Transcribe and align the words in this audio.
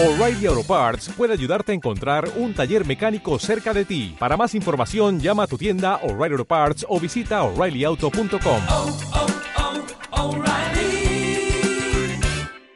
O'Reilly 0.00 0.46
Auto 0.46 0.62
Parts 0.62 1.08
puede 1.16 1.32
ayudarte 1.32 1.72
a 1.72 1.74
encontrar 1.74 2.30
un 2.36 2.54
taller 2.54 2.86
mecánico 2.86 3.36
cerca 3.40 3.74
de 3.74 3.84
ti. 3.84 4.14
Para 4.16 4.36
más 4.36 4.54
información, 4.54 5.18
llama 5.18 5.42
a 5.42 5.46
tu 5.48 5.58
tienda 5.58 5.96
O'Reilly 6.04 6.34
Auto 6.34 6.44
Parts 6.44 6.86
o 6.88 7.00
visita 7.00 7.42
oreillyauto.com. 7.42 8.62
oh, 8.68 8.96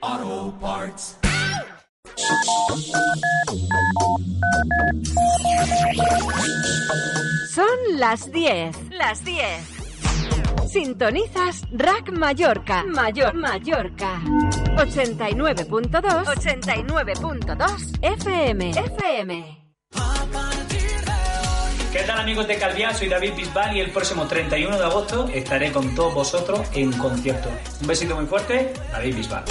oh, 0.03 0.55
Parts. 0.61 1.17
Son 7.55 7.79
las 8.01 8.33
10. 8.33 8.91
Las 8.91 9.25
10. 9.25 9.82
Sintonizas 10.73 11.63
Rack 11.71 12.11
Mallorca. 12.13 12.83
Mayor 12.85 13.35
Mallorca. 13.35 14.23
89.2. 14.77 16.25
89.2 16.25 17.99
FM. 18.01 18.71
FM. 18.71 19.59
¿Qué 21.93 22.03
tal 22.05 22.21
amigos 22.21 22.49
de 22.49 22.57
Calviá? 22.57 22.95
Soy 22.95 23.11
David 23.11 23.35
Bisbal 23.37 23.77
y 23.77 23.81
el 23.81 23.91
próximo 23.91 24.27
31 24.27 24.79
de 24.79 24.85
agosto 24.85 25.29
estaré 25.29 25.71
con 25.73 25.95
todos 25.95 26.15
vosotros 26.15 26.67
en 26.73 26.91
concierto. 26.95 27.51
Un 27.83 27.87
besito 27.87 28.17
muy 28.17 28.25
fuerte, 28.25 28.73
David 28.93 29.17
Bisbal. 29.17 29.45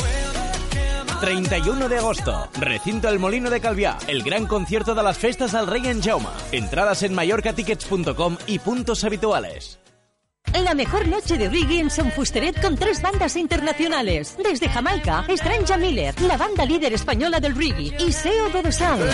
31 1.19 1.87
de 1.87 1.97
agosto, 1.99 2.49
recinto 2.59 3.07
El 3.09 3.19
Molino 3.19 3.51
de 3.51 3.61
Calviá, 3.61 3.99
el 4.07 4.23
gran 4.23 4.47
concierto 4.47 4.95
de 4.95 5.03
las 5.03 5.19
festas 5.19 5.53
al 5.53 5.67
Rey 5.67 5.85
en 5.85 6.01
Jauma. 6.01 6.33
Entradas 6.51 7.03
en 7.03 7.13
mallorcatickets.com 7.13 8.37
y 8.47 8.57
puntos 8.57 9.03
habituales. 9.03 9.80
La 10.53 10.73
mejor 10.73 11.07
noche 11.07 11.37
de 11.37 11.49
reggae 11.49 11.79
en 11.79 11.89
Son 11.89 12.11
Fusteret 12.11 12.61
con 12.61 12.75
tres 12.75 13.01
bandas 13.01 13.35
internacionales. 13.35 14.35
Desde 14.41 14.69
Jamaica, 14.69 15.25
Stranja 15.29 15.77
Miller, 15.77 16.13
la 16.21 16.37
banda 16.37 16.65
líder 16.65 16.93
española 16.93 17.39
del 17.39 17.55
reggae, 17.55 17.95
y 17.99 18.11
Seo 18.11 18.49
de 18.49 18.71
Sound. 18.71 19.09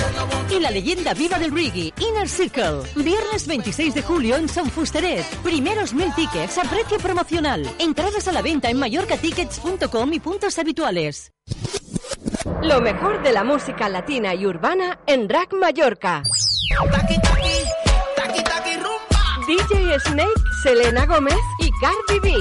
Y 0.52 0.60
la 0.60 0.72
leyenda 0.72 1.14
viva 1.14 1.38
del 1.40 1.52
reggae, 1.52 1.94
Inner 2.00 2.28
Circle. 2.28 2.82
Viernes 2.96 3.48
26 3.48 3.94
de 3.94 4.02
julio 4.02 4.36
en 4.36 4.50
Son 4.50 4.70
Fusteret. 4.70 5.26
Primeros 5.44 5.94
mil 5.94 6.14
tickets 6.16 6.58
a 6.58 6.64
precio 6.64 6.98
promocional. 6.98 7.68
Entradas 7.80 8.28
a 8.28 8.32
la 8.32 8.42
venta 8.42 8.70
en 8.70 8.78
mallorcatickets.com 8.78 10.14
y 10.14 10.20
puntos 10.20 10.58
habituales. 10.60 11.34
Lo 12.62 12.82
mejor 12.82 13.22
de 13.24 13.32
la 13.32 13.44
música 13.44 13.90
latina 13.90 14.34
y 14.34 14.46
urbana 14.46 15.00
en 15.06 15.30
Rack 15.30 15.54
Mallorca. 15.54 16.24
DJ 19.48 19.98
Snake, 20.02 20.44
Selena 20.62 21.06
Gómez 21.06 21.40
y 21.60 21.72
Cardi 21.80 22.20
B. 22.22 22.34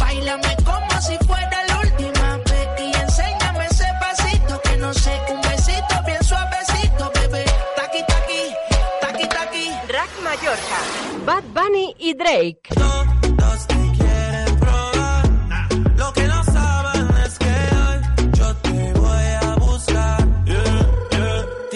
Báilame 0.00 0.56
como 0.64 1.00
si 1.02 1.18
fuera 1.26 1.66
la 1.68 1.80
última 1.80 2.38
vez 2.38 2.68
y 2.78 2.96
enséñame 2.96 3.66
ese 3.66 3.84
pasito 4.00 4.58
que 4.62 4.76
no 4.78 4.94
sé, 4.94 5.20
un 5.28 5.42
besito 5.42 6.02
bien 6.06 6.24
suavecito, 6.24 7.12
bebé. 7.14 7.44
Taqui 7.76 8.02
taqui, 8.08 8.54
taqui 9.02 9.28
taqui. 9.28 9.70
Rack 9.88 10.10
Mallorca. 10.24 10.78
Bad 11.26 11.44
Bunny 11.52 11.94
y 11.98 12.14
Drake. 12.14 12.62
Todos 12.74 13.66
te 13.66 13.74
quieren 13.98 14.21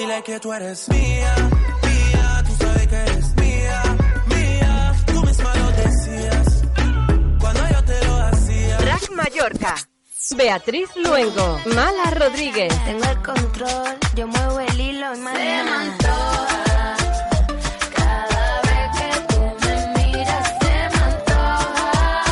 Dile 0.06 0.22
que 0.22 0.38
tú 0.38 0.52
eres 0.52 0.88
mía, 0.88 1.34
mía. 1.82 2.44
Tú 2.46 2.64
sabes 2.64 2.86
que 2.86 2.94
eres 2.94 3.34
mía, 3.34 3.82
mía. 4.26 4.94
Tú 5.04 5.20
misma 5.24 5.52
lo 5.56 5.70
decías 5.72 6.62
cuando 7.40 7.68
yo 7.68 7.84
te 7.84 8.06
lo 8.06 8.16
hacía. 8.22 8.78
Rack 8.78 9.10
Mallorca. 9.10 9.74
Beatriz 10.36 10.88
Luengo. 10.94 11.58
Mala 11.74 12.10
Rodríguez. 12.12 12.72
Tengo 12.84 13.04
el 13.04 13.22
control, 13.22 13.98
yo 14.14 14.28
muevo 14.28 14.60
el 14.60 14.80
hilo 14.80 15.12
y 15.12 15.18
más 15.18 15.34
Se 15.34 15.64
me 15.64 15.70
antoja. 15.72 16.96
Cada 17.96 18.60
vez 18.62 18.88
que 18.98 19.10
tú 19.34 19.40
me 19.66 19.74
miras 19.96 20.48
se 20.60 20.76
me 20.94 21.02
antoja. 21.10 22.24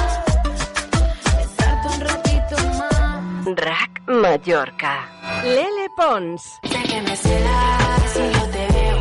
Besarte 1.39 1.89
un 1.89 2.01
ratito 2.03 2.57
más. 2.79 3.57
Rack 3.57 4.03
Mallorca. 4.07 5.11
Lele 5.43 5.84
Pons. 5.97 6.59
Sé 6.63 6.83
que 6.91 7.01
me 7.03 7.17
celas 7.17 8.13
si 8.13 8.21
yo 8.21 8.45
te 8.51 8.67
veo 8.75 8.99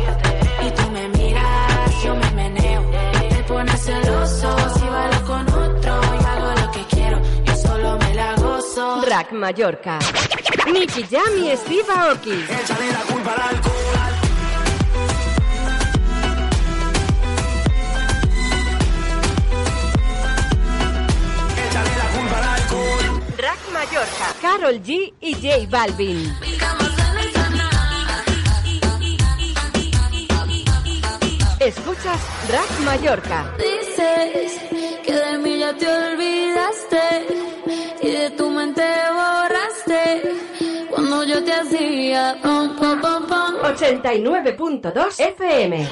y 0.66 0.70
tú 0.70 0.90
me 0.90 1.08
miras, 1.08 2.02
yo 2.04 2.14
me 2.14 2.30
meneo. 2.32 2.82
Te 3.30 3.42
pones 3.48 3.80
celoso 3.84 4.56
si 4.78 4.86
bailo 4.86 5.24
con 5.26 5.48
otro. 5.48 6.00
Yo 6.02 6.28
hago 6.28 6.60
lo 6.60 6.70
que 6.70 6.84
quiero, 6.94 7.20
yo 7.44 7.56
solo 7.56 7.98
me 7.98 8.14
la 8.14 8.34
gozo. 8.36 9.02
Rack 9.08 9.32
Mallorca. 9.32 9.98
Nicky 10.72 11.04
Jam 11.10 11.32
y 11.42 11.56
Steve 11.56 11.92
Aoki. 11.92 12.32
Échale 12.32 12.92
la 12.92 13.00
culpa 13.12 13.32
al 13.32 13.40
alcohol. 13.54 13.74
Échale 21.68 21.96
la 21.96 22.18
culpa 22.18 22.38
al 22.38 22.44
alcohol. 22.44 23.22
Rack 23.36 23.58
Mallorca. 23.72 24.26
Carol 24.40 24.80
G 24.82 25.12
y 25.20 25.34
J 25.34 25.66
Balvin. 25.68 26.83
Escuchas 31.64 32.20
Rack 32.50 32.80
Mallorca. 32.84 33.50
Dices 33.56 34.60
que 35.02 35.12
de 35.14 35.38
mí 35.38 35.58
ya 35.60 35.74
te 35.74 35.88
olvidaste 35.88 37.26
y 38.02 38.10
de 38.10 38.30
tu 38.32 38.50
mente 38.50 38.82
borraste 39.10 40.22
cuando 40.90 41.24
yo 41.24 41.42
te 41.42 41.54
hacía 41.54 42.38
pom 42.42 42.76
pom 42.76 43.00
pom 43.00 43.26
pom. 43.26 43.54
89.2 43.62 45.20
FM. 45.20 45.88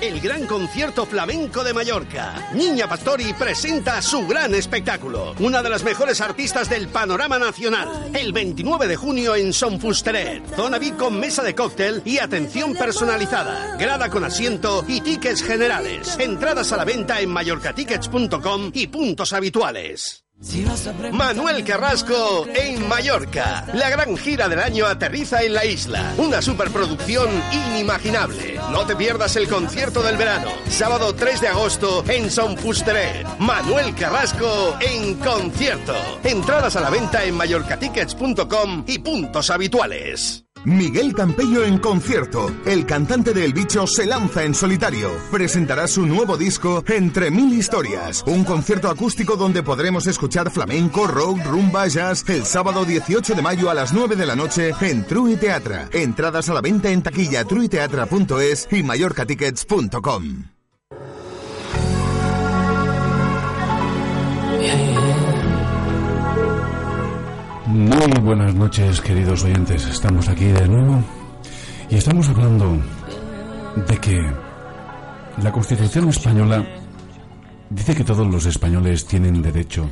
El 0.00 0.20
gran 0.20 0.46
concierto 0.46 1.06
flamenco 1.06 1.64
de 1.64 1.74
Mallorca. 1.74 2.50
Niña 2.54 2.88
Pastori 2.88 3.32
presenta 3.34 4.00
su 4.00 4.28
gran 4.28 4.54
espectáculo. 4.54 5.34
Una 5.40 5.60
de 5.60 5.70
las 5.70 5.82
mejores 5.82 6.20
artistas 6.20 6.70
del 6.70 6.86
panorama 6.86 7.36
nacional. 7.36 7.88
El 8.14 8.32
29 8.32 8.86
de 8.86 8.94
junio 8.94 9.34
en 9.34 9.52
Son 9.52 9.80
Fusteret. 9.80 10.54
Zona 10.54 10.78
VIP 10.78 10.96
con 10.96 11.18
mesa 11.18 11.42
de 11.42 11.56
cóctel 11.56 12.00
y 12.04 12.18
atención 12.18 12.74
personalizada. 12.74 13.76
Grada 13.76 14.08
con 14.08 14.22
asiento 14.22 14.84
y 14.86 15.00
tickets 15.00 15.42
generales. 15.42 16.16
Entradas 16.20 16.70
a 16.72 16.76
la 16.76 16.84
venta 16.84 17.20
en 17.20 17.30
mallorcatickets.com 17.30 18.70
y 18.74 18.86
puntos 18.86 19.32
habituales. 19.32 20.27
Manuel 21.12 21.64
Carrasco 21.64 22.46
en 22.54 22.88
Mallorca. 22.88 23.66
La 23.74 23.90
gran 23.90 24.16
gira 24.16 24.48
del 24.48 24.60
año 24.60 24.86
aterriza 24.86 25.42
en 25.42 25.52
la 25.52 25.64
isla. 25.64 26.14
Una 26.16 26.40
superproducción 26.40 27.28
inimaginable. 27.52 28.54
No 28.70 28.86
te 28.86 28.94
pierdas 28.94 29.34
el 29.36 29.48
concierto 29.48 30.00
del 30.02 30.16
verano. 30.16 30.50
Sábado 30.68 31.14
3 31.14 31.40
de 31.40 31.48
agosto 31.48 32.04
en 32.08 32.30
Son 32.30 32.56
Fusteret. 32.56 33.26
Manuel 33.40 33.94
Carrasco 33.96 34.76
en 34.80 35.14
concierto. 35.14 35.94
Entradas 36.22 36.76
a 36.76 36.80
la 36.82 36.90
venta 36.90 37.24
en 37.24 37.34
mallorcatickets.com 37.34 38.84
y 38.86 38.98
puntos 39.00 39.50
habituales. 39.50 40.47
Miguel 40.64 41.14
Campello 41.14 41.64
en 41.64 41.78
concierto. 41.78 42.50
El 42.66 42.86
cantante 42.86 43.32
de 43.32 43.44
El 43.44 43.52
Bicho 43.52 43.86
se 43.86 44.06
lanza 44.06 44.44
en 44.44 44.54
solitario. 44.54 45.10
Presentará 45.30 45.86
su 45.88 46.06
nuevo 46.06 46.36
disco 46.36 46.84
Entre 46.86 47.30
Mil 47.30 47.52
Historias. 47.52 48.24
Un 48.26 48.44
concierto 48.44 48.88
acústico 48.88 49.36
donde 49.36 49.62
podremos 49.62 50.06
escuchar 50.06 50.50
flamenco, 50.50 51.06
rock, 51.06 51.44
rumba, 51.46 51.86
jazz 51.88 52.24
el 52.28 52.44
sábado 52.44 52.84
18 52.84 53.34
de 53.34 53.42
mayo 53.42 53.70
a 53.70 53.74
las 53.74 53.92
9 53.92 54.16
de 54.16 54.26
la 54.26 54.36
noche 54.36 54.72
en 54.80 55.04
True 55.04 55.36
Teatra. 55.36 55.88
Entradas 55.92 56.48
a 56.48 56.54
la 56.54 56.60
venta 56.60 56.90
en 56.90 57.02
taquilla 57.02 57.44
truiteatra.es 57.44 58.68
y 58.70 58.82
mallorcatickets.com. 58.82 60.57
Muy 67.78 68.10
buenas 68.20 68.56
noches, 68.56 69.00
queridos 69.00 69.44
oyentes. 69.44 69.86
Estamos 69.86 70.28
aquí 70.28 70.46
de 70.46 70.66
nuevo 70.66 71.00
y 71.88 71.94
estamos 71.94 72.28
hablando 72.28 72.76
de 73.86 73.98
que 73.98 74.20
la 75.40 75.52
Constitución 75.52 76.08
española 76.08 76.66
dice 77.70 77.94
que 77.94 78.02
todos 78.02 78.26
los 78.26 78.46
españoles 78.46 79.06
tienen 79.06 79.40
derecho 79.42 79.88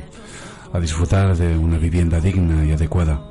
a 0.73 0.81
disfrutar 0.81 1.37
de 1.37 1.57
una 1.57 1.77
vivienda 1.77 2.19
digna 2.19 2.65
y 2.65 2.73
adecuada, 2.73 3.21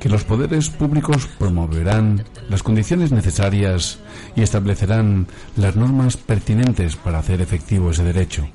que 0.00 0.08
los 0.08 0.24
poderes 0.24 0.70
públicos 0.70 1.28
promoverán 1.38 2.24
las 2.48 2.62
condiciones 2.62 3.12
necesarias 3.12 3.98
y 4.34 4.40
establecerán 4.40 5.26
las 5.54 5.76
normas 5.76 6.16
pertinentes 6.16 6.96
para 6.96 7.18
hacer 7.18 7.42
efectivo 7.42 7.90
ese 7.90 8.04
derecho, 8.04 8.48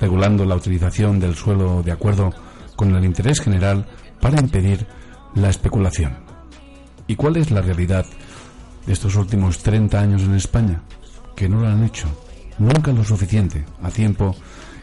regulando 0.00 0.46
la 0.46 0.56
utilización 0.56 1.20
del 1.20 1.34
suelo 1.34 1.82
de 1.82 1.92
acuerdo 1.92 2.32
con 2.74 2.96
el 2.96 3.04
interés 3.04 3.38
general 3.38 3.86
para 4.22 4.40
impedir 4.40 4.86
la 5.34 5.50
especulación. 5.50 6.16
¿Y 7.08 7.16
cuál 7.16 7.36
es 7.36 7.50
la 7.50 7.60
realidad 7.60 8.06
de 8.86 8.92
estos 8.92 9.16
últimos 9.16 9.58
30 9.58 10.00
años 10.00 10.22
en 10.22 10.34
España? 10.34 10.80
Que 11.34 11.48
no 11.48 11.60
lo 11.60 11.66
han 11.66 11.82
hecho, 11.82 12.06
nunca 12.58 12.92
lo 12.92 13.02
suficiente, 13.02 13.64
a 13.82 13.90
tiempo 13.90 14.36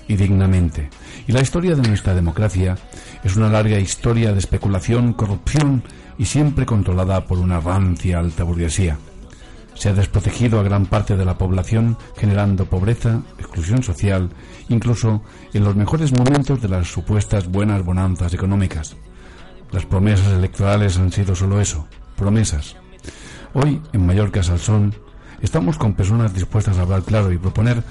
y 0.09 0.18
dignamente. 0.18 0.89
Y 1.25 1.31
la 1.31 1.41
historia 1.41 1.74
de 1.74 1.88
nuestra 1.88 2.13
democracia 2.13 2.77
es 3.24 3.38
una 3.38 3.47
larga 3.47 3.80
historia 3.80 4.33
de 4.33 4.39
especulación, 4.39 5.13
corrupción 5.13 5.83
y 6.18 6.25
siempre 6.25 6.65
controlada 6.65 7.25
por 7.25 7.39
una 7.39 7.62
rancia 7.62 8.19
alta 8.19 8.44
burguesía. 8.44 8.97
Se 9.74 9.88
ha 9.88 9.94
desprotegido 9.94 10.59
a 10.59 10.63
gran 10.63 10.88
parte 10.88 11.15
de 11.15 11.24
la 11.24 11.38
población 11.38 11.97
generando 12.18 12.65
pobreza, 12.65 13.21
exclusión 13.38 13.83
social, 13.83 14.30
incluso 14.68 15.21
en 15.53 15.63
los 15.63 15.77
mejores 15.77 16.12
momentos 16.12 16.62
de 16.62 16.68
las 16.68 16.88
supuestas 16.88 17.47
buenas 17.47 17.86
bonanzas 17.86 18.33
económicas. 18.33 18.97
Las 19.71 19.86
promesas 19.86 20.33
electorales 20.33 20.98
han 20.98 21.12
sido 21.12 21.36
solo 21.36 21.62
eso, 21.62 21.88
promesas. 22.16 22.75
Hoy, 23.54 23.81
en 23.94 24.06
Mallorca 24.06 24.42
Salsón, 24.42 24.95
estamos 25.42 25.77
con 25.77 25.94
personas 25.94 26.33
dispuestas 26.33 26.77
a 26.77 26.81
hablar 26.81 27.04
claro 27.04 27.31
y 27.31 27.38
proponer 27.38 27.83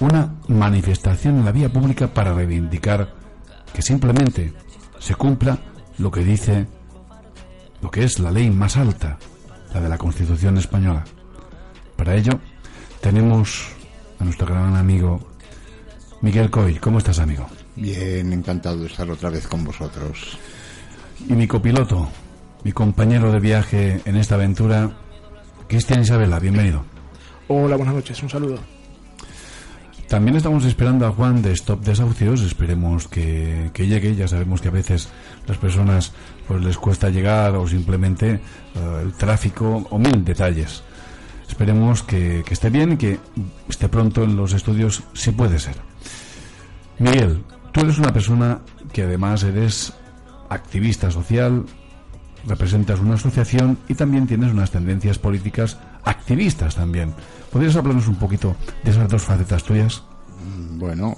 una 0.00 0.34
manifestación 0.48 1.38
en 1.38 1.44
la 1.44 1.52
vía 1.52 1.72
pública 1.72 2.08
para 2.08 2.34
reivindicar 2.34 3.14
que 3.72 3.82
simplemente 3.82 4.52
se 4.98 5.14
cumpla 5.14 5.58
lo 5.98 6.10
que 6.10 6.24
dice, 6.24 6.66
lo 7.82 7.90
que 7.90 8.04
es 8.04 8.18
la 8.18 8.30
ley 8.30 8.50
más 8.50 8.76
alta, 8.76 9.18
la 9.72 9.80
de 9.80 9.88
la 9.88 9.98
Constitución 9.98 10.58
española. 10.58 11.04
Para 11.96 12.14
ello, 12.14 12.40
tenemos 13.00 13.68
a 14.18 14.24
nuestro 14.24 14.46
gran 14.46 14.76
amigo 14.76 15.20
Miguel 16.20 16.50
Coy. 16.50 16.74
¿Cómo 16.76 16.98
estás, 16.98 17.18
amigo? 17.18 17.46
Bien, 17.76 18.32
encantado 18.32 18.78
de 18.78 18.86
estar 18.86 19.08
otra 19.10 19.30
vez 19.30 19.46
con 19.46 19.64
vosotros. 19.64 20.38
Y 21.20 21.32
mi 21.32 21.46
copiloto, 21.46 22.08
mi 22.62 22.72
compañero 22.72 23.32
de 23.32 23.40
viaje 23.40 24.00
en 24.04 24.16
esta 24.16 24.34
aventura, 24.34 24.90
Cristian 25.66 26.02
Isabela, 26.02 26.38
bienvenido. 26.38 26.84
Hola, 27.48 27.76
buenas 27.76 27.94
noches, 27.94 28.22
un 28.22 28.28
saludo. 28.28 28.58
También 30.08 30.36
estamos 30.36 30.64
esperando 30.64 31.06
a 31.06 31.10
Juan 31.10 31.42
de 31.42 31.52
Stop 31.52 31.80
Desahucios, 31.80 32.42
esperemos 32.42 33.08
que, 33.08 33.70
que 33.72 33.86
llegue, 33.86 34.14
ya 34.14 34.28
sabemos 34.28 34.60
que 34.60 34.68
a 34.68 34.72
veces 34.72 35.08
las 35.48 35.56
personas 35.56 36.12
pues 36.46 36.62
les 36.62 36.76
cuesta 36.76 37.08
llegar 37.08 37.56
o 37.56 37.66
simplemente 37.66 38.34
eh, 38.34 39.00
el 39.02 39.12
tráfico 39.14 39.86
o 39.90 39.98
mil 39.98 40.24
detalles. 40.24 40.82
Esperemos 41.48 42.02
que, 42.02 42.44
que 42.46 42.54
esté 42.54 42.70
bien 42.70 42.92
y 42.92 42.96
que 42.98 43.18
esté 43.68 43.88
pronto 43.88 44.22
en 44.22 44.36
los 44.36 44.52
estudios 44.52 45.02
si 45.14 45.32
puede 45.32 45.58
ser. 45.58 45.76
Miguel, 46.98 47.42
tú 47.72 47.80
eres 47.80 47.98
una 47.98 48.12
persona 48.12 48.60
que 48.92 49.02
además 49.02 49.42
eres 49.42 49.92
activista 50.50 51.10
social, 51.10 51.64
representas 52.46 53.00
una 53.00 53.14
asociación 53.14 53.78
y 53.88 53.94
también 53.94 54.26
tienes 54.26 54.52
unas 54.52 54.70
tendencias 54.70 55.18
políticas 55.18 55.78
activistas 56.04 56.74
también. 56.76 57.12
¿Podrías 57.50 57.76
hablarnos 57.76 58.08
un 58.08 58.16
poquito 58.16 58.56
de 58.84 58.90
esas 58.90 59.08
dos 59.08 59.22
facetas 59.22 59.62
tuyas? 59.64 60.02
Mm, 60.44 60.78
Bueno, 60.78 61.16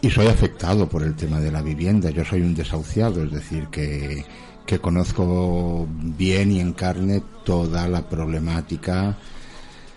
y 0.00 0.10
soy 0.10 0.26
afectado 0.26 0.88
por 0.88 1.02
el 1.02 1.14
tema 1.14 1.40
de 1.40 1.50
la 1.50 1.62
vivienda. 1.62 2.10
Yo 2.10 2.24
soy 2.24 2.42
un 2.42 2.54
desahuciado, 2.54 3.24
es 3.24 3.32
decir, 3.32 3.68
que, 3.68 4.24
que 4.66 4.78
conozco 4.78 5.86
bien 5.90 6.52
y 6.52 6.60
en 6.60 6.72
carne 6.72 7.22
toda 7.44 7.88
la 7.88 8.08
problemática, 8.08 9.16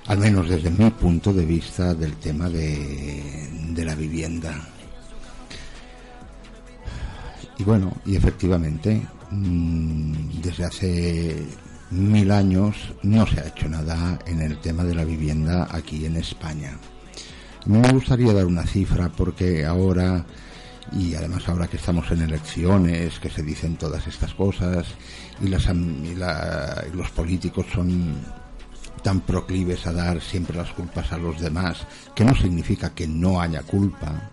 al 0.07 0.17
menos 0.19 0.49
desde 0.49 0.71
mi 0.71 0.89
punto 0.91 1.33
de 1.33 1.45
vista, 1.45 1.93
del 1.93 2.13
tema 2.17 2.49
de, 2.49 3.49
de 3.71 3.85
la 3.85 3.95
vivienda. 3.95 4.55
Y 7.59 7.63
bueno, 7.63 7.93
y 8.05 8.15
efectivamente, 8.15 9.05
mm, 9.31 10.13
desde 10.41 10.63
hace 10.65 11.45
mil 11.91 12.31
años 12.31 12.75
no 13.03 13.27
se 13.27 13.39
ha 13.41 13.47
hecho 13.47 13.67
nada 13.67 14.17
en 14.25 14.41
el 14.41 14.59
tema 14.59 14.83
de 14.83 14.95
la 14.95 15.03
vivienda 15.03 15.67
aquí 15.69 16.05
en 16.05 16.15
España. 16.15 16.77
Me 17.65 17.91
gustaría 17.91 18.31
dar 18.33 18.45
una 18.45 18.65
cifra 18.65 19.09
porque 19.09 19.65
ahora, 19.65 20.25
y 20.93 21.13
además 21.15 21.49
ahora 21.49 21.67
que 21.67 21.75
estamos 21.77 22.09
en 22.11 22.21
elecciones, 22.21 23.19
que 23.19 23.29
se 23.29 23.43
dicen 23.43 23.75
todas 23.75 24.07
estas 24.07 24.33
cosas, 24.33 24.87
y, 25.41 25.47
las, 25.49 25.65
y 25.67 26.15
la- 26.15 26.85
y 26.91 26.95
los 26.95 27.11
políticos 27.11 27.65
son 27.73 28.15
tan 29.03 29.19
proclives 29.21 29.85
a 29.85 29.91
dar 29.93 30.21
siempre 30.21 30.55
las 30.57 30.71
culpas 30.71 31.11
a 31.11 31.17
los 31.17 31.39
demás, 31.41 31.85
que 32.15 32.23
no 32.23 32.33
significa 32.35 32.93
que 32.95 33.07
no 33.07 33.41
haya 33.41 33.61
culpa, 33.63 34.29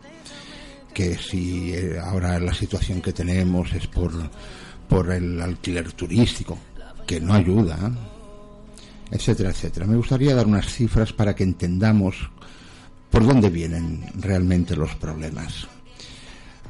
que 0.96 1.18
si 1.18 1.74
eh, 1.74 2.00
ahora 2.02 2.40
la 2.40 2.54
situación 2.54 3.02
que 3.02 3.12
tenemos 3.12 3.70
es 3.74 3.86
por, 3.86 4.12
por 4.88 5.10
el 5.10 5.38
alquiler 5.42 5.92
turístico, 5.92 6.56
que 7.06 7.20
no 7.20 7.34
ayuda, 7.34 7.92
etcétera, 9.10 9.50
etcétera. 9.50 9.84
Me 9.84 9.98
gustaría 9.98 10.34
dar 10.34 10.46
unas 10.46 10.72
cifras 10.72 11.12
para 11.12 11.34
que 11.34 11.44
entendamos 11.44 12.30
por 13.10 13.26
dónde 13.26 13.50
vienen 13.50 14.06
realmente 14.14 14.74
los 14.74 14.94
problemas. 14.94 15.68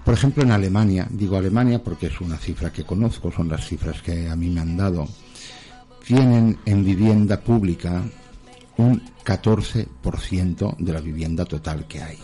Por 0.05 0.15
ejemplo, 0.15 0.43
en 0.43 0.51
Alemania, 0.51 1.07
digo 1.09 1.37
Alemania 1.37 1.81
porque 1.81 2.09
es 2.09 2.21
una 2.21 2.37
cifra 2.37 2.73
que 2.73 2.83
conozco, 2.83 3.31
son 3.31 3.49
las 3.49 3.65
cifras 3.65 4.03
que 4.03 4.29
a 4.29 4.35
mí 4.35 4.51
me 4.51 4.61
han 4.61 4.77
dado, 4.77 5.07
tienen 6.05 6.59
en 6.67 6.85
vivienda 6.85 7.41
pública 7.41 8.03
un 8.77 9.01
14% 9.25 10.77
de 10.79 10.93
la 10.93 11.01
vivienda 11.01 11.45
total 11.45 11.87
que 11.87 12.03
hay. 12.03 12.19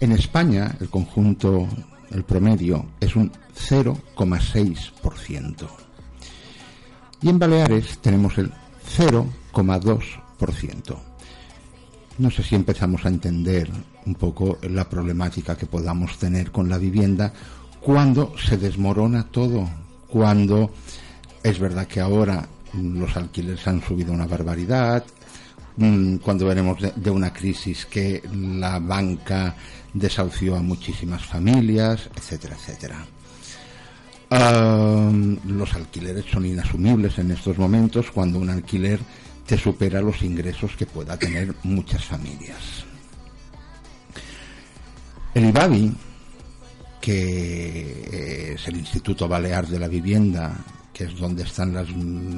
En 0.00 0.12
España, 0.12 0.76
el 0.80 0.88
conjunto, 0.88 1.68
el 2.10 2.24
promedio, 2.24 2.86
es 3.00 3.16
un 3.16 3.30
0,6%. 3.54 5.68
Y 7.22 7.28
en 7.28 7.38
Baleares 7.38 7.98
tenemos 7.98 8.38
el 8.38 8.50
0,2%. 8.96 10.96
No 12.18 12.30
sé 12.30 12.42
si 12.42 12.54
empezamos 12.54 13.04
a 13.04 13.08
entender 13.08 13.70
un 14.06 14.14
poco 14.14 14.58
la 14.62 14.88
problemática 14.88 15.56
que 15.56 15.66
podamos 15.66 16.18
tener 16.18 16.50
con 16.50 16.68
la 16.68 16.78
vivienda 16.78 17.32
cuando 17.80 18.34
se 18.38 18.56
desmorona 18.56 19.24
todo, 19.24 19.68
cuando 20.08 20.70
es 21.42 21.58
verdad 21.58 21.86
que 21.86 22.00
ahora 22.00 22.46
mm, 22.72 22.98
los 22.98 23.16
alquileres 23.16 23.66
han 23.66 23.82
subido 23.82 24.12
una 24.12 24.26
barbaridad, 24.26 25.04
mm, 25.76 26.16
cuando 26.16 26.46
veremos 26.46 26.78
de, 26.94 27.10
una 27.10 27.32
crisis 27.32 27.86
que 27.86 28.22
la 28.34 28.78
banca 28.78 29.54
desahució 29.92 30.56
a 30.56 30.62
muchísimas 30.62 31.24
familias, 31.24 32.08
etcétera, 32.14 32.56
etcétera. 32.56 33.06
Los 35.44 35.74
alquileres 35.74 36.24
son 36.30 36.46
inasumibles 36.46 37.18
en 37.18 37.32
estos 37.32 37.58
momentos 37.58 38.10
cuando 38.10 38.38
un 38.38 38.50
alquiler 38.50 39.00
te 39.44 39.58
supera 39.58 40.00
los 40.00 40.22
ingresos 40.22 40.76
que 40.76 40.86
pueda 40.86 41.16
tener 41.16 41.52
muchas 41.64 42.04
familias. 42.04 42.84
El 45.34 45.46
IBABI, 45.46 45.92
que 47.00 48.52
es 48.54 48.68
el 48.68 48.76
Instituto 48.76 49.26
Balear 49.26 49.66
de 49.66 49.78
la 49.80 49.88
Vivienda, 49.88 50.56
que 50.92 51.04
es 51.04 51.16
donde 51.16 51.42
están 51.42 51.72
las 51.72 51.88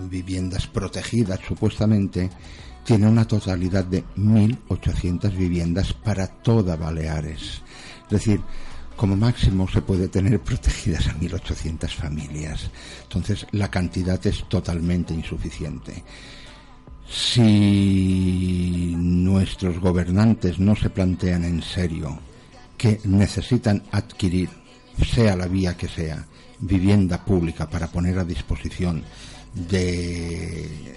viviendas 0.09 0.67
protegidas 0.67 1.41
supuestamente, 1.47 2.31
tiene 2.85 3.07
una 3.07 3.27
totalidad 3.27 3.85
de 3.85 4.05
1.800 4.17 5.37
viviendas 5.37 5.93
para 5.93 6.27
toda 6.27 6.77
Baleares. 6.77 7.63
Es 8.05 8.11
decir, 8.11 8.41
como 8.97 9.17
máximo 9.17 9.69
se 9.69 9.83
puede 9.83 10.09
tener 10.09 10.41
protegidas 10.41 11.09
a 11.09 11.15
1.800 11.15 11.89
familias. 11.89 12.71
Entonces 13.05 13.47
la 13.53 13.71
cantidad 13.71 14.25
es 14.27 14.45
totalmente 14.49 15.15
insuficiente. 15.15 16.03
Si 17.09 18.95
nuestros 18.97 19.79
gobernantes 19.81 20.59
no 20.59 20.75
se 20.75 20.91
plantean 20.91 21.45
en 21.45 21.63
serio 21.63 22.19
que 22.77 23.01
necesitan 23.05 23.83
adquirir, 23.93 24.49
sea 25.05 25.37
la 25.37 25.47
vía 25.47 25.77
que 25.77 25.89
sea, 25.89 26.27
vivienda 26.61 27.25
pública 27.25 27.69
para 27.69 27.89
poner 27.89 28.19
a 28.19 28.25
disposición 28.25 29.05
de, 29.55 30.97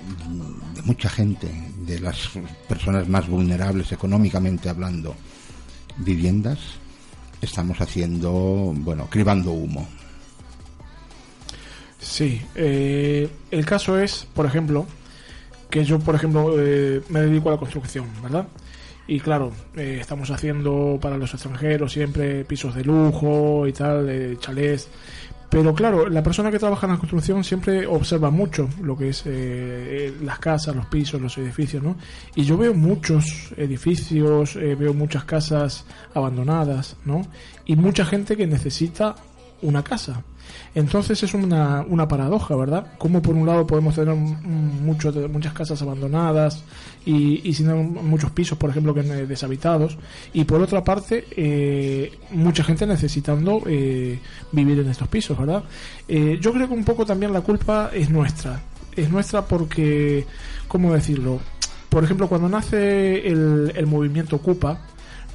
mucha 0.83 1.09
gente, 1.09 1.49
de 1.79 1.99
las 1.99 2.29
personas 2.67 3.07
más 3.07 3.27
vulnerables 3.27 3.91
económicamente 3.91 4.69
hablando, 4.69 5.15
viviendas, 5.97 6.59
estamos 7.41 7.79
haciendo, 7.81 8.31
bueno, 8.75 9.07
cribando 9.09 9.51
humo. 9.51 9.87
Sí, 11.99 12.41
eh, 12.55 13.29
el 13.51 13.65
caso 13.65 13.99
es, 13.99 14.27
por 14.33 14.45
ejemplo, 14.45 14.85
que 15.69 15.83
yo, 15.83 15.99
por 15.99 16.15
ejemplo, 16.15 16.55
eh, 16.57 17.01
me 17.09 17.21
dedico 17.21 17.49
a 17.49 17.53
la 17.53 17.57
construcción, 17.57 18.07
¿verdad? 18.21 18.47
Y 19.07 19.19
claro, 19.19 19.51
eh, 19.75 19.99
estamos 20.01 20.31
haciendo 20.31 20.97
para 21.01 21.17
los 21.17 21.33
extranjeros 21.33 21.91
siempre 21.91 22.43
pisos 22.43 22.73
de 22.73 22.83
lujo 22.83 23.67
y 23.67 23.73
tal, 23.73 24.07
de 24.07 24.37
chalés. 24.39 24.89
Pero 25.49 25.73
claro, 25.73 26.09
la 26.09 26.23
persona 26.23 26.49
que 26.49 26.59
trabaja 26.59 26.87
en 26.87 26.93
la 26.93 26.99
construcción 26.99 27.43
siempre 27.43 27.85
observa 27.85 28.31
mucho 28.31 28.67
lo 28.81 28.97
que 28.97 29.09
es 29.09 29.23
eh, 29.25 30.13
las 30.23 30.39
casas, 30.39 30.75
los 30.75 30.87
pisos, 30.87 31.21
los 31.21 31.37
edificios, 31.37 31.83
¿no? 31.83 31.95
Y 32.35 32.43
yo 32.43 32.57
veo 32.57 32.73
muchos 32.73 33.53
edificios, 33.55 34.55
eh, 34.55 34.75
veo 34.75 34.93
muchas 34.93 35.23
casas 35.23 35.85
abandonadas, 36.13 36.97
¿no? 37.05 37.21
Y 37.65 37.75
mucha 37.75 38.05
gente 38.05 38.35
que 38.35 38.47
necesita 38.47 39.15
una 39.61 39.83
casa. 39.83 40.23
Entonces 40.73 41.21
es 41.23 41.33
una, 41.33 41.85
una 41.87 42.07
paradoja, 42.07 42.55
¿verdad? 42.55 42.87
Como 42.97 43.21
por 43.21 43.35
un 43.35 43.45
lado 43.45 43.65
podemos 43.65 43.95
tener 43.95 44.13
mucho- 44.15 45.11
muchas 45.29 45.53
casas 45.53 45.81
abandonadas 45.81 46.63
y, 47.05 47.47
y 47.47 47.53
sin 47.53 47.67
muchos 47.93 48.31
pisos, 48.31 48.57
por 48.57 48.69
ejemplo, 48.69 48.93
que 48.93 49.03
deshabitados, 49.03 49.97
y 50.33 50.43
por 50.43 50.61
otra 50.61 50.83
parte 50.83 51.25
eh, 51.35 52.11
mucha 52.31 52.63
gente 52.63 52.85
necesitando 52.85 53.61
eh, 53.67 54.19
vivir 54.51 54.79
en 54.79 54.89
estos 54.89 55.07
pisos, 55.07 55.37
¿verdad? 55.37 55.63
Eh, 56.07 56.37
yo 56.41 56.51
creo 56.51 56.67
que 56.67 56.73
un 56.73 56.83
poco 56.83 57.05
también 57.05 57.31
la 57.33 57.41
culpa 57.41 57.91
es 57.93 58.09
nuestra. 58.09 58.61
Es 58.95 59.09
nuestra 59.09 59.43
porque, 59.45 60.25
¿cómo 60.67 60.93
decirlo? 60.93 61.39
Por 61.89 62.03
ejemplo, 62.03 62.27
cuando 62.27 62.49
nace 62.49 63.27
el, 63.27 63.71
el 63.75 63.87
movimiento 63.87 64.35
Ocupa, 64.37 64.81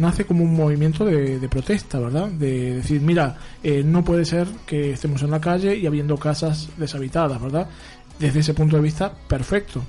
nace 0.00 0.24
como 0.24 0.42
un 0.42 0.56
movimiento 0.56 1.04
de, 1.04 1.38
de 1.38 1.48
protesta, 1.48 2.00
¿verdad? 2.00 2.28
De 2.28 2.76
decir, 2.76 3.00
mira, 3.00 3.36
eh, 3.62 3.82
no 3.84 4.02
puede 4.02 4.24
ser 4.24 4.48
que 4.66 4.92
estemos 4.92 5.22
en 5.22 5.30
la 5.30 5.40
calle 5.40 5.76
y 5.76 5.86
habiendo 5.86 6.16
casas 6.16 6.70
deshabitadas, 6.76 7.40
¿verdad? 7.40 7.68
Desde 8.18 8.40
ese 8.40 8.54
punto 8.54 8.76
de 8.76 8.82
vista, 8.82 9.12
perfecto. 9.28 9.82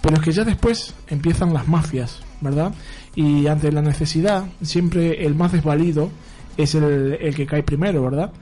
Pero 0.00 0.16
es 0.16 0.22
que 0.22 0.32
ya 0.32 0.44
después 0.44 0.94
empiezan 1.06 1.54
las 1.54 1.68
mafias, 1.68 2.20
¿verdad? 2.40 2.72
Y 3.14 3.46
ante 3.46 3.70
la 3.70 3.82
necesidad, 3.82 4.46
siempre 4.62 5.24
el 5.24 5.34
más 5.34 5.52
desvalido 5.52 6.10
es 6.56 6.74
el, 6.74 7.18
el 7.20 7.34
que 7.34 7.46
cae 7.46 7.62
primero, 7.62 8.02
¿verdad? 8.02 8.32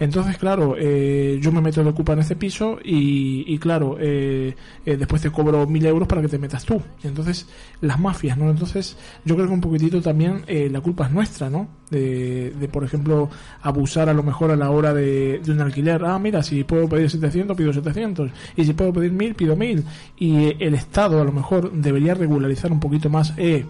Entonces, 0.00 0.38
claro, 0.38 0.76
eh, 0.78 1.38
yo 1.42 1.52
me 1.52 1.60
meto 1.60 1.84
de 1.84 1.90
ocupa 1.90 2.14
en 2.14 2.20
este 2.20 2.34
piso 2.34 2.78
y, 2.82 3.44
y 3.46 3.58
claro, 3.58 3.98
eh, 4.00 4.54
eh, 4.86 4.96
después 4.96 5.20
te 5.20 5.30
cobro 5.30 5.66
mil 5.66 5.84
euros 5.84 6.08
para 6.08 6.22
que 6.22 6.28
te 6.28 6.38
metas 6.38 6.64
tú. 6.64 6.80
Y 7.04 7.06
entonces, 7.06 7.46
las 7.82 8.00
mafias, 8.00 8.38
¿no? 8.38 8.48
Entonces, 8.48 8.96
yo 9.26 9.34
creo 9.34 9.46
que 9.46 9.52
un 9.52 9.60
poquitito 9.60 10.00
también 10.00 10.42
eh, 10.46 10.70
la 10.72 10.80
culpa 10.80 11.06
es 11.06 11.12
nuestra, 11.12 11.50
¿no? 11.50 11.68
De, 11.90 12.50
de, 12.50 12.68
por 12.68 12.82
ejemplo, 12.82 13.28
abusar 13.60 14.08
a 14.08 14.14
lo 14.14 14.22
mejor 14.22 14.50
a 14.50 14.56
la 14.56 14.70
hora 14.70 14.94
de, 14.94 15.42
un 15.46 15.60
alquiler. 15.60 16.02
Ah, 16.04 16.18
mira, 16.18 16.42
si 16.42 16.64
puedo 16.64 16.88
pedir 16.88 17.10
700, 17.10 17.54
pido 17.54 17.70
700. 17.70 18.30
Y 18.56 18.64
si 18.64 18.72
puedo 18.72 18.94
pedir 18.94 19.12
1000, 19.12 19.34
pido 19.34 19.54
1000. 19.54 19.84
Y 20.18 20.64
el 20.64 20.74
Estado 20.74 21.20
a 21.20 21.24
lo 21.24 21.32
mejor 21.32 21.72
debería 21.72 22.14
regularizar 22.14 22.72
un 22.72 22.80
poquito 22.80 23.10
más, 23.10 23.34
eh, 23.36 23.66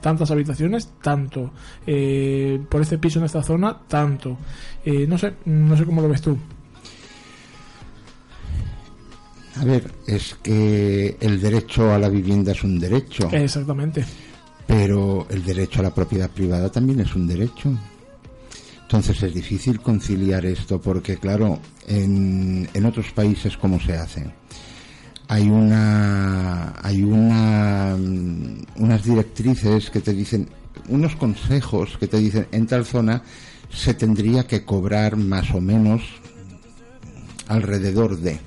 tantas 0.00 0.30
habitaciones, 0.30 0.88
tanto. 1.02 1.50
Eh, 1.86 2.60
por 2.68 2.80
este 2.80 2.98
piso 2.98 3.18
en 3.18 3.26
esta 3.26 3.42
zona, 3.42 3.76
tanto. 3.86 4.38
Eh, 4.84 5.06
no 5.06 5.18
sé, 5.18 5.34
no 5.44 5.76
sé 5.76 5.84
cómo 5.84 6.02
lo 6.02 6.08
ves 6.08 6.22
tú. 6.22 6.36
A 9.56 9.64
ver, 9.64 9.90
es 10.06 10.36
que 10.42 11.16
el 11.20 11.40
derecho 11.40 11.92
a 11.92 11.98
la 11.98 12.08
vivienda 12.08 12.52
es 12.52 12.62
un 12.62 12.78
derecho, 12.78 13.28
Exactamente. 13.32 14.04
pero 14.66 15.26
el 15.30 15.42
derecho 15.44 15.80
a 15.80 15.82
la 15.84 15.94
propiedad 15.94 16.30
privada 16.30 16.70
también 16.70 17.00
es 17.00 17.14
un 17.16 17.26
derecho. 17.26 17.72
Entonces 18.82 19.22
es 19.22 19.34
difícil 19.34 19.80
conciliar 19.80 20.46
esto 20.46 20.80
porque, 20.80 21.16
claro, 21.16 21.58
en, 21.88 22.68
en 22.72 22.84
otros 22.86 23.10
países, 23.12 23.56
¿cómo 23.56 23.80
se 23.80 23.94
hace? 23.94 24.24
Hay 25.28 25.48
una, 25.48 26.74
hay 26.82 27.02
una, 27.02 27.96
mm, 27.96 28.64
unas 28.76 29.04
directrices 29.04 29.90
que 29.90 30.00
te 30.00 30.12
dicen, 30.12 30.48
unos 30.88 31.16
consejos 31.16 31.96
que 31.98 32.06
te 32.06 32.18
dicen, 32.18 32.46
en 32.50 32.66
tal 32.66 32.84
zona 32.86 33.22
se 33.70 33.94
tendría 33.94 34.46
que 34.46 34.64
cobrar 34.64 35.16
más 35.16 35.50
o 35.52 35.60
menos 35.60 36.02
alrededor 37.46 38.18
de. 38.18 38.40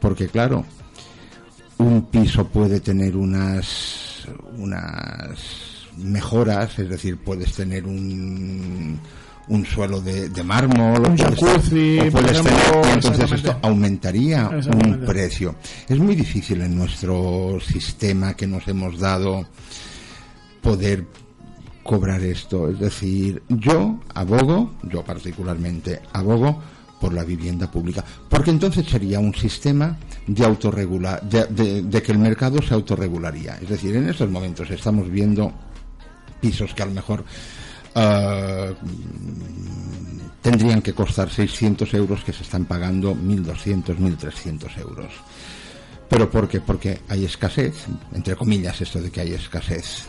Porque 0.00 0.28
claro, 0.28 0.64
un 1.78 2.06
piso 2.06 2.48
puede 2.48 2.80
tener 2.80 3.16
unas, 3.16 4.26
unas 4.56 5.38
mejoras, 5.96 6.78
es 6.78 6.88
decir, 6.88 7.18
puedes 7.18 7.52
tener 7.54 7.86
un, 7.86 8.98
un 9.50 9.64
suelo 9.64 10.00
de, 10.00 10.28
de 10.28 10.42
mármol, 10.44 11.00
Un 11.08 11.16
jacuzzi, 11.16 11.98
o 12.00 12.02
por 12.10 12.12
puedes 12.22 12.30
ejemplo, 12.32 12.52
tener- 12.82 12.86
y 12.86 12.92
entonces 12.94 13.32
esto 13.32 13.58
aumentaría 13.62 14.48
un 14.48 15.04
precio. 15.06 15.54
Es 15.88 15.98
muy 15.98 16.14
difícil 16.14 16.60
en 16.62 16.76
nuestro 16.76 17.58
sistema 17.60 18.34
que 18.34 18.46
nos 18.46 18.66
hemos 18.68 18.98
dado 18.98 19.46
poder 20.60 21.04
cobrar 21.82 22.22
esto. 22.22 22.68
Es 22.68 22.78
decir, 22.78 23.42
yo 23.48 23.98
abogo, 24.14 24.74
yo 24.82 25.02
particularmente 25.02 26.00
abogo 26.12 26.60
por 27.00 27.14
la 27.14 27.22
vivienda 27.24 27.70
pública, 27.70 28.04
porque 28.28 28.50
entonces 28.50 28.84
sería 28.86 29.20
un 29.20 29.32
sistema 29.34 29.96
de 30.26 30.44
autorregula, 30.44 31.20
de, 31.22 31.44
de- 31.46 31.82
de 31.82 32.02
que 32.02 32.12
el 32.12 32.18
mercado 32.18 32.60
se 32.60 32.74
autorregularía. 32.74 33.56
Es 33.62 33.68
decir, 33.68 33.94
en 33.96 34.08
estos 34.08 34.28
momentos 34.28 34.68
estamos 34.70 35.08
viendo 35.10 35.52
pisos 36.40 36.74
que 36.74 36.82
a 36.82 36.86
lo 36.86 36.92
mejor 36.92 37.24
mm, 37.98 40.42
tendrían 40.42 40.82
que 40.82 40.94
costar 40.94 41.30
600 41.30 41.92
euros 41.94 42.24
que 42.24 42.32
se 42.32 42.42
están 42.42 42.64
pagando 42.64 43.14
1.200, 43.14 43.96
1.300 43.96 44.78
euros. 44.78 45.12
¿Pero 46.08 46.30
por 46.30 46.48
qué? 46.48 46.60
Porque 46.60 47.00
hay 47.08 47.24
escasez, 47.24 47.86
entre 48.14 48.34
comillas 48.34 48.80
esto 48.80 49.00
de 49.00 49.10
que 49.10 49.20
hay 49.20 49.32
escasez. 49.32 50.06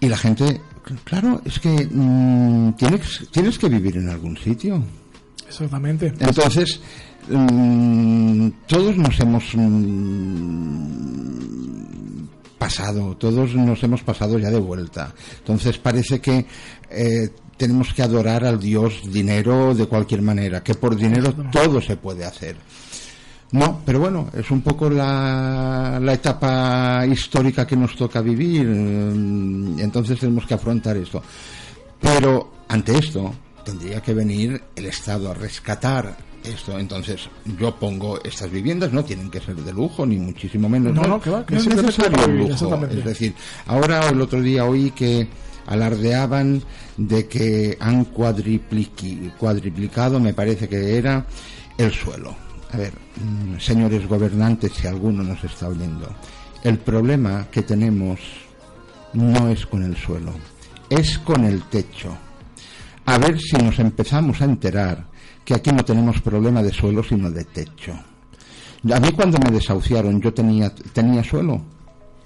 Y 0.00 0.08
la 0.08 0.16
gente, 0.16 0.60
claro, 1.04 1.40
es 1.44 1.58
que 1.58 1.88
mm, 1.90 2.74
tienes, 2.74 3.28
tienes 3.30 3.58
que 3.58 3.68
vivir 3.68 3.96
en 3.96 4.08
algún 4.08 4.36
sitio. 4.36 4.82
Exactamente. 5.46 6.12
Entonces, 6.18 6.80
mm, 7.28 8.48
todos 8.66 8.96
nos 8.96 9.18
hemos 9.20 9.44
mm, 9.54 11.10
pasado, 12.60 13.16
todos 13.16 13.54
nos 13.54 13.82
hemos 13.82 14.02
pasado 14.02 14.38
ya 14.38 14.50
de 14.50 14.60
vuelta. 14.60 15.14
Entonces 15.38 15.78
parece 15.78 16.20
que 16.20 16.44
eh, 16.90 17.30
tenemos 17.56 17.94
que 17.94 18.02
adorar 18.02 18.44
al 18.44 18.60
Dios 18.60 19.00
dinero 19.10 19.74
de 19.74 19.86
cualquier 19.86 20.20
manera, 20.20 20.62
que 20.62 20.74
por 20.74 20.94
dinero 20.94 21.32
todo 21.50 21.80
se 21.80 21.96
puede 21.96 22.26
hacer. 22.26 22.56
No, 23.52 23.80
pero 23.84 23.98
bueno, 23.98 24.28
es 24.34 24.50
un 24.50 24.60
poco 24.60 24.90
la, 24.90 25.98
la 26.00 26.12
etapa 26.12 27.04
histórica 27.06 27.66
que 27.66 27.76
nos 27.76 27.96
toca 27.96 28.20
vivir, 28.20 28.66
mm, 28.66 29.80
entonces 29.80 30.20
tenemos 30.20 30.46
que 30.46 30.54
afrontar 30.54 30.98
esto. 30.98 31.22
Pero 31.98 32.52
ante 32.68 32.96
esto 32.96 33.32
tendría 33.64 34.02
que 34.02 34.12
venir 34.12 34.62
el 34.76 34.84
Estado 34.84 35.30
a 35.30 35.34
rescatar 35.34 36.29
esto. 36.44 36.78
Entonces 36.78 37.28
yo 37.58 37.74
pongo 37.76 38.22
estas 38.22 38.50
viviendas, 38.50 38.92
no 38.92 39.04
tienen 39.04 39.30
que 39.30 39.40
ser 39.40 39.56
de 39.56 39.72
lujo, 39.72 40.06
ni 40.06 40.16
muchísimo 40.16 40.68
menos. 40.68 40.94
No, 40.94 41.02
no, 41.02 41.20
que 41.20 41.30
va, 41.30 41.44
que 41.44 41.56
es 41.56 41.62
simplemente 41.62 42.02
necesario 42.02 42.26
el 42.26 42.38
lujo. 42.38 42.86
Es 42.86 43.04
decir, 43.04 43.34
ahora 43.66 44.08
el 44.08 44.20
otro 44.20 44.40
día 44.40 44.64
oí 44.64 44.90
que 44.90 45.28
alardeaban 45.66 46.62
de 46.96 47.28
que 47.28 47.76
han 47.80 48.06
cuadriplicado, 48.06 50.20
me 50.20 50.34
parece 50.34 50.68
que 50.68 50.96
era, 50.96 51.26
el 51.78 51.92
suelo. 51.92 52.34
A 52.72 52.76
ver, 52.76 52.92
mm, 53.16 53.58
señores 53.58 54.06
gobernantes, 54.06 54.72
si 54.72 54.86
alguno 54.86 55.22
nos 55.22 55.42
está 55.44 55.68
oyendo, 55.68 56.08
el 56.62 56.78
problema 56.78 57.48
que 57.50 57.62
tenemos 57.62 58.20
no 59.12 59.48
es 59.48 59.66
con 59.66 59.82
el 59.82 59.96
suelo, 59.96 60.32
es 60.88 61.18
con 61.18 61.44
el 61.44 61.62
techo. 61.64 62.16
A 63.06 63.18
ver 63.18 63.40
si 63.40 63.56
nos 63.56 63.78
empezamos 63.78 64.40
a 64.40 64.44
enterar 64.44 65.09
que 65.44 65.54
aquí 65.54 65.70
no 65.72 65.84
tenemos 65.84 66.20
problema 66.20 66.62
de 66.62 66.72
suelo, 66.72 67.02
sino 67.02 67.30
de 67.30 67.44
techo. 67.44 67.92
A 68.92 69.00
mí 69.00 69.12
cuando 69.12 69.38
me 69.38 69.50
desahuciaron 69.50 70.20
yo 70.20 70.32
tenía, 70.32 70.74
tenía 70.74 71.22
suelo. 71.22 71.60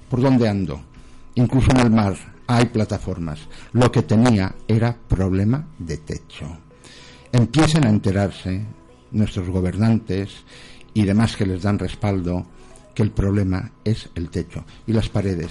¿Por 0.08 0.20
dónde 0.20 0.48
ando? 0.48 0.80
Incluso 1.34 1.70
en 1.72 1.80
el 1.80 1.90
mar 1.90 2.14
hay 2.46 2.66
plataformas. 2.66 3.40
Lo 3.72 3.90
que 3.90 4.02
tenía 4.02 4.54
era 4.68 4.96
problema 4.96 5.66
de 5.78 5.96
techo. 5.98 6.46
Empiecen 7.32 7.86
a 7.86 7.90
enterarse 7.90 8.64
nuestros 9.10 9.48
gobernantes 9.48 10.44
y 10.92 11.02
demás 11.02 11.36
que 11.36 11.46
les 11.46 11.62
dan 11.62 11.78
respaldo 11.78 12.46
que 12.94 13.02
el 13.02 13.10
problema 13.10 13.72
es 13.84 14.08
el 14.14 14.30
techo 14.30 14.64
y 14.86 14.92
las 14.92 15.08
paredes. 15.08 15.50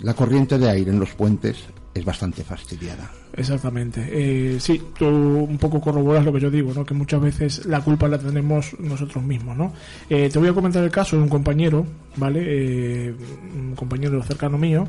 La 0.00 0.14
corriente 0.14 0.58
de 0.58 0.68
aire 0.68 0.90
en 0.90 0.98
los 0.98 1.14
puentes 1.14 1.58
es 1.94 2.04
bastante 2.04 2.42
fastidiada. 2.42 3.10
Exactamente. 3.34 4.08
Eh, 4.10 4.60
sí, 4.60 4.80
tú 4.98 5.06
un 5.06 5.58
poco 5.58 5.80
corroboras 5.80 6.24
lo 6.24 6.32
que 6.32 6.40
yo 6.40 6.50
digo, 6.50 6.72
¿no? 6.74 6.84
Que 6.84 6.94
muchas 6.94 7.20
veces 7.20 7.66
la 7.66 7.80
culpa 7.80 8.08
la 8.08 8.18
tenemos 8.18 8.78
nosotros 8.78 9.22
mismos, 9.24 9.56
¿no? 9.56 9.72
Eh, 10.08 10.28
te 10.30 10.38
voy 10.38 10.48
a 10.48 10.52
comentar 10.52 10.82
el 10.82 10.90
caso 10.90 11.16
de 11.16 11.22
un 11.22 11.28
compañero, 11.28 11.86
¿vale? 12.16 12.40
Eh, 12.44 13.14
un 13.54 13.74
compañero 13.74 14.22
cercano 14.22 14.58
mío. 14.58 14.86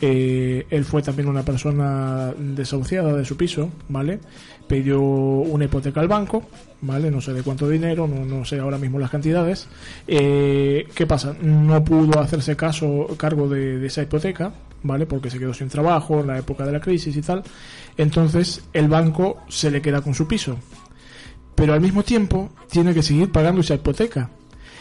Eh, 0.00 0.66
él 0.70 0.84
fue 0.84 1.02
también 1.02 1.28
una 1.28 1.44
persona 1.44 2.32
desahuciada 2.36 3.12
de 3.16 3.24
su 3.24 3.36
piso, 3.36 3.70
¿vale? 3.88 4.18
Pidió 4.66 5.00
una 5.00 5.64
hipoteca 5.64 6.00
al 6.00 6.08
banco, 6.08 6.42
¿vale? 6.80 7.10
No 7.10 7.20
sé 7.20 7.32
de 7.32 7.42
cuánto 7.42 7.68
dinero, 7.68 8.06
no, 8.06 8.24
no 8.24 8.44
sé 8.44 8.58
ahora 8.60 8.78
mismo 8.78 8.98
las 8.98 9.10
cantidades. 9.10 9.68
Eh, 10.06 10.86
¿Qué 10.94 11.06
pasa? 11.06 11.34
No 11.42 11.84
pudo 11.84 12.20
hacerse 12.20 12.56
caso, 12.56 13.08
cargo 13.16 13.48
de, 13.48 13.78
de 13.78 13.86
esa 13.88 14.02
hipoteca, 14.02 14.52
¿vale? 14.82 15.06
Porque 15.06 15.30
se 15.30 15.38
quedó 15.38 15.52
sin 15.54 15.68
trabajo 15.68 16.20
en 16.20 16.26
la 16.28 16.38
época 16.38 16.64
de 16.66 16.72
la 16.72 16.80
crisis 16.80 17.16
y 17.16 17.22
tal. 17.22 17.42
Entonces 17.96 18.62
el 18.72 18.88
banco 18.88 19.38
se 19.48 19.70
le 19.70 19.82
queda 19.82 20.00
con 20.00 20.14
su 20.14 20.26
piso. 20.26 20.56
Pero 21.54 21.74
al 21.74 21.80
mismo 21.80 22.02
tiempo 22.02 22.50
tiene 22.70 22.94
que 22.94 23.02
seguir 23.02 23.30
pagando 23.30 23.60
esa 23.60 23.74
hipoteca. 23.74 24.30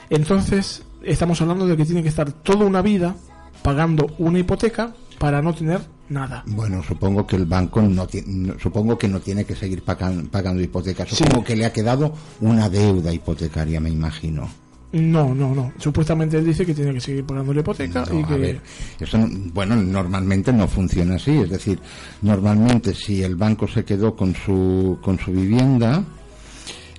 Entonces 0.09 0.83
estamos 1.03 1.41
hablando 1.41 1.67
de 1.67 1.75
que 1.77 1.85
tiene 1.85 2.01
que 2.03 2.09
estar 2.09 2.31
toda 2.31 2.65
una 2.65 2.81
vida 2.81 3.15
pagando 3.63 4.07
una 4.17 4.39
hipoteca 4.39 4.93
para 5.17 5.41
no 5.41 5.53
tener 5.53 5.81
nada. 6.07 6.43
Bueno, 6.47 6.81
supongo 6.81 7.27
que 7.27 7.35
el 7.35 7.45
banco 7.45 7.81
no 7.81 8.07
ti- 8.07 8.23
no- 8.25 8.57
supongo 8.59 8.97
que 8.97 9.07
no 9.07 9.19
tiene 9.19 9.45
que 9.45 9.55
seguir 9.55 9.83
pagan- 9.83 10.27
pagando 10.27 10.61
hipotecas. 10.63 11.09
Supongo 11.09 11.43
que 11.43 11.55
le 11.55 11.65
ha 11.65 11.73
quedado 11.73 12.13
una 12.39 12.69
deuda 12.69 13.11
hipotecaria, 13.13 13.79
me 13.79 13.89
imagino. 13.89 14.49
No, 14.91 15.35
no, 15.35 15.53
no. 15.53 15.71
Supuestamente 15.77 16.37
él 16.37 16.45
dice 16.45 16.65
que 16.65 16.73
tiene 16.73 16.93
que 16.93 16.99
seguir 17.01 17.23
pagando 17.23 17.53
la 17.53 17.59
hipoteca 17.61 18.03
y 18.11 18.23
que... 18.23 18.33
a 18.33 18.37
ver, 18.37 18.61
eso, 18.99 19.17
no- 19.19 19.27
bueno, 19.53 19.75
normalmente 19.75 20.51
no 20.51 20.67
funciona 20.67 21.15
así. 21.15 21.37
Es 21.37 21.49
decir, 21.51 21.79
normalmente 22.23 22.95
si 22.95 23.21
el 23.21 23.35
banco 23.35 23.67
se 23.67 23.85
quedó 23.85 24.15
con 24.15 24.33
su, 24.33 24.97
con 25.01 25.19
su 25.19 25.31
vivienda, 25.31 26.03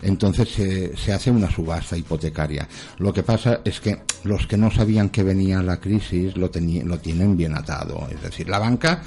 entonces 0.03 0.49
se, 0.51 0.97
se 0.97 1.13
hace 1.13 1.31
una 1.33 1.51
subasta 1.51 1.97
hipotecaria. 1.97 2.69
Lo 2.99 3.13
que 3.13 3.25
pasa 3.25 3.61
es 3.65 3.81
que 3.81 4.03
los 4.23 4.47
que 4.47 4.57
no 4.57 4.71
sabían 4.71 5.09
que 5.09 5.25
venía 5.25 5.61
la 5.63 5.81
crisis 5.81 6.37
lo, 6.37 6.49
lo 6.85 6.99
tienen 7.01 7.37
bien 7.37 7.57
atado. 7.57 8.07
Es 8.15 8.23
decir, 8.23 8.49
la 8.49 8.61
banca 8.61 9.03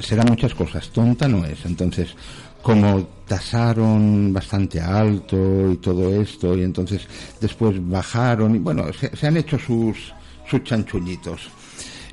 será 0.00 0.24
muchas 0.24 0.54
cosas, 0.54 0.88
tonta 0.90 1.28
no 1.28 1.44
es. 1.44 1.64
Entonces, 1.66 2.14
como 2.62 3.06
tasaron 3.26 4.32
bastante 4.32 4.80
alto 4.80 5.70
y 5.72 5.76
todo 5.76 6.20
esto, 6.20 6.56
y 6.56 6.62
entonces 6.62 7.06
después 7.40 7.76
bajaron, 7.88 8.54
y 8.56 8.58
bueno, 8.58 8.92
se, 8.92 9.14
se 9.16 9.26
han 9.26 9.36
hecho 9.36 9.58
sus, 9.58 10.12
sus 10.48 10.62
chanchuñitos. 10.64 11.50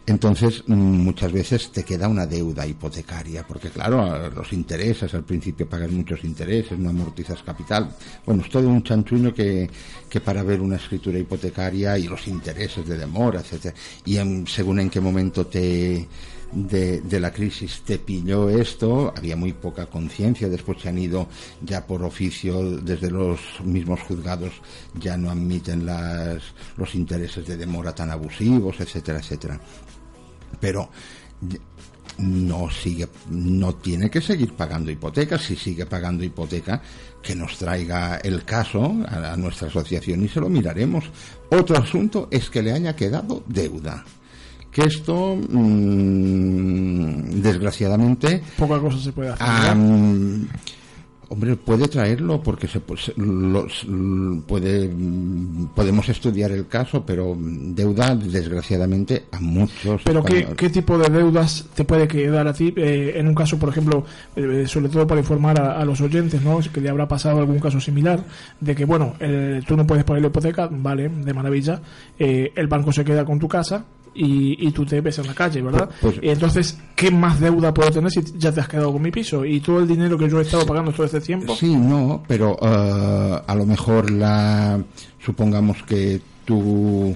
Entonces, 0.07 0.63
mm, 0.67 0.73
muchas 0.75 1.31
veces 1.31 1.71
te 1.71 1.83
queda 1.83 2.07
una 2.07 2.27
deuda 2.27 2.67
hipotecaria, 2.67 3.43
porque 3.47 3.69
claro, 3.71 4.29
los 4.29 4.53
intereses, 4.53 5.11
al 5.15 5.23
principio 5.23 5.67
pagas 5.67 5.89
muchos 5.89 6.23
intereses, 6.23 6.77
no 6.77 6.91
amortizas 6.91 7.41
capital. 7.41 7.89
Bueno, 8.23 8.43
es 8.43 8.49
todo 8.51 8.67
un 8.69 8.83
chanchuño 8.83 9.33
que, 9.33 9.67
que 10.07 10.19
para 10.21 10.43
ver 10.43 10.61
una 10.61 10.75
escritura 10.75 11.17
hipotecaria 11.17 11.97
y 11.97 12.07
los 12.07 12.27
intereses 12.27 12.87
de 12.87 12.99
demora, 12.99 13.39
etcétera. 13.39 13.73
Y 14.05 14.17
en- 14.17 14.45
según 14.45 14.79
en 14.79 14.91
qué 14.91 14.99
momento 15.01 15.47
te, 15.47 16.07
de, 16.55 17.19
la 17.19 17.31
crisis 17.31 17.81
te 17.85 17.99
pilló 17.99 18.49
esto, 18.49 19.13
había 19.15 19.35
muy 19.35 19.53
poca 19.53 19.85
conciencia, 19.87 20.47
después 20.47 20.81
se 20.81 20.89
han 20.89 20.97
ido 20.97 21.27
ya 21.61 21.85
por 21.85 22.03
oficio 22.03 22.79
desde 22.79 23.11
los 23.11 23.39
mismos 23.63 23.99
juzgados, 24.01 24.53
ya 24.97 25.17
no 25.17 25.29
admiten 25.29 25.85
las, 25.85 26.41
los 26.77 26.95
intereses 26.95 27.45
de 27.45 27.57
demora 27.57 27.93
tan 27.93 28.09
abusivos, 28.09 28.79
etcétera, 28.79 29.19
etcétera. 29.19 29.59
Pero 30.59 30.89
no 32.19 32.69
sigue, 32.69 33.09
no 33.29 33.75
tiene 33.75 34.09
que 34.09 34.21
seguir 34.21 34.53
pagando 34.53 34.89
hipotecas, 34.91 35.41
si 35.41 35.57
sigue 35.57 35.85
pagando 35.85 36.23
hipoteca, 36.23 36.81
que 37.21 37.35
nos 37.35 37.57
traiga 37.57 38.17
el 38.17 38.45
caso 38.45 38.95
a 39.07 39.35
nuestra 39.35 39.67
asociación 39.67 40.23
y 40.23 40.29
se 40.29 40.39
lo 40.39 40.47
miraremos. 40.47 41.03
Otro 41.49 41.77
asunto 41.77 42.29
es 42.31 42.49
que 42.49 42.61
le 42.61 42.71
haya 42.71 42.95
quedado 42.95 43.43
deuda. 43.47 44.05
Que 44.75 44.83
esto, 44.83 45.37
mm, 45.37 47.41
desgraciadamente, 47.41 48.41
Poca 48.57 48.77
cosa 48.79 48.99
se 48.99 49.13
puede 49.13 49.29
hacer. 49.29 49.47
Hombre, 51.27 51.55
puede 51.55 51.87
traerlo 51.87 52.43
porque 52.43 52.67
se, 52.67 52.85
pu- 52.85 52.97
se- 52.99 53.13
los- 53.17 53.87
puede, 54.45 54.91
podemos 55.73 56.07
estudiar 56.09 56.51
el 56.51 56.67
caso, 56.67 57.03
pero 57.05 57.35
deuda, 57.39 58.15
desgraciadamente, 58.15 59.25
a 59.31 59.39
muchos. 59.39 60.01
Pero 60.03 60.23
¿qué, 60.23 60.45
qué 60.55 60.69
tipo 60.69 60.97
de 60.99 61.09
deudas 61.09 61.65
te 61.73 61.83
puede 61.85 62.07
quedar 62.07 62.47
a 62.47 62.53
ti? 62.53 62.71
eh, 62.77 63.13
en 63.15 63.27
un 63.29 63.33
caso, 63.33 63.57
por 63.57 63.69
ejemplo, 63.69 64.05
eh, 64.35 64.65
sobre 64.67 64.89
todo 64.89 65.07
para 65.07 65.21
informar 65.21 65.59
a, 65.59 65.79
a 65.81 65.85
los 65.85 65.99
oyentes, 66.01 66.41
¿no? 66.43 66.59
Que 66.59 66.79
le 66.81 66.89
habrá 66.89 67.07
pasado 67.07 67.39
algún 67.39 67.59
caso 67.59 67.79
similar, 67.79 68.23
de 68.59 68.75
que, 68.75 68.85
bueno, 68.85 69.15
eh, 69.19 69.61
tú 69.65 69.75
no 69.75 69.87
puedes 69.87 70.03
pagar 70.03 70.21
la 70.21 70.27
hipoteca, 70.27 70.67
vale, 70.69 71.09
de 71.09 71.33
maravilla, 71.33 71.81
eh, 72.19 72.51
el 72.55 72.67
banco 72.67 72.91
se 72.91 73.03
queda 73.03 73.25
con 73.25 73.39
tu 73.39 73.47
casa 73.47 73.83
y, 74.15 74.67
y 74.67 74.71
tú 74.71 74.85
te 74.85 75.01
ves 75.01 75.19
en 75.19 75.27
la 75.27 75.33
calle, 75.33 75.61
¿verdad? 75.61 75.89
Pues- 76.01 76.15
y 76.21 76.29
entonces, 76.29 76.77
¿qué 76.95 77.11
más 77.11 77.39
deuda 77.39 77.73
puedo 77.73 77.91
tener 77.91 78.09
si 78.09 78.23
ya 78.37 78.51
te 78.51 78.61
has 78.61 78.67
quedado 78.67 78.91
con 78.93 79.01
mi 79.01 79.11
piso? 79.11 79.43
Y 79.45 79.59
todo 79.59 79.79
el 79.79 79.87
dinero 79.87 80.17
que 80.17 80.29
yo 80.29 80.39
he 80.39 80.43
estado 80.43 80.65
pagando 80.65 80.91
todo 80.91 81.05
este 81.05 81.21
tiempo. 81.21 81.55
Sí, 81.55 81.75
no, 81.75 82.23
pero 82.27 82.57
eh, 82.61 83.41
a 83.45 83.55
lo 83.55 83.65
mejor 83.65 84.09
la 84.09 84.81
supongamos 85.23 85.83
que 85.83 86.21
tú 86.45 87.15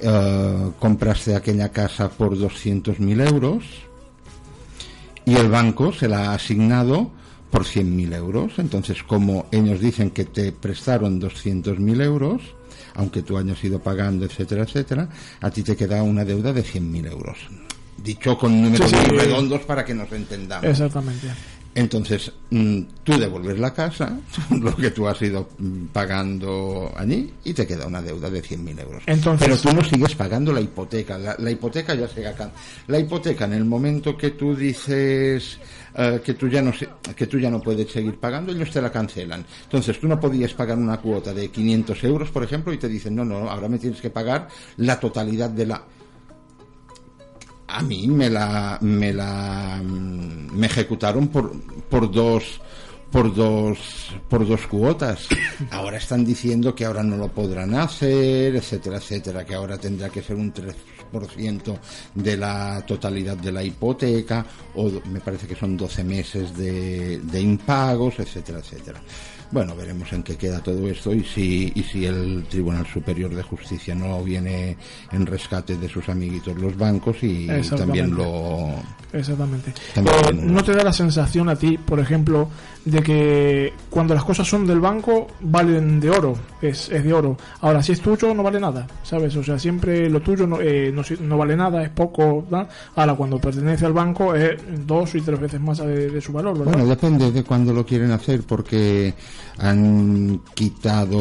eh, 0.00 0.70
compraste 0.78 1.34
aquella 1.34 1.70
casa 1.70 2.10
por 2.10 2.36
200.000 2.36 3.28
euros 3.32 3.64
y 5.24 5.34
el 5.36 5.48
banco 5.48 5.92
se 5.92 6.08
la 6.08 6.30
ha 6.30 6.34
asignado 6.34 7.10
por 7.50 7.64
100.000 7.64 8.14
euros. 8.14 8.52
Entonces, 8.58 9.02
como 9.02 9.46
ellos 9.50 9.80
dicen 9.80 10.10
que 10.10 10.24
te 10.24 10.52
prestaron 10.52 11.20
200.000 11.20 12.02
euros, 12.02 12.42
aunque 12.96 13.22
tú 13.22 13.38
hayas 13.38 13.62
ido 13.62 13.78
pagando, 13.78 14.24
etcétera, 14.24 14.64
etcétera, 14.64 15.08
a 15.40 15.50
ti 15.50 15.62
te 15.62 15.76
queda 15.76 16.02
una 16.02 16.24
deuda 16.24 16.52
de 16.52 16.64
100.000 16.64 17.10
euros. 17.10 17.38
Dicho 17.96 18.36
con 18.36 18.60
números 18.62 18.90
Sí, 18.90 18.96
redondos 19.10 19.62
para 19.62 19.84
que 19.84 19.94
nos 19.94 20.10
entendamos. 20.12 20.66
Exactamente. 20.66 21.28
Entonces, 21.76 22.32
mm, 22.50 22.80
tú 23.04 23.18
devuelves 23.18 23.58
la 23.58 23.72
casa, 23.74 24.18
lo 24.60 24.74
que 24.74 24.90
tú 24.90 25.06
has 25.06 25.20
ido 25.20 25.46
mm, 25.58 25.84
pagando 25.92 26.90
allí, 26.96 27.30
y 27.44 27.52
te 27.52 27.66
queda 27.66 27.86
una 27.86 28.00
deuda 28.00 28.30
de 28.30 28.42
100.000 28.42 28.80
euros. 28.80 29.02
Entonces- 29.06 29.46
Pero 29.46 29.60
tú 29.60 29.72
no 29.76 29.84
sigues 29.84 30.14
pagando 30.14 30.52
la 30.52 30.60
hipoteca. 30.62 31.18
La, 31.18 31.36
la 31.38 31.50
hipoteca 31.50 31.94
ya 31.94 32.08
se 32.08 32.26
acá. 32.26 32.50
La 32.86 32.98
hipoteca, 32.98 33.44
en 33.44 33.52
el 33.52 33.64
momento 33.66 34.16
que 34.16 34.30
tú 34.30 34.56
dices 34.56 35.58
eh, 35.94 36.20
que, 36.24 36.32
tú 36.34 36.48
ya 36.48 36.62
no 36.62 36.72
se- 36.72 36.88
que 37.14 37.26
tú 37.26 37.38
ya 37.38 37.50
no 37.50 37.60
puedes 37.60 37.90
seguir 37.90 38.18
pagando, 38.18 38.52
ellos 38.52 38.70
te 38.70 38.80
la 38.80 38.90
cancelan. 38.90 39.44
Entonces, 39.64 40.00
tú 40.00 40.08
no 40.08 40.18
podías 40.18 40.54
pagar 40.54 40.78
una 40.78 40.96
cuota 40.98 41.34
de 41.34 41.48
500 41.48 42.04
euros, 42.04 42.30
por 42.30 42.42
ejemplo, 42.42 42.72
y 42.72 42.78
te 42.78 42.88
dicen, 42.88 43.14
no, 43.14 43.24
no, 43.24 43.50
ahora 43.50 43.68
me 43.68 43.78
tienes 43.78 44.00
que 44.00 44.08
pagar 44.10 44.48
la 44.78 44.98
totalidad 44.98 45.50
de 45.50 45.66
la 45.66 45.82
a 47.68 47.82
mí 47.82 48.06
me 48.06 48.30
la 48.30 48.78
me 48.80 49.12
la 49.12 49.80
mm, 49.82 50.56
me 50.56 50.66
ejecutaron 50.66 51.28
por 51.28 51.52
por 51.88 52.10
dos 52.10 52.60
por 53.10 53.34
dos 53.34 53.78
por 54.28 54.46
dos 54.46 54.66
cuotas. 54.66 55.26
Ahora 55.70 55.96
están 55.98 56.24
diciendo 56.24 56.74
que 56.74 56.84
ahora 56.84 57.02
no 57.02 57.16
lo 57.16 57.28
podrán 57.28 57.74
hacer, 57.74 58.56
etcétera, 58.56 58.98
etcétera, 58.98 59.44
que 59.44 59.54
ahora 59.54 59.78
tendrá 59.78 60.08
que 60.08 60.22
ser 60.22 60.36
un 60.36 60.52
3% 60.52 61.78
de 62.14 62.36
la 62.36 62.84
totalidad 62.84 63.36
de 63.36 63.52
la 63.52 63.62
hipoteca 63.62 64.44
o 64.74 64.90
me 65.10 65.20
parece 65.20 65.46
que 65.46 65.54
son 65.54 65.76
12 65.76 66.04
meses 66.04 66.56
de, 66.56 67.20
de 67.20 67.40
impagos, 67.40 68.18
etcétera, 68.18 68.58
etcétera. 68.58 69.00
Bueno, 69.50 69.74
veremos 69.76 70.12
en 70.12 70.22
qué 70.22 70.36
queda 70.36 70.60
todo 70.60 70.88
esto 70.88 71.14
y 71.14 71.22
si, 71.22 71.72
y 71.74 71.82
si 71.84 72.04
el 72.04 72.44
Tribunal 72.48 72.86
Superior 72.86 73.34
de 73.34 73.42
Justicia 73.42 73.94
no 73.94 74.22
viene 74.24 74.76
en 75.12 75.24
rescate 75.26 75.76
de 75.76 75.88
sus 75.88 76.08
amiguitos 76.08 76.56
los 76.58 76.76
bancos 76.76 77.16
y 77.22 77.46
también 77.76 78.14
lo... 78.14 78.70
Exactamente. 79.12 79.72
También- 79.94 80.16
Eh, 80.16 80.32
¿No 80.32 80.62
te 80.64 80.72
da 80.74 80.82
la 80.82 80.92
sensación 80.92 81.48
a 81.48 81.56
ti, 81.56 81.78
por 81.78 82.00
ejemplo, 82.00 82.48
de 82.84 83.02
que 83.02 83.72
cuando 83.88 84.14
las 84.14 84.24
cosas 84.24 84.46
son 84.48 84.66
del 84.66 84.80
banco 84.80 85.28
valen 85.40 86.00
de 86.00 86.10
oro? 86.10 86.36
Es, 86.60 86.90
es 86.90 87.04
de 87.04 87.12
oro. 87.12 87.36
Ahora, 87.60 87.82
si 87.82 87.92
es 87.92 88.00
tuyo, 88.00 88.34
no 88.34 88.42
vale 88.42 88.58
nada, 88.60 88.86
¿sabes? 89.04 89.34
O 89.36 89.42
sea, 89.44 89.58
siempre 89.58 90.10
lo 90.10 90.20
tuyo 90.20 90.46
no, 90.46 90.60
eh, 90.60 90.90
no, 90.92 91.02
no 91.20 91.38
vale 91.38 91.56
nada, 91.56 91.82
es 91.84 91.90
poco. 91.90 92.42
¿verdad? 92.42 92.68
Ahora, 92.96 93.14
cuando 93.14 93.38
pertenece 93.38 93.86
al 93.86 93.92
banco, 93.92 94.34
es 94.34 94.60
dos 94.86 95.14
y 95.14 95.20
tres 95.20 95.38
veces 95.40 95.60
más 95.60 95.78
de, 95.78 96.10
de 96.10 96.20
su 96.20 96.32
valor, 96.32 96.58
¿verdad? 96.58 96.72
Bueno, 96.72 96.86
depende 96.88 97.30
de 97.30 97.44
cuándo 97.44 97.72
lo 97.72 97.86
quieren 97.86 98.10
hacer 98.10 98.42
porque 98.42 99.14
han 99.58 100.40
quitado 100.54 101.20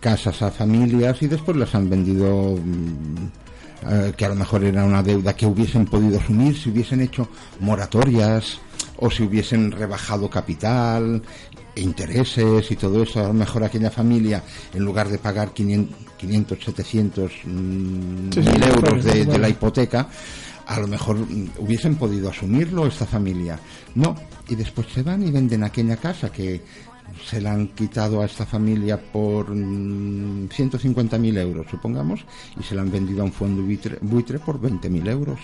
casas 0.00 0.42
a 0.42 0.50
familias 0.50 1.20
y 1.22 1.26
después 1.26 1.56
las 1.56 1.74
han 1.74 1.90
vendido 1.90 2.56
mm, 2.56 3.26
eh, 3.90 4.12
que 4.16 4.24
a 4.24 4.28
lo 4.30 4.34
mejor 4.34 4.64
era 4.64 4.84
una 4.84 5.02
deuda 5.02 5.34
que 5.34 5.46
hubiesen 5.46 5.84
podido 5.84 6.18
asumir 6.18 6.56
si 6.56 6.70
hubiesen 6.70 7.00
hecho 7.00 7.28
moratorias 7.60 8.58
o 8.98 9.10
si 9.10 9.24
hubiesen 9.24 9.72
rebajado 9.72 10.30
capital 10.30 11.22
e 11.74 11.80
intereses 11.80 12.70
y 12.70 12.76
todo 12.76 13.02
eso, 13.02 13.20
a 13.20 13.28
lo 13.28 13.34
mejor 13.34 13.64
aquella 13.64 13.90
familia 13.90 14.42
en 14.72 14.84
lugar 14.84 15.08
de 15.08 15.18
pagar 15.18 15.52
500, 15.52 15.96
500 16.16 16.64
700 16.64 17.32
mm, 17.44 18.32
Sí, 18.32 18.40
mil 18.40 18.62
euros 18.62 19.04
de, 19.04 19.38
la 19.38 19.48
hipoteca, 19.48 20.08
a 20.66 20.80
lo 20.80 20.86
mejor 20.86 21.16
mm, 21.16 21.50
hubiesen 21.58 21.96
podido 21.96 22.30
asumirlo 22.30 22.86
esta 22.86 23.06
familia. 23.06 23.58
No, 23.96 24.14
y 24.48 24.54
después 24.54 24.86
se 24.88 25.02
van 25.02 25.26
y 25.26 25.30
venden 25.30 25.64
aquella 25.64 25.96
casa 25.96 26.30
que 26.30 26.60
se 27.24 27.40
la 27.40 27.52
han 27.52 27.68
quitado 27.68 28.22
a 28.22 28.26
esta 28.26 28.46
familia 28.46 29.00
por 29.00 29.54
mm, 29.54 30.48
150.000 30.48 31.38
euros, 31.38 31.66
supongamos, 31.70 32.24
y 32.58 32.62
se 32.62 32.74
la 32.74 32.82
han 32.82 32.90
vendido 32.90 33.22
a 33.22 33.24
un 33.24 33.32
fondo 33.32 33.62
buitre, 33.62 33.98
buitre 34.00 34.38
por 34.38 34.60
20.000 34.60 35.08
euros. 35.10 35.40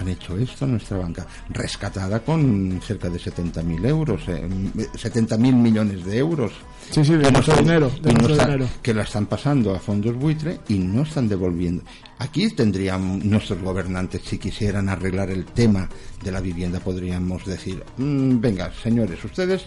Han 0.00 0.08
hecho 0.08 0.36
esto 0.36 0.64
a 0.64 0.68
nuestra 0.68 0.96
banca, 0.98 1.26
rescatada 1.50 2.20
con 2.20 2.80
cerca 2.82 3.10
de 3.10 3.18
70.000 3.18 3.86
euros, 3.86 4.22
eh, 4.28 4.48
70.000 4.94 5.38
millones 5.54 6.04
de 6.04 6.18
euros. 6.18 6.52
Sí, 6.90 7.04
sí, 7.04 7.14
de 7.14 7.32
nuestro 7.32 7.56
de 7.56 8.12
no 8.12 8.28
dinero. 8.28 8.68
que 8.80 8.94
la 8.94 9.02
están 9.02 9.26
pasando 9.26 9.74
a 9.74 9.78
fondos 9.80 10.14
buitre 10.14 10.60
y 10.68 10.78
no 10.78 11.02
están 11.02 11.28
devolviendo. 11.28 11.82
Aquí 12.18 12.48
tendrían 12.50 13.28
nuestros 13.28 13.60
gobernantes, 13.60 14.22
si 14.24 14.38
quisieran 14.38 14.88
arreglar 14.88 15.30
el 15.30 15.44
tema 15.44 15.88
de 16.22 16.30
la 16.30 16.40
vivienda, 16.40 16.78
podríamos 16.80 17.44
decir, 17.44 17.82
"Mm, 17.96 18.40
venga, 18.40 18.72
señores, 18.82 19.22
ustedes 19.24 19.66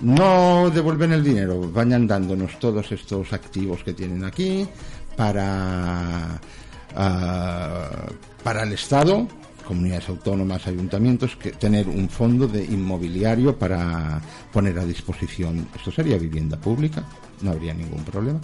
no 0.00 0.70
devuelven 0.70 1.12
el 1.12 1.22
dinero, 1.22 1.70
vayan 1.72 2.06
dándonos 2.06 2.58
todos 2.58 2.90
estos 2.92 3.32
activos 3.32 3.82
que 3.84 3.92
tienen 3.92 4.24
aquí 4.24 4.66
para 5.16 6.40
ah, 6.96 8.06
para 8.42 8.62
el 8.62 8.72
Estado, 8.72 9.28
comunidades 9.70 10.08
autónomas, 10.08 10.66
ayuntamientos, 10.66 11.36
que 11.36 11.52
tener 11.52 11.86
un 11.86 12.08
fondo 12.08 12.48
de 12.48 12.64
inmobiliario 12.64 13.56
para 13.56 14.20
poner 14.52 14.76
a 14.80 14.84
disposición. 14.84 15.68
Esto 15.76 15.92
sería 15.92 16.18
vivienda 16.18 16.56
pública, 16.56 17.04
no 17.42 17.52
habría 17.52 17.72
ningún 17.72 18.02
problema. 18.02 18.40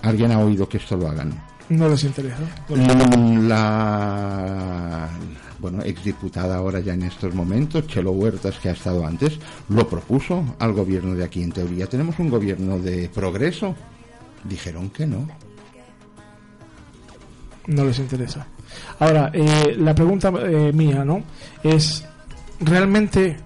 ¿Alguien 0.00 0.32
ha 0.32 0.38
oído 0.38 0.66
que 0.66 0.78
esto 0.78 0.96
lo 0.96 1.06
hagan? 1.06 1.38
No 1.68 1.86
les 1.86 2.02
interesa. 2.02 2.38
Mm, 2.70 3.46
La 3.46 5.10
bueno, 5.58 5.82
exdiputada 5.82 6.56
ahora 6.56 6.80
ya 6.80 6.94
en 6.94 7.02
estos 7.02 7.34
momentos, 7.34 7.86
Chelo 7.86 8.12
Huertas, 8.12 8.58
que 8.58 8.70
ha 8.70 8.72
estado 8.72 9.04
antes, 9.04 9.38
lo 9.68 9.86
propuso 9.86 10.56
al 10.58 10.72
gobierno 10.72 11.14
de 11.14 11.24
aquí. 11.24 11.42
En 11.42 11.52
teoría 11.52 11.86
tenemos 11.86 12.18
un 12.18 12.30
gobierno 12.30 12.78
de 12.78 13.10
progreso. 13.10 13.74
Dijeron 14.44 14.88
que 14.88 15.06
no. 15.06 15.28
no 17.66 17.84
les 17.84 17.98
interesa. 17.98 18.46
Ahora, 18.98 19.30
eh, 19.32 19.76
la 19.78 19.94
pregunta 19.94 20.32
eh, 20.42 20.72
mía, 20.72 21.04
¿no? 21.04 21.22
Es, 21.62 22.04
¿realmente 22.60 23.36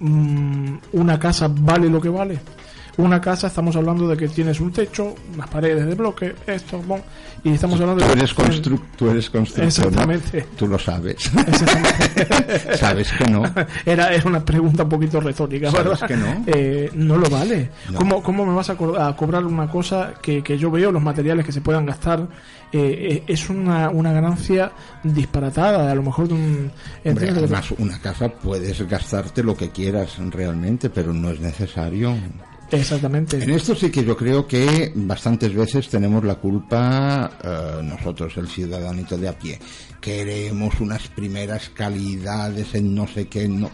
mm, 0.00 0.74
una 0.92 1.18
casa 1.18 1.48
vale 1.50 1.88
lo 1.88 2.00
que 2.00 2.08
vale? 2.08 2.40
Una 2.96 3.20
casa, 3.20 3.48
estamos 3.48 3.74
hablando 3.74 4.06
de 4.06 4.16
que 4.16 4.28
tienes 4.28 4.60
un 4.60 4.70
techo, 4.72 5.14
unas 5.34 5.48
paredes 5.48 5.84
de 5.84 5.94
bloque, 5.96 6.34
esto, 6.46 6.80
bon, 6.86 7.00
y 7.42 7.50
estamos 7.52 7.80
hablando 7.80 8.04
Tú 8.04 8.12
de... 8.12 8.18
eres, 8.18 8.36
constru- 8.36 8.80
tú 8.96 9.10
eres 9.10 9.28
constructor. 9.30 9.62
¿no? 9.64 9.68
Exactamente. 9.68 10.46
Tú 10.56 10.68
lo 10.68 10.78
sabes. 10.78 11.16
sabes 12.78 13.10
que 13.12 13.24
no. 13.30 13.42
Era, 13.84 14.14
era 14.14 14.28
una 14.28 14.44
pregunta 14.44 14.84
un 14.84 14.88
poquito 14.88 15.20
retórica, 15.20 15.70
¿Sabes 15.70 16.00
¿verdad? 16.00 16.06
que 16.08 16.16
no? 16.16 16.44
Eh, 16.46 16.90
no 16.94 17.16
lo 17.16 17.28
vale. 17.28 17.70
No. 17.90 17.98
¿Cómo, 17.98 18.22
¿Cómo 18.22 18.46
me 18.46 18.54
vas 18.54 18.70
a, 18.70 18.76
co- 18.76 18.96
a 18.96 19.14
cobrar 19.16 19.44
una 19.44 19.68
cosa 19.68 20.14
que, 20.22 20.42
que 20.42 20.56
yo 20.56 20.70
veo, 20.70 20.92
los 20.92 21.02
materiales 21.02 21.44
que 21.44 21.52
se 21.52 21.60
puedan 21.60 21.86
gastar? 21.86 22.28
eh, 22.72 23.22
eh, 23.22 23.22
es 23.28 23.48
una, 23.50 23.88
una 23.90 24.12
ganancia 24.12 24.72
disparatada, 25.04 25.90
a 25.92 25.94
lo 25.94 26.02
mejor 26.02 26.26
de 26.28 26.34
un... 26.34 26.40
Hombre, 26.40 26.70
¿entiendes 27.04 27.34
lo 27.36 27.42
que 27.42 27.48
te- 27.48 27.54
además, 27.54 27.70
una 27.78 27.98
casa 28.00 28.28
puedes 28.28 28.88
gastarte 28.88 29.42
lo 29.44 29.56
que 29.56 29.70
quieras 29.70 30.16
realmente, 30.30 30.90
pero 30.90 31.12
no 31.12 31.30
es 31.30 31.38
necesario. 31.40 32.16
Exactamente. 32.70 33.42
En 33.42 33.50
esto 33.50 33.74
sí 33.74 33.90
que 33.90 34.04
yo 34.04 34.16
creo 34.16 34.46
que 34.46 34.92
bastantes 34.94 35.54
veces 35.54 35.88
tenemos 35.88 36.24
la 36.24 36.36
culpa 36.36 37.30
eh, 37.42 37.80
nosotros, 37.82 38.36
el 38.36 38.48
ciudadanito 38.48 39.16
de 39.16 39.28
a 39.28 39.38
pie. 39.38 39.58
Queremos 40.00 40.80
unas 40.80 41.08
primeras 41.08 41.70
calidades 41.70 42.74
en 42.74 42.94
no 42.94 43.06
sé 43.06 43.26
qué, 43.26 43.48
no, 43.48 43.70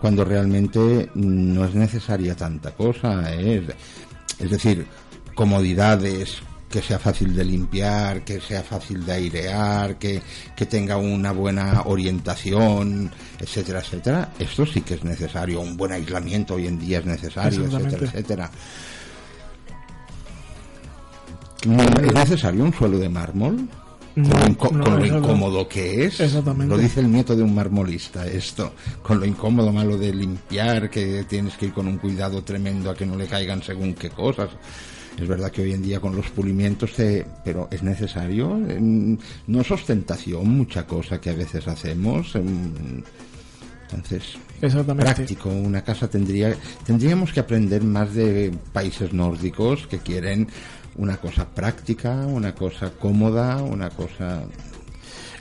cuando 0.00 0.24
realmente 0.24 1.10
no 1.14 1.64
es 1.64 1.74
necesaria 1.74 2.34
tanta 2.34 2.72
cosa. 2.72 3.34
¿eh? 3.34 3.64
Es, 3.66 4.44
es 4.44 4.50
decir, 4.50 4.86
comodidades, 5.34 6.42
que 6.70 6.80
sea 6.80 7.00
fácil 7.00 7.34
de 7.34 7.44
limpiar, 7.44 8.22
que 8.22 8.40
sea 8.40 8.62
fácil 8.62 9.04
de 9.04 9.12
airear, 9.12 9.98
que, 9.98 10.22
que 10.54 10.66
tenga 10.66 10.96
una 10.96 11.32
buena 11.32 11.82
orientación, 11.86 13.10
etcétera, 13.40 13.80
etcétera. 13.80 14.32
Esto 14.38 14.64
sí 14.64 14.80
que 14.82 14.94
es 14.94 15.02
necesario. 15.02 15.60
Un 15.60 15.76
buen 15.76 15.90
aislamiento 15.90 16.54
hoy 16.54 16.68
en 16.68 16.78
día 16.78 17.00
es 17.00 17.06
necesario, 17.06 17.64
etcétera, 17.64 18.06
etcétera. 18.06 18.50
¿Es 21.62 22.14
necesario 22.14 22.64
un 22.64 22.72
suelo 22.72 22.98
de 22.98 23.08
mármol? 23.08 23.68
No, 24.14 24.56
con 24.56 24.78
lo, 24.78 24.84
no, 24.84 24.96
con 24.96 25.06
incómodo 25.06 25.68
que 25.68 26.04
es. 26.04 26.20
Exactamente. 26.20 26.74
Lo 26.74 26.80
dice 26.80 27.00
el 27.00 27.10
nieto 27.10 27.34
de 27.34 27.42
un 27.42 27.54
marmolista, 27.54 28.26
esto. 28.26 28.74
Con 29.02 29.18
lo 29.18 29.26
incómodo, 29.26 29.72
malo 29.72 29.98
de 29.98 30.12
limpiar, 30.14 30.88
que 30.88 31.24
tienes 31.24 31.54
que 31.54 31.66
ir 31.66 31.72
con 31.72 31.88
un 31.88 31.98
cuidado 31.98 32.42
tremendo 32.42 32.90
a 32.90 32.94
que 32.94 33.06
no 33.06 33.16
le 33.16 33.26
caigan 33.26 33.62
según 33.62 33.94
qué 33.94 34.10
cosas. 34.10 34.50
Es 35.18 35.28
verdad 35.28 35.50
que 35.50 35.62
hoy 35.62 35.72
en 35.72 35.82
día 35.82 36.00
con 36.00 36.16
los 36.16 36.28
pulimientos, 36.30 36.92
te- 36.94 37.26
pero 37.44 37.68
es 37.70 37.82
necesario. 37.82 38.50
Mm, 38.54 39.16
No 39.48 39.60
es 39.60 39.70
ostentación, 39.70 40.48
mucha 40.48 40.86
cosa 40.86 41.20
que 41.20 41.30
a 41.30 41.34
veces 41.34 41.66
hacemos. 41.68 42.34
mm, 42.34 43.02
Entonces, 43.92 44.22
Exactamente. 44.62 45.12
práctico. 45.14 45.48
Una 45.50 45.82
casa 45.82 46.08
tendría, 46.08 46.54
tendríamos 46.86 47.32
que 47.32 47.40
aprender 47.40 47.82
más 47.82 48.14
de 48.14 48.52
países 48.72 49.12
nórdicos 49.12 49.88
que 49.88 49.98
quieren 49.98 50.46
una 50.96 51.16
cosa 51.16 51.44
práctica, 51.48 52.24
una 52.26 52.54
cosa 52.54 52.90
cómoda, 52.92 53.60
una 53.64 53.90
cosa 53.90 54.42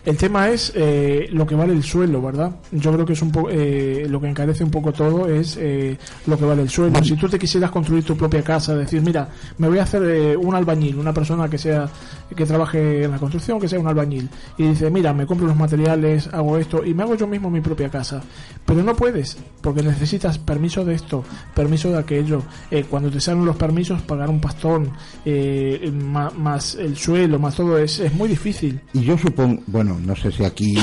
El 0.05 0.17
tema 0.17 0.49
es 0.49 0.71
eh, 0.75 1.27
lo 1.31 1.45
que 1.45 1.55
vale 1.55 1.73
el 1.73 1.83
suelo, 1.83 2.21
¿verdad? 2.21 2.55
Yo 2.71 2.91
creo 2.93 3.05
que 3.05 3.13
es 3.13 3.21
un 3.21 3.31
poco 3.31 3.49
eh, 3.51 4.07
lo 4.09 4.19
que 4.21 4.27
encarece 4.29 4.63
un 4.63 4.71
poco 4.71 4.91
todo 4.93 5.27
es 5.27 5.57
eh, 5.59 5.97
lo 6.25 6.38
que 6.38 6.45
vale 6.45 6.62
el 6.62 6.69
suelo. 6.69 7.03
Si 7.03 7.15
tú 7.15 7.27
te 7.27 7.38
quisieras 7.38 7.69
construir 7.69 8.03
tu 8.03 8.15
propia 8.15 8.41
casa, 8.41 8.75
decir, 8.75 9.01
mira, 9.01 9.27
me 9.57 9.67
voy 9.67 9.77
a 9.79 9.83
hacer 9.83 10.01
eh, 10.03 10.38
un 10.38 10.55
albañil, 10.55 10.97
una 10.97 11.13
persona 11.13 11.49
que 11.49 11.57
sea 11.57 11.89
que 12.35 12.45
trabaje 12.45 13.03
en 13.03 13.12
la 13.12 13.17
construcción, 13.17 13.59
que 13.59 13.67
sea 13.67 13.79
un 13.79 13.88
albañil, 13.88 14.29
y 14.57 14.63
dice, 14.63 14.89
mira, 14.89 15.13
me 15.13 15.25
compro 15.25 15.47
los 15.47 15.57
materiales, 15.57 16.27
hago 16.31 16.57
esto 16.57 16.85
y 16.85 16.93
me 16.93 17.03
hago 17.03 17.15
yo 17.15 17.27
mismo 17.27 17.49
mi 17.49 17.59
propia 17.62 17.89
casa. 17.89 18.21
Pero 18.65 18.83
no 18.83 18.95
puedes, 18.95 19.38
porque 19.62 19.81
necesitas 19.83 20.38
permiso 20.38 20.85
de 20.85 20.93
esto, 20.95 21.23
permiso 21.55 21.89
de 21.91 21.97
aquello. 21.97 22.43
Eh, 22.71 22.85
cuando 22.89 23.09
te 23.09 23.19
salen 23.19 23.45
los 23.45 23.55
permisos, 23.55 24.01
pagar 24.03 24.29
un 24.29 24.39
pastón, 24.39 24.91
eh, 25.25 25.91
ma- 25.93 26.29
más, 26.38 26.75
el 26.75 26.95
suelo, 26.95 27.39
más 27.39 27.55
todo, 27.55 27.77
es, 27.77 27.99
es 27.99 28.13
muy 28.13 28.29
difícil. 28.29 28.79
Y 28.93 29.01
yo 29.01 29.17
supongo, 29.17 29.62
bueno, 29.67 29.88
no 29.97 30.15
sé 30.15 30.32
si 30.32 30.43
aquí 30.43 30.75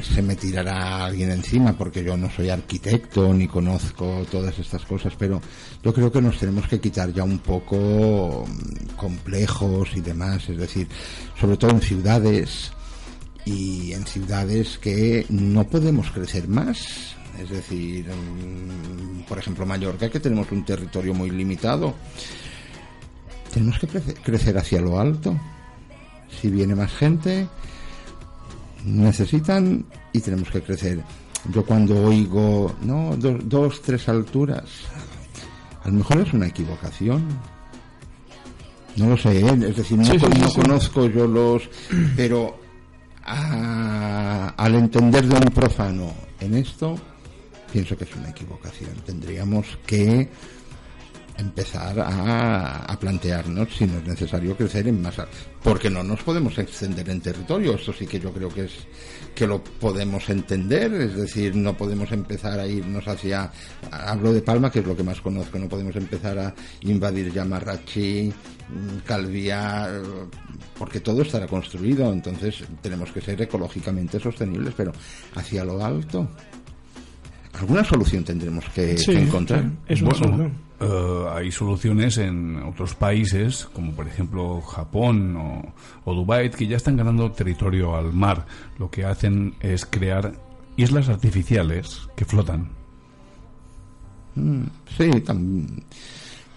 se 0.00 0.22
me 0.22 0.36
tirará 0.36 1.04
alguien 1.04 1.30
encima 1.30 1.76
porque 1.76 2.02
yo 2.04 2.16
no 2.16 2.30
soy 2.30 2.48
arquitecto 2.50 3.34
ni 3.34 3.46
conozco 3.48 4.24
todas 4.30 4.58
estas 4.58 4.84
cosas, 4.84 5.12
pero 5.18 5.40
yo 5.82 5.92
creo 5.92 6.10
que 6.12 6.22
nos 6.22 6.38
tenemos 6.38 6.68
que 6.68 6.80
quitar 6.80 7.12
ya 7.12 7.24
un 7.24 7.38
poco 7.40 8.44
mm, 8.46 8.94
complejos 8.96 9.90
y 9.96 10.00
demás, 10.00 10.48
es 10.48 10.56
decir, 10.56 10.86
sobre 11.40 11.56
todo 11.56 11.72
en 11.72 11.80
ciudades 11.80 12.72
y 13.44 13.92
en 13.92 14.06
ciudades 14.06 14.78
que 14.78 15.26
no 15.28 15.64
podemos 15.64 16.10
crecer 16.10 16.48
más. 16.48 17.14
Es 17.38 17.50
decir, 17.50 18.06
mm, 18.08 19.22
por 19.28 19.38
ejemplo, 19.38 19.66
Mallorca, 19.66 20.08
que 20.08 20.20
tenemos 20.20 20.50
un 20.52 20.64
territorio 20.64 21.12
muy 21.12 21.30
limitado. 21.30 21.94
Tenemos 23.52 23.78
que 23.78 23.88
crece- 23.88 24.14
crecer 24.22 24.56
hacia 24.56 24.80
lo 24.80 24.98
alto. 24.98 25.38
Si 26.40 26.48
viene 26.48 26.74
más 26.74 26.92
gente, 26.92 27.46
necesitan 28.84 29.84
y 30.12 30.20
tenemos 30.20 30.50
que 30.50 30.62
crecer. 30.62 31.00
Yo 31.52 31.64
cuando 31.64 32.02
oigo, 32.06 32.74
no, 32.82 33.16
dos, 33.16 33.36
dos 33.48 33.82
tres 33.82 34.08
alturas, 34.08 34.64
a 35.82 35.88
lo 35.88 35.94
mejor 35.94 36.18
es 36.20 36.32
una 36.32 36.46
equivocación. 36.46 37.22
No 38.96 39.08
lo 39.10 39.16
sé, 39.16 39.40
¿eh? 39.40 39.58
es 39.68 39.76
decir, 39.76 39.98
no, 39.98 40.04
Sí, 40.04 40.18
sí, 40.18 40.26
sí, 40.32 40.40
no 40.40 40.48
sí. 40.48 40.60
conozco 40.60 41.06
yo 41.06 41.26
los, 41.26 41.68
pero 42.16 42.58
a- 43.24 44.54
al 44.56 44.74
entender 44.76 45.26
de 45.26 45.34
un 45.36 45.52
profano 45.52 46.12
en 46.40 46.54
esto, 46.54 46.94
pienso 47.72 47.96
que 47.96 48.04
es 48.04 48.14
una 48.16 48.30
equivocación. 48.30 48.90
Tendríamos 49.04 49.66
que 49.86 50.30
empezar 51.38 51.98
a, 52.00 52.84
a 52.84 52.98
plantearnos 52.98 53.68
si 53.76 53.86
no 53.86 53.98
es 53.98 54.06
necesario 54.06 54.56
crecer 54.56 54.88
en 54.88 55.02
masa, 55.02 55.26
porque 55.62 55.90
no 55.90 56.02
nos 56.02 56.22
podemos 56.22 56.56
extender 56.58 57.08
en 57.10 57.20
territorio. 57.20 57.74
Esto 57.74 57.92
sí 57.92 58.06
que 58.06 58.20
yo 58.20 58.32
creo 58.32 58.48
que 58.48 58.64
es 58.64 58.72
que 59.34 59.46
lo 59.46 59.62
podemos 59.62 60.28
entender, 60.30 60.92
es 60.94 61.16
decir, 61.16 61.56
no 61.56 61.76
podemos 61.76 62.12
empezar 62.12 62.60
a 62.60 62.66
irnos 62.66 63.06
hacia, 63.08 63.50
hablo 63.90 64.32
de 64.32 64.42
Palma, 64.42 64.70
que 64.70 64.78
es 64.78 64.86
lo 64.86 64.96
que 64.96 65.02
más 65.02 65.20
conozco, 65.20 65.58
no 65.58 65.68
podemos 65.68 65.96
empezar 65.96 66.38
a 66.38 66.54
invadir 66.82 67.32
Yamarrachi, 67.32 68.32
mm, 68.68 68.98
Calvía, 69.04 69.88
eh, 69.90 70.02
porque 70.78 71.00
todo 71.00 71.22
estará 71.22 71.46
construido, 71.46 72.12
entonces 72.12 72.62
tenemos 72.80 73.10
que 73.10 73.20
ser 73.20 73.40
ecológicamente 73.42 74.20
sostenibles, 74.20 74.74
pero 74.76 74.92
hacia 75.34 75.64
lo 75.64 75.84
alto. 75.84 76.28
Alguna 77.58 77.84
solución 77.84 78.24
tendremos 78.24 78.64
que, 78.74 78.96
Sí, 78.98 79.12
que 79.12 79.22
encontrar. 79.22 79.70
es 79.86 80.02
una 80.02 80.14
solución. 80.14 80.52
Eh, 80.80 81.24
hay 81.32 81.52
soluciones 81.52 82.18
en 82.18 82.56
otros 82.64 82.94
países, 82.94 83.68
como 83.72 83.92
por 83.92 84.06
ejemplo 84.08 84.60
Japón 84.60 85.36
o, 85.36 85.62
o 86.04 86.14
Dubái, 86.14 86.50
que 86.50 86.66
ya 86.66 86.76
están 86.76 86.96
ganando 86.96 87.30
territorio 87.30 87.96
al 87.96 88.12
mar. 88.12 88.44
Lo 88.78 88.90
que 88.90 89.04
hacen 89.04 89.54
es 89.60 89.86
crear 89.86 90.32
islas 90.76 91.08
artificiales 91.08 92.02
que 92.16 92.24
flotan. 92.24 92.68
Mm, 94.34 94.62
sí, 94.98 95.04
tam- 95.24 95.82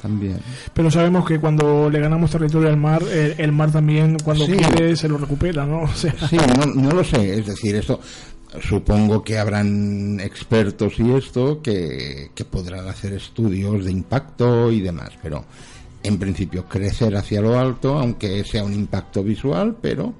también. 0.02 0.40
Pero 0.74 0.90
sabemos 0.92 1.26
que 1.28 1.40
cuando 1.40 1.90
le 1.90 2.00
ganamos 2.00 2.32
territorio 2.32 2.70
al 2.70 2.78
mar, 2.78 3.04
el 3.04 3.52
mar 3.52 3.72
también 3.72 4.18
cuando 4.24 4.46
Sí. 4.46 4.54
quiere 4.54 4.96
se 4.96 5.08
lo 5.08 5.18
recupera, 5.18 5.66
¿no? 5.66 5.82
O 5.84 5.88
sea, 5.94 6.14
Sí, 6.28 6.38
no, 6.58 6.66
no 6.66 6.92
lo 6.92 7.04
sé, 7.04 7.40
es 7.40 7.46
decir, 7.46 7.76
esto 7.76 8.00
supongo 8.62 9.24
que 9.24 9.38
habrán 9.38 10.20
expertos 10.20 11.00
y 11.00 11.14
esto 11.14 11.62
que, 11.62 12.30
podrán 12.50 12.88
hacer 12.88 13.14
estudios 13.14 13.86
de 13.86 13.92
impacto 13.92 14.72
y 14.72 14.82
demás, 14.82 15.12
pero 15.22 15.46
en 16.04 16.18
principio 16.18 16.66
crecer 16.66 17.16
hacia 17.16 17.42
lo 17.42 17.60
alto, 17.60 17.98
aunque 17.98 18.44
sea 18.44 18.64
un 18.64 18.74
impacto 18.74 19.24
visual, 19.24 19.76
pero 19.82 20.14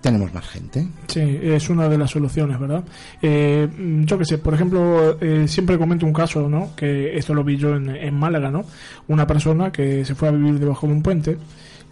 tenemos 0.00 0.32
más 0.32 0.46
gente. 0.48 0.86
Sí, 1.08 1.38
es 1.42 1.68
una 1.70 1.88
de 1.88 1.98
las 1.98 2.10
soluciones, 2.10 2.58
¿verdad? 2.58 2.84
Eh, 3.20 3.68
yo 4.04 4.18
que 4.18 4.24
sé, 4.24 4.38
por 4.38 4.54
ejemplo, 4.54 5.18
eh, 5.20 5.48
siempre 5.48 5.78
comento 5.78 6.06
un 6.06 6.12
caso, 6.12 6.48
¿no? 6.48 6.74
Que 6.76 7.16
esto 7.16 7.34
lo 7.34 7.42
vi 7.42 7.56
yo 7.56 7.74
en, 7.74 7.88
en 7.90 8.14
Málaga, 8.14 8.50
¿no? 8.50 8.64
Una 9.08 9.26
persona 9.26 9.72
que 9.72 10.04
se 10.04 10.14
fue 10.14 10.28
a 10.28 10.32
vivir 10.32 10.58
debajo 10.58 10.86
de 10.86 10.92
un 10.92 11.02
puente 11.02 11.36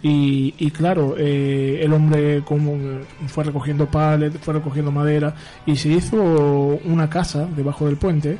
Y, 0.01 0.53
y 0.59 0.69
claro, 0.69 1.15
eh, 1.17 1.79
el 1.81 1.91
hombre 1.91 2.43
como 2.45 2.77
fue 3.27 3.43
recogiendo 3.43 3.87
palets, 3.87 4.37
fue 4.39 4.53
recogiendo 4.53 4.91
madera 4.91 5.33
y 5.65 5.75
se 5.75 5.89
hizo 5.89 6.17
una 6.85 7.09
casa 7.09 7.47
debajo 7.55 7.87
del 7.87 7.97
puente, 7.97 8.37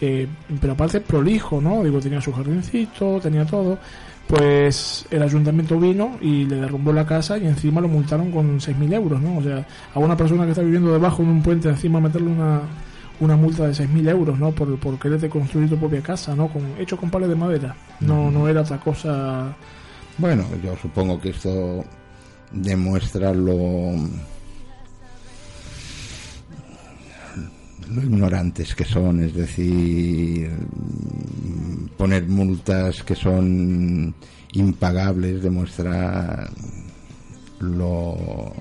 eh, 0.00 0.28
pero 0.60 0.74
aparte 0.74 1.00
prolijo, 1.00 1.60
¿no? 1.60 1.82
Digo, 1.82 1.98
tenía 2.00 2.20
su 2.20 2.32
jardincito, 2.32 3.18
tenía 3.20 3.44
todo. 3.44 3.78
Pues 4.28 5.06
el 5.10 5.22
ayuntamiento 5.24 5.78
vino 5.80 6.16
y 6.20 6.44
le 6.44 6.56
derrumbó 6.56 6.92
la 6.92 7.04
casa 7.04 7.36
y 7.36 7.46
encima 7.46 7.80
lo 7.80 7.88
multaron 7.88 8.30
con 8.30 8.60
6.000 8.60 8.94
euros, 8.94 9.20
¿no? 9.20 9.38
O 9.38 9.42
sea, 9.42 9.66
a 9.92 9.98
una 9.98 10.16
persona 10.16 10.44
que 10.44 10.50
está 10.50 10.62
viviendo 10.62 10.92
debajo 10.92 11.24
de 11.24 11.30
un 11.30 11.42
puente 11.42 11.68
encima 11.68 12.00
meterle 12.00 12.30
una, 12.30 12.60
una 13.18 13.34
multa 13.34 13.66
de 13.66 13.72
6.000 13.72 14.08
euros, 14.10 14.38
¿no? 14.38 14.52
Por, 14.52 14.78
por 14.78 14.96
quererte 15.00 15.28
construir 15.28 15.68
tu 15.68 15.76
propia 15.76 16.00
casa, 16.00 16.36
¿no? 16.36 16.46
Con, 16.46 16.62
hecho 16.78 16.96
con 16.96 17.10
palos 17.10 17.28
de 17.28 17.34
madera. 17.34 17.74
No, 17.98 18.30
no 18.30 18.48
era 18.48 18.60
otra 18.60 18.78
cosa. 18.78 19.52
Bueno, 20.18 20.46
yo 20.62 20.76
supongo 20.76 21.20
que 21.20 21.30
esto 21.30 21.84
demuestra 22.52 23.32
lo 23.32 23.94
lo 27.94 28.02
ignorantes 28.02 28.74
que 28.74 28.84
son, 28.84 29.22
es 29.22 29.34
decir, 29.34 30.50
poner 31.96 32.26
multas 32.28 33.02
que 33.02 33.16
son 33.16 34.14
impagables 34.52 35.42
demuestra 35.42 36.48
lo 37.60 38.52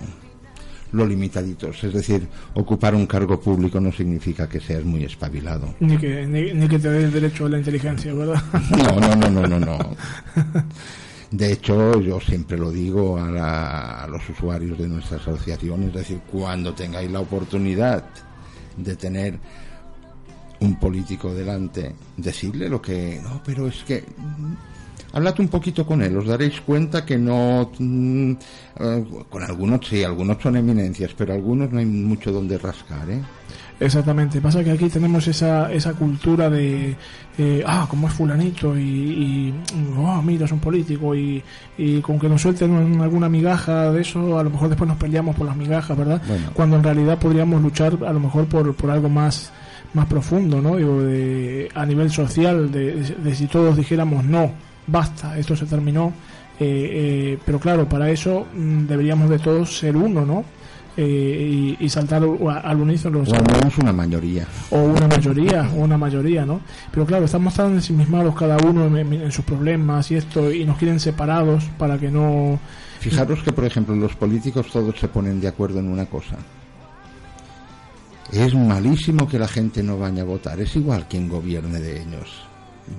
lo 0.92 1.06
limitaditos, 1.06 1.84
es 1.84 1.94
decir, 1.94 2.28
ocupar 2.56 2.96
un 2.96 3.06
cargo 3.06 3.40
público 3.40 3.80
no 3.80 3.92
significa 3.92 4.50
que 4.50 4.60
seas 4.60 4.84
muy 4.84 5.04
espabilado. 5.04 5.76
Ni 5.80 5.96
que, 5.98 6.26
ni, 6.26 6.52
ni 6.52 6.68
que 6.68 6.80
te 6.80 6.90
dé 6.90 7.04
el 7.04 7.12
derecho 7.12 7.46
a 7.46 7.50
la 7.50 7.60
inteligencia, 7.60 8.12
¿verdad? 8.12 8.42
No, 8.72 9.00
no, 9.00 9.16
no, 9.16 9.30
no, 9.30 9.48
no, 9.48 9.60
no. 9.60 9.78
De 11.32 11.52
hecho, 11.54 12.00
yo 12.02 12.20
siempre 12.20 12.58
lo 12.58 12.72
digo 12.72 13.18
a, 13.20 13.30
la- 13.30 14.08
los 14.10 14.28
usuarios 14.30 14.78
de 14.80 14.88
nuestra 14.88 15.18
asociación, 15.18 15.84
es 15.84 15.94
decir, 15.94 16.20
cuando 16.32 16.74
tengáis 16.74 17.12
la 17.12 17.20
oportunidad 17.20 18.04
de 18.76 18.96
tener 18.96 19.40
un 20.62 20.76
político 20.80 21.34
delante, 21.34 21.94
decirle 22.18 22.68
lo 22.68 22.82
que... 22.82 23.20
No, 23.24 23.42
pero 23.46 23.68
es 23.68 23.84
que... 23.84 24.02
mm, 24.18 24.54
Hablad 25.12 25.40
un 25.40 25.48
poquito 25.48 25.88
con 25.88 26.02
él, 26.04 26.16
os 26.18 26.26
daréis 26.28 26.62
cuenta 26.62 27.06
que 27.06 27.18
no... 27.18 27.72
mm, 27.80 28.32
eh, 28.80 29.06
con 29.30 29.44
algunos 29.44 29.88
sí, 29.88 30.04
algunos 30.04 30.42
son 30.42 30.58
eminencias, 30.58 31.12
pero 31.18 31.34
algunos 31.34 31.72
no 31.72 31.80
hay 31.80 31.86
mucho 31.86 32.32
donde 32.32 32.58
rascar, 32.58 33.10
¿eh? 33.10 33.22
Exactamente. 33.80 34.42
Pasa 34.42 34.64
que 34.64 34.72
aquí 34.72 34.90
tenemos 34.90 35.26
esa, 35.28 35.72
esa 35.72 35.94
cultura 35.94 36.50
de, 36.50 36.96
eh, 37.38 37.64
ah, 37.66 37.88
como 37.90 38.08
es 38.08 38.14
fulanito 38.14 38.78
y, 38.78 38.82
y 38.82 39.54
oh, 39.98 40.22
mira, 40.22 40.46
es 40.46 40.52
un 40.52 40.60
político 40.60 41.16
y, 41.16 41.42
y 41.78 42.02
con 42.02 42.20
que 42.20 42.28
nos 42.28 42.42
suelten 42.42 42.72
un- 42.72 43.02
alguna 43.02 43.30
migaja 43.30 43.92
de 43.92 44.02
eso, 44.02 44.38
a 44.38 44.44
lo 44.44 44.50
mejor 44.50 44.68
después 44.70 44.88
nos 44.88 44.98
peleamos 44.98 45.36
por 45.36 45.48
las 45.48 45.56
migajas, 45.56 45.98
¿verdad? 45.98 46.22
Bueno. 46.28 46.48
Cuando 46.54 46.76
en 46.76 46.84
realidad 46.84 47.18
podríamos 47.18 47.62
luchar 47.62 47.98
a 48.06 48.12
lo 48.12 48.20
mejor 48.20 48.46
por, 48.48 48.76
por 48.76 48.92
algo 48.92 49.08
más 49.10 49.52
más 49.92 50.06
profundo, 50.06 50.62
¿no? 50.62 50.76
Digo, 50.76 51.02
de, 51.02 51.68
a 51.74 51.84
nivel 51.86 52.12
social, 52.12 52.72
de, 52.72 52.96
de- 52.96 53.16
de 53.16 53.34
si 53.36 53.48
todos 53.48 53.76
dijéramos 53.76 54.24
no, 54.24 54.52
basta, 54.86 55.36
esto 55.40 55.56
se 55.56 55.66
terminó. 55.66 56.14
eh, 56.60 56.90
eh, 56.92 57.38
pero 57.46 57.60
claro, 57.60 57.88
para 57.90 58.10
eso 58.12 58.46
mm, 58.54 58.86
deberíamos 58.86 59.30
de 59.30 59.40
todos 59.40 59.80
ser 59.80 59.96
uno, 59.96 60.26
¿no? 60.26 60.44
Eh, 61.02 61.76
y, 61.80 61.86
y 61.86 61.88
saltar 61.90 62.22
al 62.24 62.78
unísono. 62.82 63.20
O 63.20 63.34
al 63.34 63.44
menos 63.56 63.78
una 63.78 63.94
mayoría. 63.94 64.46
o 64.70 64.80
una 64.82 65.08
mayoría, 65.08 65.70
o 65.74 65.80
una 65.80 65.98
mayoría, 65.98 66.46
¿no? 66.46 66.60
Pero 66.92 67.06
claro, 67.06 67.24
estamos 67.24 67.54
tan 67.54 67.72
ensimismados 67.72 68.36
cada 68.36 68.58
uno 68.58 68.86
en, 68.88 68.98
en- 68.98 69.22
en 69.22 69.32
sus 69.32 69.46
problemas 69.46 70.12
y 70.12 70.16
esto, 70.16 70.52
y 70.52 70.66
nos 70.66 70.78
quieren 70.78 71.00
separados 71.00 71.64
para 71.78 71.98
que 71.98 72.12
no... 72.12 72.60
Fijaros 73.00 73.42
que, 73.44 73.54
por 73.54 73.64
ejemplo, 73.64 73.96
los 73.96 74.14
políticos 74.18 74.68
todos 74.74 75.00
se 75.00 75.08
ponen 75.08 75.40
de 75.40 75.48
acuerdo 75.48 75.80
en 75.80 75.88
una 75.88 76.06
cosa. 76.06 76.36
Es 78.34 78.54
malísimo 78.54 79.26
que 79.26 79.40
la 79.40 79.48
gente 79.48 79.82
no 79.82 79.98
vaya 79.98 80.24
a 80.24 80.26
votar. 80.26 80.60
Es 80.60 80.76
igual 80.76 81.08
quien 81.10 81.30
gobierne 81.30 81.80
de 81.80 82.02
ellos. 82.02 82.44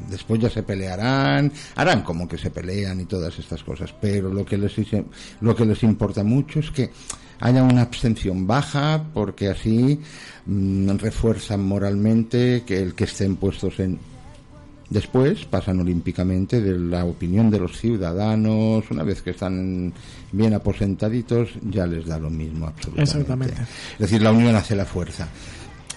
Después 0.09 0.41
ya 0.41 0.51
se 0.51 0.63
pelearán, 0.63 1.53
harán 1.77 2.03
como 2.03 2.29
que 2.29 2.39
se 2.39 2.51
pelean 2.51 3.01
y 3.01 3.05
todas 3.05 3.39
estas 3.39 3.63
cosas. 3.63 3.95
Pero 4.01 4.33
lo 4.33 4.45
que 4.45 4.59
les, 4.59 4.75
lo 5.41 5.55
que 5.55 5.65
les 5.65 5.83
importa 5.83 6.25
mucho 6.25 6.61
es 6.61 6.71
que 6.71 6.91
haya 7.41 7.63
una 7.63 7.83
abstención 7.83 8.47
baja, 8.47 9.03
porque 9.15 9.49
así 9.49 10.01
mm, 10.47 10.91
refuerzan 10.99 11.65
moralmente 11.65 12.65
que 12.67 12.83
el 12.83 12.95
que 12.95 13.05
estén 13.05 13.37
puestos 13.37 13.81
en 13.81 13.99
Después 14.91 15.45
pasan 15.45 15.79
olímpicamente 15.79 16.61
de 16.61 16.77
la 16.77 17.05
opinión 17.05 17.49
de 17.49 17.61
los 17.61 17.79
ciudadanos, 17.79 18.91
una 18.91 19.05
vez 19.05 19.23
que 19.23 19.31
están 19.31 19.95
bien 20.33 20.53
aposentaditos, 20.53 21.51
ya 21.63 21.87
les 21.87 22.07
da 22.07 22.19
lo 22.19 22.29
mismo 22.29 22.67
absolutamente. 22.67 23.03
Exactamente. 23.03 23.55
Es 23.93 23.99
decir, 23.99 24.21
la 24.21 24.33
unión 24.33 24.57
hace 24.57 24.75
la 24.75 24.85
fuerza. 24.85 25.29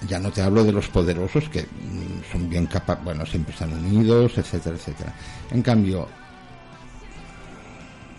Ya 0.08 0.20
no 0.20 0.32
te 0.32 0.42
hablo 0.42 0.63
de 0.63 0.72
los 0.72 0.88
poderosos 0.88 1.50
que 1.50 1.62
mm, 1.62 2.32
son 2.32 2.50
bien 2.50 2.66
capaces, 2.66 3.04
bueno, 3.04 3.26
siempre 3.26 3.54
están 3.54 3.74
unidos, 3.74 4.38
etcétera, 4.38 4.76
etcétera. 4.76 5.13
En 5.52 5.62
cambio, 5.62 6.08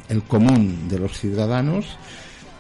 el 0.09 0.23
común 0.23 0.89
de 0.89 0.99
los 0.99 1.19
ciudadanos 1.19 1.97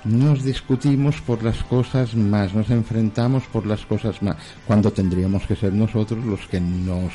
nos 0.05 0.43
discutimos 0.43 1.21
por 1.23 1.43
las 1.43 1.63
cosas 1.65 2.15
más, 2.15 2.55
nos 2.55 2.71
enfrentamos 2.71 3.45
por 3.45 3.67
las 3.67 3.87
cosas 3.87 4.23
más, 4.23 4.37
cuando 4.67 4.93
tendríamos 4.93 5.47
que 5.47 5.57
ser 5.57 5.73
nosotros 5.73 6.25
los 6.25 6.47
que 6.47 6.61
nos 6.61 7.13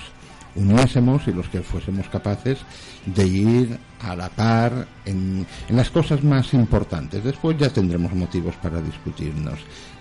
uniésemos 0.56 1.28
y 1.28 1.32
los 1.32 1.48
que 1.50 1.62
fuésemos 1.62 2.10
capaces 2.10 2.58
de 3.06 3.28
ir 3.28 3.80
a 4.02 4.16
la 4.16 4.30
par 4.30 4.88
en, 5.06 5.46
en 5.68 5.76
las 5.76 5.90
cosas 5.90 6.24
más 6.24 6.54
importantes. 6.54 7.24
Después 7.24 7.58
ya 7.58 7.70
tendremos 7.70 8.14
motivos 8.14 8.56
para 8.56 8.82
discutirnos. 8.82 9.60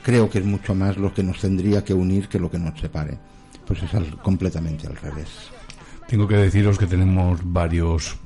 Creo 0.09 0.31
que 0.31 0.39
es 0.39 0.45
mucho 0.47 0.75
más 0.75 0.97
lo 0.97 1.13
que 1.13 1.23
nos 1.23 1.39
tendría 1.39 1.85
que 1.85 1.93
unir 1.93 2.29
que 2.29 2.39
lo 2.41 2.51
que 2.51 2.59
nos 2.59 2.81
separe. 2.81 3.19
Pues 3.67 3.83
es 3.83 3.93
al- 3.93 4.17
completamente 4.23 4.87
al 4.87 4.97
revés. 4.97 5.29
Tengo 6.09 6.27
que 6.27 6.37
deciros 6.37 6.79
que 6.79 6.87
tenemos 6.87 7.41
varios 7.45 8.17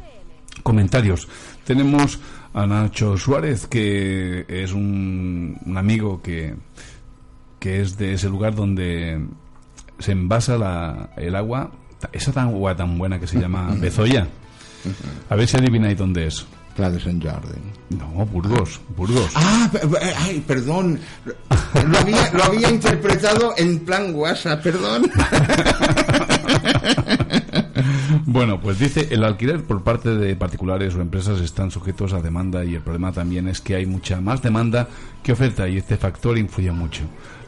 comentarios. 0.62 1.26
Tenemos 1.64 2.20
a 2.54 2.68
Nacho 2.68 3.16
Suárez, 3.18 3.66
que 3.66 4.44
es 4.48 4.72
un, 4.72 5.58
un 5.66 5.76
amigo 5.76 6.22
que, 6.22 6.54
que 7.58 7.80
es 7.80 7.98
de 7.98 8.12
ese 8.14 8.28
lugar 8.28 8.54
donde 8.54 9.20
se 9.98 10.12
envasa 10.12 10.56
la, 10.56 11.10
el 11.16 11.34
agua, 11.34 11.72
esa 12.12 12.30
tan 12.30 12.46
agua 12.50 12.76
tan 12.76 12.96
buena 12.96 13.18
que 13.18 13.26
se 13.26 13.40
llama 13.40 13.74
Bezoya. 13.80 14.28
A 15.30 15.34
ver 15.34 15.48
si 15.48 15.56
adivináis 15.56 15.98
dónde 15.98 16.28
es. 16.28 16.46
No, 17.90 18.26
Burgos, 18.26 18.80
Burgos. 18.96 19.30
Ah, 19.34 19.70
ay, 20.18 20.42
perdón. 20.46 20.98
Lo 21.88 21.98
había, 21.98 22.32
lo 22.32 22.44
había 22.44 22.70
interpretado 22.70 23.54
en 23.56 23.80
plan 23.80 24.14
WhatsApp, 24.14 24.62
perdón. 24.62 25.10
Bueno, 28.26 28.60
pues 28.60 28.78
dice, 28.78 29.08
el 29.10 29.24
alquiler 29.24 29.62
por 29.62 29.82
parte 29.82 30.16
de 30.16 30.36
particulares 30.36 30.94
o 30.94 31.02
empresas 31.02 31.40
están 31.40 31.70
sujetos 31.70 32.12
a 32.12 32.22
demanda 32.22 32.64
y 32.64 32.74
el 32.74 32.80
problema 32.80 33.12
también 33.12 33.46
es 33.46 33.60
que 33.60 33.74
hay 33.74 33.84
mucha 33.84 34.20
más 34.22 34.40
demanda 34.40 34.88
que 35.22 35.32
oferta 35.32 35.68
y 35.68 35.76
este 35.76 35.96
factor 35.98 36.38
influye 36.38 36.72
mucho. 36.72 37.02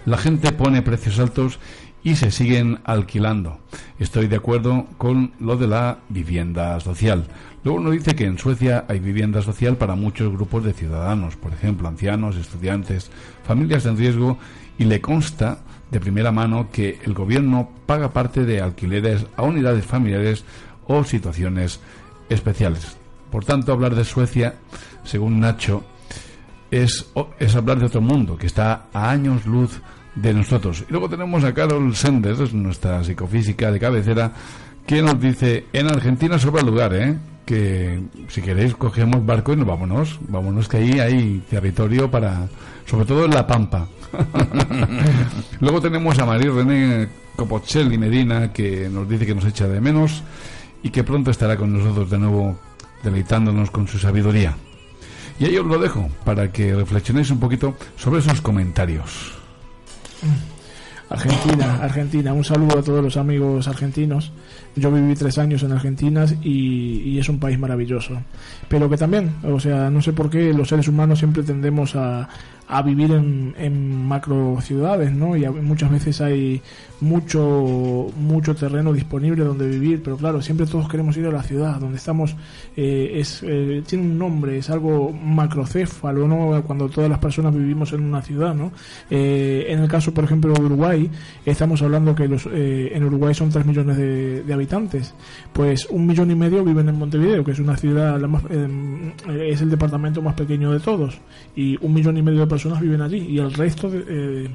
La 0.04 0.18
gente 0.18 0.52
pone 0.52 0.82
precios 0.82 1.18
altos 1.18 1.58
y 2.04 2.16
se 2.16 2.30
siguen 2.30 2.78
alquilando. 2.84 3.58
Estoy 3.98 4.28
de 4.28 4.36
acuerdo 4.36 4.86
con 4.98 5.32
lo 5.40 5.56
de 5.56 5.66
la 5.66 5.98
vivienda 6.10 6.78
social. 6.78 7.26
Luego 7.64 7.80
nos 7.80 7.94
dice 7.94 8.14
que 8.14 8.26
en 8.26 8.38
Suecia 8.38 8.84
hay 8.88 9.00
vivienda 9.00 9.40
social 9.40 9.78
para 9.78 9.96
muchos 9.96 10.30
grupos 10.30 10.64
de 10.64 10.74
ciudadanos, 10.74 11.34
por 11.36 11.54
ejemplo, 11.54 11.88
ancianos, 11.88 12.36
estudiantes, 12.36 13.10
familias 13.42 13.86
en 13.86 13.96
riesgo, 13.96 14.38
y 14.76 14.84
le 14.84 15.00
consta 15.00 15.60
de 15.90 15.98
primera 15.98 16.30
mano 16.30 16.68
que 16.70 16.98
el 17.04 17.14
gobierno 17.14 17.70
paga 17.86 18.12
parte 18.12 18.44
de 18.44 18.60
alquileres 18.60 19.26
a 19.36 19.42
unidades 19.42 19.86
familiares 19.86 20.44
o 20.86 21.04
situaciones 21.04 21.80
especiales. 22.28 22.98
Por 23.30 23.46
tanto, 23.46 23.72
hablar 23.72 23.94
de 23.94 24.04
Suecia, 24.04 24.56
según 25.04 25.40
Nacho, 25.40 25.84
es, 26.70 27.06
es 27.38 27.56
hablar 27.56 27.78
de 27.78 27.86
otro 27.86 28.00
mundo 28.00 28.36
que 28.36 28.46
está 28.46 28.86
a 28.92 29.10
años 29.10 29.46
luz 29.46 29.80
de 30.14 30.34
nosotros. 30.34 30.84
Y 30.88 30.92
luego 30.92 31.08
tenemos 31.08 31.44
a 31.44 31.52
Carol 31.54 31.94
Sanders, 31.94 32.52
nuestra 32.52 33.02
psicofísica 33.02 33.70
de 33.70 33.80
cabecera, 33.80 34.32
que 34.86 35.02
nos 35.02 35.20
dice, 35.20 35.66
en 35.72 35.88
Argentina 35.88 36.38
sobra 36.38 36.62
lugar, 36.62 36.94
¿eh? 36.94 37.18
que 37.44 38.00
si 38.28 38.40
queréis 38.40 38.74
cogemos 38.74 39.24
barco 39.24 39.52
y 39.52 39.56
nos 39.56 39.66
vámonos, 39.66 40.18
vámonos 40.28 40.68
que 40.68 40.78
ahí 40.78 40.98
hay 41.00 41.42
territorio 41.50 42.10
para, 42.10 42.48
sobre 42.86 43.04
todo 43.04 43.24
en 43.24 43.32
La 43.32 43.46
Pampa. 43.46 43.86
Luego 45.60 45.80
tenemos 45.80 46.18
a 46.18 46.26
María 46.26 46.50
René 46.50 47.08
Copochelli 47.36 47.98
Medina, 47.98 48.52
que 48.52 48.88
nos 48.88 49.08
dice 49.08 49.26
que 49.26 49.34
nos 49.34 49.44
echa 49.44 49.66
de 49.66 49.80
menos 49.80 50.22
y 50.82 50.90
que 50.90 51.04
pronto 51.04 51.30
estará 51.30 51.56
con 51.56 51.72
nosotros 51.72 52.10
de 52.10 52.18
nuevo, 52.18 52.58
deleitándonos 53.02 53.70
con 53.70 53.88
su 53.88 53.98
sabiduría. 53.98 54.56
Y 55.38 55.46
ahí 55.46 55.56
os 55.56 55.66
lo 55.66 55.78
dejo, 55.78 56.08
para 56.24 56.52
que 56.52 56.74
reflexionéis 56.74 57.30
un 57.30 57.40
poquito 57.40 57.74
sobre 57.96 58.20
esos 58.20 58.40
comentarios. 58.40 59.43
Argentina, 61.10 61.78
Argentina. 61.82 62.32
Un 62.32 62.44
saludo 62.44 62.78
a 62.78 62.82
todos 62.82 63.02
los 63.04 63.16
amigos 63.16 63.68
argentinos. 63.68 64.32
Yo 64.74 64.90
viví 64.90 65.14
tres 65.14 65.38
años 65.38 65.62
en 65.62 65.72
Argentina 65.72 66.24
y, 66.42 67.18
es 67.18 67.28
un 67.28 67.38
país 67.38 67.58
maravilloso. 67.58 68.14
Pero 68.68 68.88
que 68.88 68.96
también, 68.96 69.30
o 69.44 69.60
sea, 69.60 69.90
no 69.90 70.00
sé 70.00 70.12
por 70.12 70.30
qué 70.30 70.52
los 70.54 70.68
seres 70.68 70.88
humanos 70.88 71.18
siempre 71.18 71.42
tendemos 71.42 71.94
a, 71.94 72.28
a 72.66 72.82
vivir 72.82 73.12
en, 73.12 73.54
en 73.58 73.94
macro 74.06 74.58
ciudades, 74.62 75.12
¿no? 75.12 75.36
Y 75.36 75.44
a- 75.44 75.52
muchas 75.52 75.90
veces 75.90 76.20
hay 76.20 76.60
mucho 77.04 78.06
mucho 78.16 78.54
terreno 78.54 78.92
disponible 78.92 79.44
donde 79.44 79.68
vivir, 79.68 80.02
pero 80.02 80.16
claro, 80.16 80.40
siempre 80.42 80.66
todos 80.66 80.88
queremos 80.88 81.16
ir 81.16 81.26
a 81.26 81.30
la 81.30 81.42
ciudad, 81.42 81.78
donde 81.78 81.98
estamos 81.98 82.34
eh, 82.76 83.12
es 83.14 83.42
eh, 83.42 83.82
tiene 83.86 84.04
un 84.04 84.18
nombre, 84.18 84.58
es 84.58 84.70
algo 84.70 85.12
macrocéfalo, 85.12 86.26
¿no? 86.26 86.62
Cuando 86.62 86.88
todas 86.88 87.10
las 87.10 87.18
personas 87.18 87.54
vivimos 87.54 87.92
en 87.92 88.02
una 88.02 88.22
ciudad, 88.22 88.54
¿no? 88.54 88.72
Eh, 89.10 89.66
en 89.68 89.80
el 89.80 89.88
caso, 89.88 90.12
por 90.12 90.24
ejemplo, 90.24 90.52
de 90.54 90.62
Uruguay, 90.62 91.10
estamos 91.44 91.82
hablando 91.82 92.14
que 92.14 92.28
los 92.28 92.46
eh, 92.46 92.92
en 92.94 93.04
Uruguay 93.04 93.34
son 93.34 93.50
3 93.50 93.66
millones 93.66 93.96
de, 93.96 94.42
de 94.42 94.52
habitantes, 94.54 95.14
pues 95.52 95.86
un 95.90 96.06
millón 96.06 96.30
y 96.30 96.34
medio 96.34 96.64
viven 96.64 96.88
en 96.88 96.98
Montevideo, 96.98 97.44
que 97.44 97.52
es 97.52 97.58
una 97.58 97.76
ciudad, 97.76 98.20
la 98.20 98.28
más, 98.28 98.42
eh, 98.50 99.48
es 99.50 99.60
el 99.60 99.70
departamento 99.70 100.22
más 100.22 100.34
pequeño 100.34 100.72
de 100.72 100.80
todos, 100.80 101.18
y 101.54 101.78
un 101.84 101.92
millón 101.94 102.16
y 102.16 102.22
medio 102.22 102.40
de 102.40 102.46
personas 102.46 102.80
viven 102.80 103.00
allí, 103.00 103.18
y 103.18 103.38
el 103.38 103.52
resto, 103.52 103.90
de, 103.90 104.04
eh, 104.08 104.48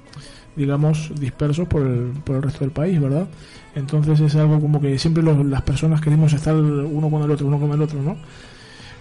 digamos, 0.59 1.11
dispersos 1.19 1.67
por 1.67 1.81
el, 1.81 2.11
por 2.23 2.35
el 2.35 2.41
resto 2.43 2.59
del 2.59 2.71
país, 2.71 2.99
¿verdad? 3.01 3.27
Entonces 3.75 4.19
es 4.19 4.35
algo 4.35 4.59
como 4.59 4.79
que 4.81 4.99
siempre 4.99 5.23
los- 5.23 5.43
las 5.45 5.61
personas 5.63 6.01
queremos 6.01 6.33
estar 6.33 6.55
uno 6.55 7.09
con 7.09 7.23
el 7.23 7.31
otro, 7.31 7.47
uno 7.47 7.59
con 7.59 7.71
el 7.71 7.81
otro, 7.81 8.01
¿no? 8.01 8.17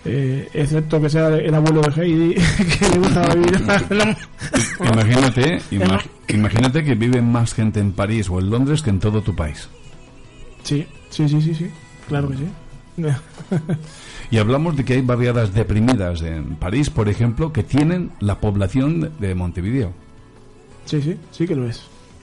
Eh, 0.04 0.48
excepto 0.54 1.00
que 1.00 1.10
sea 1.10 1.28
el 1.36 1.52
abuelo 1.52 1.80
de 1.82 2.00
Heidi, 2.02 2.34
que 2.78 2.88
le 2.88 2.98
gusta 2.98 3.34
vivir. 3.34 3.60
Imagínate, 4.80 5.60
ima- 5.70 6.00
imagínate 6.28 6.84
que 6.84 6.94
vive 6.94 7.20
más 7.20 7.52
gente 7.54 7.80
en 7.80 7.92
París 7.92 8.28
o 8.30 8.38
en 8.38 8.48
Londres 8.50 8.82
que 8.82 8.90
en 8.90 9.00
todo 9.00 9.22
tu 9.22 9.34
país. 9.34 9.68
Sí, 10.62 10.86
sí, 11.10 11.28
sí, 11.28 11.40
sí, 11.42 11.54
sí, 11.54 11.70
claro 12.08 12.28
que 12.28 12.36
sí. 12.36 12.44
Y 14.30 14.38
hablamos 14.38 14.76
de 14.76 14.84
que 14.84 14.94
hay 14.94 15.00
barriadas 15.02 15.54
deprimidas 15.54 16.20
en 16.22 16.56
París, 16.56 16.90
por 16.90 17.08
ejemplo, 17.08 17.52
que 17.52 17.62
tienen 17.62 18.10
la 18.20 18.40
población 18.40 19.12
de 19.18 19.34
Montevideo. 19.34 19.92
Sí, 20.88 21.02
sí, 21.02 21.18
sí 21.30 21.46
que 21.46 21.54
lo 21.54 21.68
es. 21.68 21.82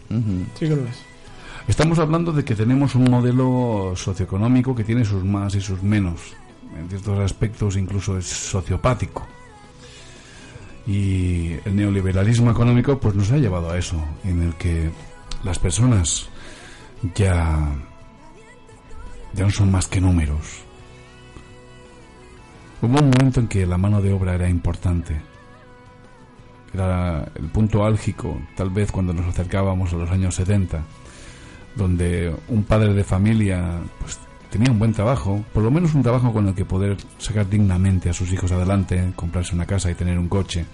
Sí 0.10 0.67
que 0.67 0.75
lo 0.75 0.84
es. 0.86 1.04
Estamos 1.67 1.99
hablando 1.99 2.32
de 2.32 2.43
que 2.43 2.56
tenemos 2.56 2.95
un 2.95 3.04
modelo 3.04 3.93
socioeconómico 3.95 4.73
que 4.73 4.84
tiene 4.84 5.06
sus 5.06 5.23
más 5.23 5.54
y 5.54 5.62
sus 5.62 5.84
menos. 5.84 6.34
En 6.75 6.89
ciertos 6.89 7.19
aspectos 7.19 7.78
incluso 7.78 8.17
es 8.17 8.25
sociopático. 8.25 9.28
Y 10.88 11.51
el 11.63 11.75
neoliberalismo 11.75 12.49
económico 12.49 12.99
pues 12.99 13.13
nos 13.13 13.32
ha 13.32 13.38
llevado 13.38 13.69
a 13.69 13.78
eso, 13.78 14.04
en 14.23 14.41
el 14.41 14.56
que 14.56 14.89
las 15.43 15.60
personas 15.60 16.28
ya, 17.13 17.69
ya 19.36 19.43
no 19.43 19.51
son 19.51 19.71
más 19.71 19.88
que 19.88 20.01
números. 20.01 20.63
Hubo 22.82 22.99
un 22.99 23.12
momento 23.12 23.41
en 23.41 23.47
que 23.47 23.67
la 23.67 23.78
mano 23.78 24.01
de 24.01 24.12
obra 24.12 24.34
era 24.34 24.49
importante. 24.49 25.35
Era 26.75 27.25
el 27.35 27.45
punto 27.45 27.85
álgico, 27.85 28.38
tal 28.53 28.69
vez 28.69 28.91
cuando 28.91 29.13
nos 29.13 29.25
acercábamos 29.27 29.93
a 29.93 29.95
los 29.95 30.11
años 30.11 30.35
70, 30.35 30.83
donde 31.73 32.35
un 32.49 32.65
padre 32.65 32.93
de 32.93 33.05
familia 33.05 33.79
pues 33.97 34.19
tenía 34.51 34.73
un 34.73 34.79
buen 34.79 34.91
trabajo, 34.91 35.45
por 35.53 35.63
lo 35.63 35.71
menos 35.71 35.95
un 35.95 36.03
trabajo 36.03 36.33
con 36.33 36.49
el 36.49 36.53
que 36.53 36.65
poder 36.65 36.97
sacar 37.17 37.49
dignamente 37.49 38.09
a 38.09 38.13
sus 38.13 38.29
hijos 38.33 38.51
adelante, 38.51 39.13
comprarse 39.15 39.55
una 39.55 39.65
casa 39.65 39.89
y 39.89 39.95
tener 39.95 40.19
un 40.19 40.27
coche, 40.27 40.65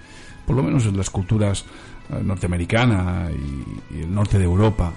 por 0.47 0.55
lo 0.55 0.63
menos 0.63 0.87
en 0.87 0.97
las 0.97 1.11
culturas 1.11 1.65
eh, 2.09 2.19
norteamericana 2.23 3.29
y, 3.29 3.95
y 3.99 4.01
el 4.01 4.11
norte 4.11 4.39
de 4.39 4.45
Europa. 4.45 4.91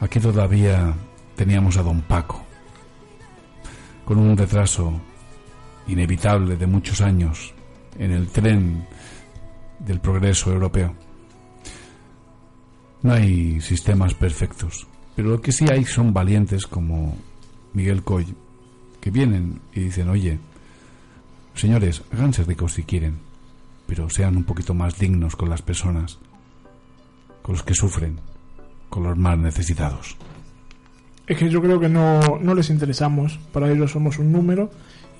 Aquí 0.00 0.18
todavía 0.18 0.92
teníamos 1.36 1.76
a 1.76 1.84
don 1.84 2.00
Paco, 2.00 2.44
con 4.04 4.18
un 4.18 4.36
retraso 4.36 4.92
inevitable 5.86 6.56
de 6.56 6.66
muchos 6.66 7.00
años 7.00 7.54
en 7.98 8.12
el 8.12 8.28
tren 8.28 8.86
del 9.78 10.00
progreso 10.00 10.52
europeo. 10.52 10.94
No 13.02 13.12
hay 13.12 13.60
sistemas 13.60 14.14
perfectos, 14.14 14.86
pero 15.14 15.30
lo 15.30 15.40
que 15.40 15.52
sí 15.52 15.66
hay 15.70 15.84
son 15.84 16.12
valientes 16.12 16.66
como 16.66 17.16
Miguel 17.72 18.02
Coy, 18.02 18.26
que 19.00 19.10
vienen 19.10 19.60
y 19.72 19.80
dicen, 19.80 20.08
oye, 20.08 20.38
señores, 21.54 22.02
háganse 22.12 22.44
ricos 22.44 22.72
si 22.72 22.82
quieren, 22.82 23.18
pero 23.86 24.10
sean 24.10 24.36
un 24.36 24.44
poquito 24.44 24.74
más 24.74 24.98
dignos 24.98 25.36
con 25.36 25.48
las 25.48 25.62
personas, 25.62 26.18
con 27.42 27.54
los 27.54 27.62
que 27.62 27.74
sufren, 27.74 28.18
con 28.88 29.04
los 29.04 29.16
más 29.16 29.38
necesitados. 29.38 30.16
Es 31.26 31.36
que 31.36 31.50
yo 31.50 31.60
creo 31.60 31.78
que 31.78 31.88
no, 31.90 32.38
no 32.40 32.54
les 32.54 32.70
interesamos. 32.70 33.38
Para 33.52 33.70
ellos 33.70 33.92
somos 33.92 34.18
un 34.18 34.32
número 34.32 34.70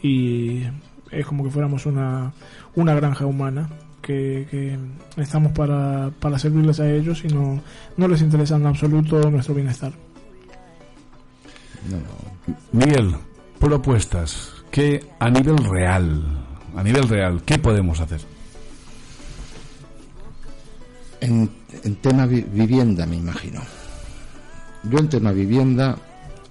y 0.02 0.62
es 1.11 1.27
como 1.27 1.44
que 1.44 1.51
fuéramos 1.51 1.87
una, 1.87 2.33
una 2.75 2.94
granja 2.94 3.27
humana. 3.27 3.68
Que, 4.01 4.47
que 4.51 4.79
estamos 5.21 5.53
para, 5.53 6.11
para 6.21 6.38
servirles 6.38 6.81
a 6.81 6.88
ellos 6.90 7.25
y 7.25 7.29
no, 7.29 7.61
no 7.97 8.09
les 8.09 8.23
interesa 8.23 8.57
en 8.57 8.64
absoluto 8.64 9.31
nuestro 9.31 9.55
bienestar. 9.55 9.92
Miguel, 12.73 13.16
propuestas 13.59 14.53
que 14.71 15.05
a 15.18 15.29
nivel 15.29 15.59
real, 15.59 16.23
a 16.75 16.83
nivel 16.83 17.09
real, 17.09 17.42
¿qué 17.44 17.59
podemos 17.59 18.01
hacer? 18.01 18.21
En, 21.21 21.51
en 21.85 21.97
tema 21.97 22.25
vi- 22.25 22.47
vivienda, 22.51 23.05
me 23.05 23.16
imagino. 23.16 23.61
Yo 24.85 24.99
en 25.01 25.09
tema 25.09 25.33
vivienda, 25.33 25.99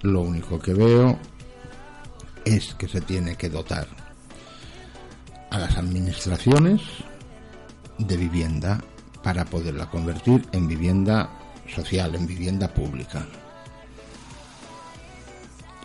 lo 0.02 0.20
único 0.20 0.60
que 0.60 0.74
veo 0.74 1.18
es 2.44 2.74
que 2.74 2.86
se 2.86 3.00
tiene 3.00 3.34
que 3.36 3.48
dotar 3.48 3.86
a 5.50 5.58
las 5.58 5.76
administraciones 5.76 6.80
de 7.98 8.16
vivienda 8.16 8.80
para 9.22 9.44
poderla 9.44 9.90
convertir 9.90 10.46
en 10.52 10.68
vivienda 10.68 11.30
social, 11.66 12.14
en 12.14 12.26
vivienda 12.26 12.68
pública. 12.68 13.26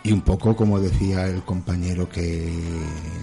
Y 0.02 0.12
un 0.12 0.20
poco 0.20 0.54
como 0.54 0.80
decía 0.80 1.26
el 1.26 1.42
compañero 1.44 2.08
que, 2.08 2.52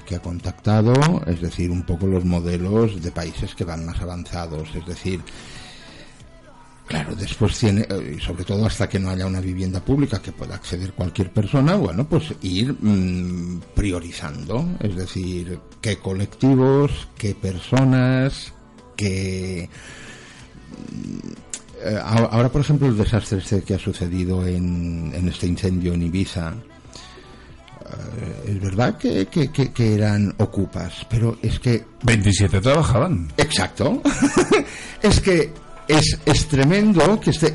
que 0.05 0.15
ha 0.15 0.21
contactado, 0.21 0.93
es 1.27 1.39
decir, 1.39 1.69
un 1.69 1.83
poco 1.83 2.07
los 2.07 2.25
modelos 2.25 3.03
de 3.03 3.11
países 3.11 3.53
que 3.53 3.63
van 3.63 3.85
más 3.85 4.01
avanzados, 4.01 4.73
es 4.75 4.85
decir, 4.87 5.21
Claro, 6.91 7.15
después 7.15 7.57
tiene, 7.57 7.81
eh, 7.89 8.15
y 8.17 8.21
sobre 8.21 8.43
todo 8.43 8.65
hasta 8.65 8.87
que 8.89 8.99
no 8.99 9.09
haya 9.09 9.25
una 9.25 9.39
vivienda 9.39 9.79
pública 9.79 10.21
que 10.21 10.31
pueda 10.31 10.55
acceder 10.55 10.93
cualquier 10.93 11.31
persona, 11.31 11.75
bueno, 11.75 12.07
pues 12.07 12.33
ir 12.41 12.73
mm, 12.73 13.61
priorizando, 13.73 14.67
es 14.79 14.95
decir, 14.95 15.59
qué 15.81 15.97
colectivos, 15.97 17.07
qué 17.17 17.33
personas, 17.33 18.51
qué... 18.95 19.69
mm, 20.91 21.31
eh, 21.83 21.99
ahora, 22.03 22.49
por 22.49 22.61
ejemplo, 22.61 22.87
el 22.87 22.97
desastre 22.97 23.39
este 23.39 23.61
que 23.63 23.73
ha 23.75 23.79
sucedido 23.79 24.45
en, 24.45 25.11
en 25.15 25.27
este 25.29 25.47
incendio 25.47 25.93
en 25.93 26.03
Ibiza, 26.03 26.53
eh, 26.53 28.43
es 28.49 28.61
verdad 28.61 28.97
que, 28.97 29.25
que- 29.27 29.51
que- 29.51 29.71
que 29.71 29.95
eran 29.95 30.33
ocupas, 30.37 31.05
pero 31.09 31.37
es 31.41 31.59
que 31.59 31.83
27 32.03 32.61
trabajaban. 32.61 33.31
Exacto. 33.37 34.01
es 35.01 35.19
que 35.21 35.51
es, 35.91 36.19
es 36.25 36.47
tremendo 36.47 37.19
que 37.19 37.31
esté. 37.31 37.53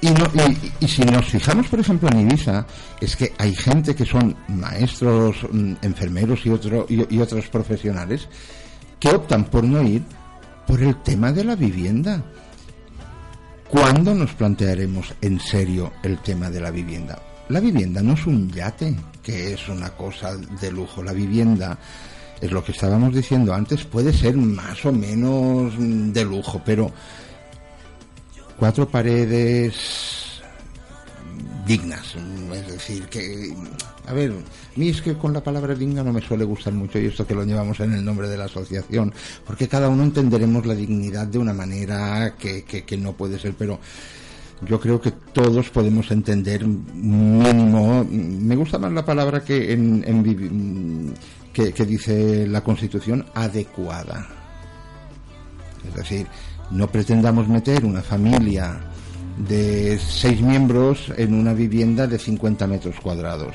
Y, 0.00 0.10
no, 0.10 0.30
y, 0.80 0.86
si 0.86 1.02
nos 1.02 1.26
fijamos, 1.26 1.66
por 1.66 1.80
ejemplo, 1.80 2.08
en 2.10 2.20
Ibiza, 2.20 2.64
es 3.00 3.16
que 3.16 3.32
hay 3.36 3.52
gente 3.54 3.96
que 3.96 4.06
son 4.06 4.36
maestros, 4.48 5.36
mm, 5.50 5.74
enfermeros 5.82 6.46
y, 6.46 6.50
otro, 6.50 6.86
y, 6.88 7.16
y 7.16 7.20
otros 7.20 7.48
profesionales 7.48 8.28
que 9.00 9.08
optan 9.08 9.44
por 9.44 9.64
no 9.64 9.82
ir 9.82 10.02
por 10.66 10.80
el 10.82 11.02
tema 11.02 11.32
de 11.32 11.44
la 11.44 11.56
vivienda. 11.56 12.22
¿Cuándo 13.68 14.14
nos 14.14 14.32
plantearemos 14.34 15.14
en 15.20 15.40
serio 15.40 15.92
el 16.02 16.18
tema 16.18 16.48
de 16.48 16.60
la 16.60 16.70
vivienda? 16.70 17.20
La 17.48 17.60
vivienda 17.60 18.02
no 18.02 18.12
es 18.12 18.26
un 18.26 18.50
yate, 18.50 18.94
que 19.22 19.54
es 19.54 19.68
una 19.68 19.90
cosa 19.90 20.36
de 20.36 20.70
lujo. 20.70 21.02
La 21.02 21.12
vivienda 21.12 21.78
es 22.40 22.52
lo 22.52 22.62
que 22.62 22.72
estábamos 22.72 23.14
diciendo 23.14 23.52
antes, 23.52 23.84
puede 23.84 24.12
ser 24.12 24.36
más 24.36 24.84
o 24.84 24.92
menos 24.92 25.72
mm, 25.76 26.12
de 26.12 26.24
lujo, 26.24 26.62
pero 26.64 26.92
cuatro 28.58 28.88
paredes 28.88 30.42
dignas, 31.66 32.14
es 32.54 32.72
decir, 32.72 33.04
que, 33.04 33.54
a 34.06 34.12
ver, 34.14 34.32
a 34.32 34.78
mí 34.78 34.88
es 34.88 35.02
que 35.02 35.14
con 35.14 35.34
la 35.34 35.42
palabra 35.42 35.74
digna 35.74 36.02
no 36.02 36.14
me 36.14 36.22
suele 36.22 36.44
gustar 36.44 36.72
mucho 36.72 36.98
y 36.98 37.06
esto 37.06 37.26
que 37.26 37.34
lo 37.34 37.44
llevamos 37.44 37.78
en 37.80 37.92
el 37.92 38.04
nombre 38.04 38.26
de 38.26 38.38
la 38.38 38.46
asociación, 38.46 39.12
porque 39.46 39.68
cada 39.68 39.88
uno 39.88 40.02
entenderemos 40.02 40.64
la 40.64 40.74
dignidad 40.74 41.26
de 41.26 41.38
una 41.38 41.52
manera 41.52 42.34
que, 42.38 42.64
que, 42.64 42.96
no 42.96 43.12
puede 43.12 43.38
ser, 43.38 43.52
pero 43.52 43.78
yo 44.66 44.80
creo 44.80 44.98
que 44.98 45.12
todos 45.12 45.68
podemos 45.68 46.10
entender 46.10 46.66
mínimo, 46.66 48.04
me 48.10 48.56
gusta 48.56 48.78
más 48.78 48.90
la 48.92 49.04
palabra 49.04 49.44
que 49.44 49.72
en, 49.72 50.02
en 50.06 51.14
que 51.52 51.84
dice 51.84 52.46
la 52.46 52.62
Constitución, 52.62 53.26
adecuada. 53.34 54.26
Es 55.86 55.94
decir, 55.94 56.26
No 56.70 56.86
pretendamos 56.88 57.48
meter 57.48 57.84
una 57.84 58.02
familia 58.02 58.78
de 59.38 59.98
seis 59.98 60.40
miembros 60.40 61.12
en 61.16 61.32
una 61.34 61.52
vivienda 61.54 62.06
de 62.06 62.18
50 62.18 62.66
metros 62.66 62.96
cuadrados. 63.00 63.54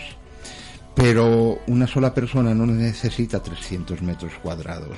Pero 0.96 1.60
una 1.68 1.88
sola 1.88 2.14
persona 2.14 2.54
no 2.54 2.66
necesita 2.66 3.42
300 3.42 4.02
metros 4.02 4.32
cuadrados. 4.42 4.98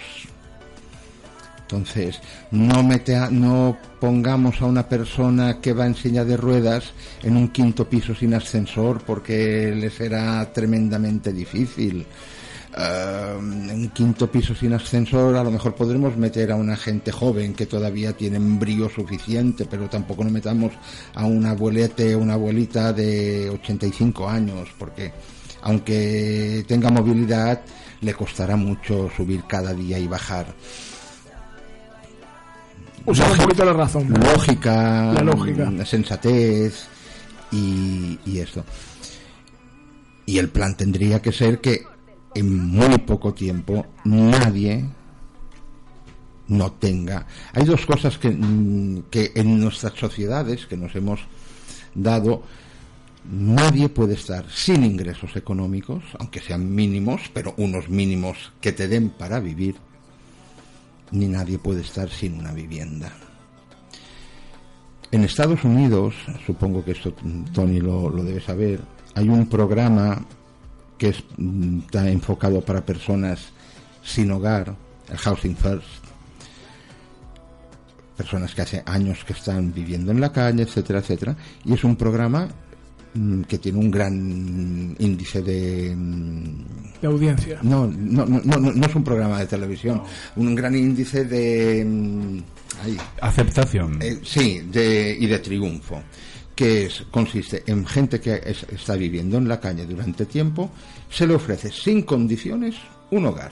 Entonces, 1.62 2.20
no, 2.52 2.84
mete 2.84 3.16
a- 3.16 3.30
no 3.32 3.76
pongamos 4.00 4.62
a 4.62 4.66
una 4.66 4.88
persona 4.88 5.60
que 5.60 5.74
va 5.74 5.88
en 5.88 5.96
silla 5.96 6.24
de 6.24 6.38
ruedas 6.38 6.92
en 7.24 7.36
un 7.36 7.48
quinto 7.48 7.90
piso 7.90 8.14
sin 8.14 8.36
ascensor 8.36 9.02
porque 9.04 9.74
le 9.76 9.90
será 9.90 10.52
tremendamente 10.54 11.34
difícil. 11.34 12.06
En 12.78 13.72
un 13.72 13.90
quinto 13.94 14.30
piso 14.30 14.54
sin 14.54 14.74
ascensor 14.74 15.38
a 15.38 15.44
lo 15.44 15.52
mejor 15.52 15.76
podremos 15.76 16.18
meter 16.18 16.52
a 16.52 16.56
una 16.58 16.76
gente 16.76 17.10
joven 17.10 17.54
que 17.54 17.68
todavía 17.68 18.12
tiene 18.12 18.38
brío 18.38 18.90
suficiente, 18.90 19.66
pero 19.66 19.88
tampoco 19.88 20.26
no 20.26 20.30
metamos 20.30 20.74
a 21.14 21.26
un 21.26 21.46
abuelete 21.46 22.16
o 22.16 22.20
una 22.20 22.34
abuelita 22.34 22.92
de 22.92 23.50
85 23.50 24.28
años 24.28 24.68
porque 24.78 25.14
aunque 25.62 26.66
tenga 26.68 26.90
movilidad 26.90 27.62
le 28.02 28.14
costará 28.14 28.58
mucho 28.58 29.10
subir 29.16 29.44
cada 29.48 29.74
día 29.74 29.98
y 29.98 30.08
bajar. 30.08 30.48
Usar 33.06 33.32
un 33.32 33.38
poquito 33.38 33.64
la 33.64 33.74
razón. 33.74 34.10
Lógica, 34.10 35.14
La 35.14 35.22
lógica. 35.22 35.72
sensatez 35.86 36.88
y, 37.52 38.20
y 38.26 38.40
esto. 38.40 38.66
Y 40.26 40.40
el 40.40 40.50
plan 40.50 40.76
tendría 40.76 41.22
que 41.22 41.32
ser 41.32 41.62
que 41.62 41.95
en 42.36 42.68
muy 42.68 42.98
poco 43.00 43.34
tiempo 43.34 43.86
nadie 44.04 44.86
no 46.48 46.72
tenga. 46.74 47.26
Hay 47.54 47.64
dos 47.64 47.86
cosas 47.86 48.18
que, 48.20 48.30
mm, 48.30 49.04
que 49.10 49.32
en 49.36 49.60
nuestras 49.60 49.94
sociedades 49.94 50.68
que 50.68 50.78
nos 50.78 50.96
hemos 50.96 51.22
dado, 51.96 52.44
nadie 53.32 53.90
puede 53.90 54.14
estar 54.14 54.46
sin 54.52 54.84
ingresos 54.84 55.36
económicos, 55.36 56.04
aunque 56.20 56.42
sean 56.42 56.76
mínimos, 56.76 57.22
pero 57.34 57.56
unos 57.58 57.90
mínimos 57.90 58.52
que 58.62 58.74
te 58.74 58.88
den 58.88 59.10
para 59.10 59.40
vivir, 59.40 59.76
ni 61.12 61.28
nadie 61.28 61.58
puede 61.58 61.82
estar 61.82 62.10
sin 62.10 62.38
una 62.38 62.52
vivienda. 62.52 63.12
En 65.12 65.24
Estados 65.24 65.64
Unidos, 65.64 66.14
supongo 66.46 66.84
que 66.84 66.92
esto 66.92 67.16
mm, 67.24 67.46
Tony 67.54 67.80
lo, 67.80 68.10
lo 68.10 68.24
debe 68.24 68.42
saber, 68.42 68.82
hay 69.16 69.30
un 69.30 69.48
programa 69.48 70.26
que 70.98 71.10
es- 71.10 71.24
mm, 71.38 71.80
está 71.80 72.10
enfocado 72.10 72.62
para 72.62 72.86
personas 72.86 73.40
sin 74.04 74.32
hogar, 74.32 74.76
el 75.10 75.18
Housing 75.18 75.56
First, 75.56 76.04
personas 78.18 78.54
que 78.56 78.62
hace 78.62 78.84
años 78.86 79.24
que 79.26 79.34
están 79.34 79.74
viviendo 79.74 80.12
en 80.12 80.22
la 80.22 80.32
calle, 80.32 80.64
etcétera, 80.64 81.00
etcétera, 81.00 81.36
y 81.66 81.74
es 81.74 81.84
un 81.84 81.96
programa 81.98 82.48
mm, 83.14 83.42
que 83.44 83.58
tiene 83.58 83.78
un 83.80 83.92
gran 83.92 84.96
índice 85.00 85.42
de 85.42 85.94
mm, 85.96 87.00
De 87.02 87.08
audiencia. 87.08 87.60
no, 87.62 87.88
no, 87.88 88.26
no, 88.26 88.40
no, 88.44 88.58
no 88.72 88.86
es 88.88 88.96
un 88.96 89.04
programa 89.04 89.40
de 89.40 89.48
televisión, 89.48 90.02
un 90.38 90.56
gran 90.56 90.76
índice 90.76 91.26
de 91.26 92.42
ay, 92.84 92.98
Aceptación. 93.22 94.00
eh, 94.02 94.20
sí, 94.24 94.62
de, 94.72 95.16
y 95.20 95.26
de 95.28 95.40
triunfo, 95.40 96.02
que 96.56 96.86
es, 96.86 97.04
consiste 97.12 97.64
en 97.68 97.86
gente 97.86 98.20
que 98.22 98.42
es- 98.46 98.64
está 98.72 98.96
viviendo 98.96 99.38
en 99.38 99.48
la 99.48 99.60
calle 99.60 99.86
durante 99.86 100.26
tiempo, 100.26 100.72
se 101.10 101.28
le 101.28 101.36
ofrece 101.36 101.72
sin 101.72 102.04
condiciones 102.04 102.76
un 103.12 103.26
hogar 103.26 103.52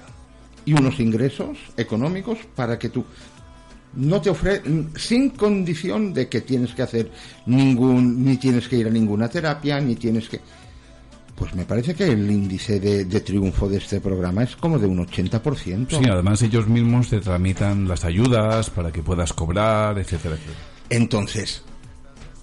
y 0.65 0.73
unos 0.73 0.99
ingresos 0.99 1.57
económicos 1.77 2.39
para 2.55 2.79
que 2.79 2.89
tú 2.89 3.03
no 3.95 4.19
te 4.21 4.29
ofrece 4.31 4.63
sin 4.95 5.29
condición 5.31 6.13
de 6.13 6.27
que 6.27 6.41
tienes 6.41 6.73
que 6.73 6.81
hacer 6.81 7.11
ningún 7.45 8.23
ni 8.25 8.37
tienes 8.37 8.67
que 8.67 8.77
ir 8.77 8.87
a 8.87 8.89
ninguna 8.89 9.29
terapia 9.29 9.79
ni 9.79 9.95
tienes 9.95 10.27
que 10.29 10.39
pues 11.35 11.53
me 11.55 11.65
parece 11.65 11.93
que 11.95 12.05
el 12.05 12.29
índice 12.29 12.79
de, 12.79 13.05
de 13.05 13.19
triunfo 13.21 13.67
de 13.67 13.77
este 13.77 13.99
programa 13.99 14.43
es 14.43 14.55
como 14.55 14.77
de 14.77 14.85
un 14.85 14.99
80%. 15.05 15.87
Sí, 15.89 16.09
además 16.09 16.41
ellos 16.43 16.67
mismos 16.67 17.09
te 17.09 17.19
tramitan 17.19 17.87
las 17.87 18.05
ayudas 18.05 18.69
para 18.69 18.91
que 18.91 19.01
puedas 19.01 19.33
cobrar, 19.33 19.97
etcétera, 19.97 20.35
etcétera. 20.35 20.59
Entonces, 20.91 21.63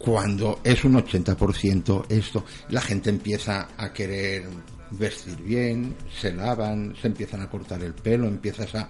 cuando 0.02 0.60
es 0.64 0.82
un 0.82 0.94
80% 0.94 2.06
esto, 2.08 2.46
la 2.70 2.80
gente 2.80 3.10
empieza 3.10 3.68
a 3.76 3.92
querer 3.92 4.48
vestir 4.92 5.36
bien, 5.36 5.94
se 6.18 6.32
lavan, 6.32 6.94
se 7.00 7.08
empiezan 7.08 7.42
a 7.42 7.50
cortar 7.50 7.82
el 7.82 7.92
pelo, 7.92 8.26
empiezas 8.26 8.74
a, 8.74 8.88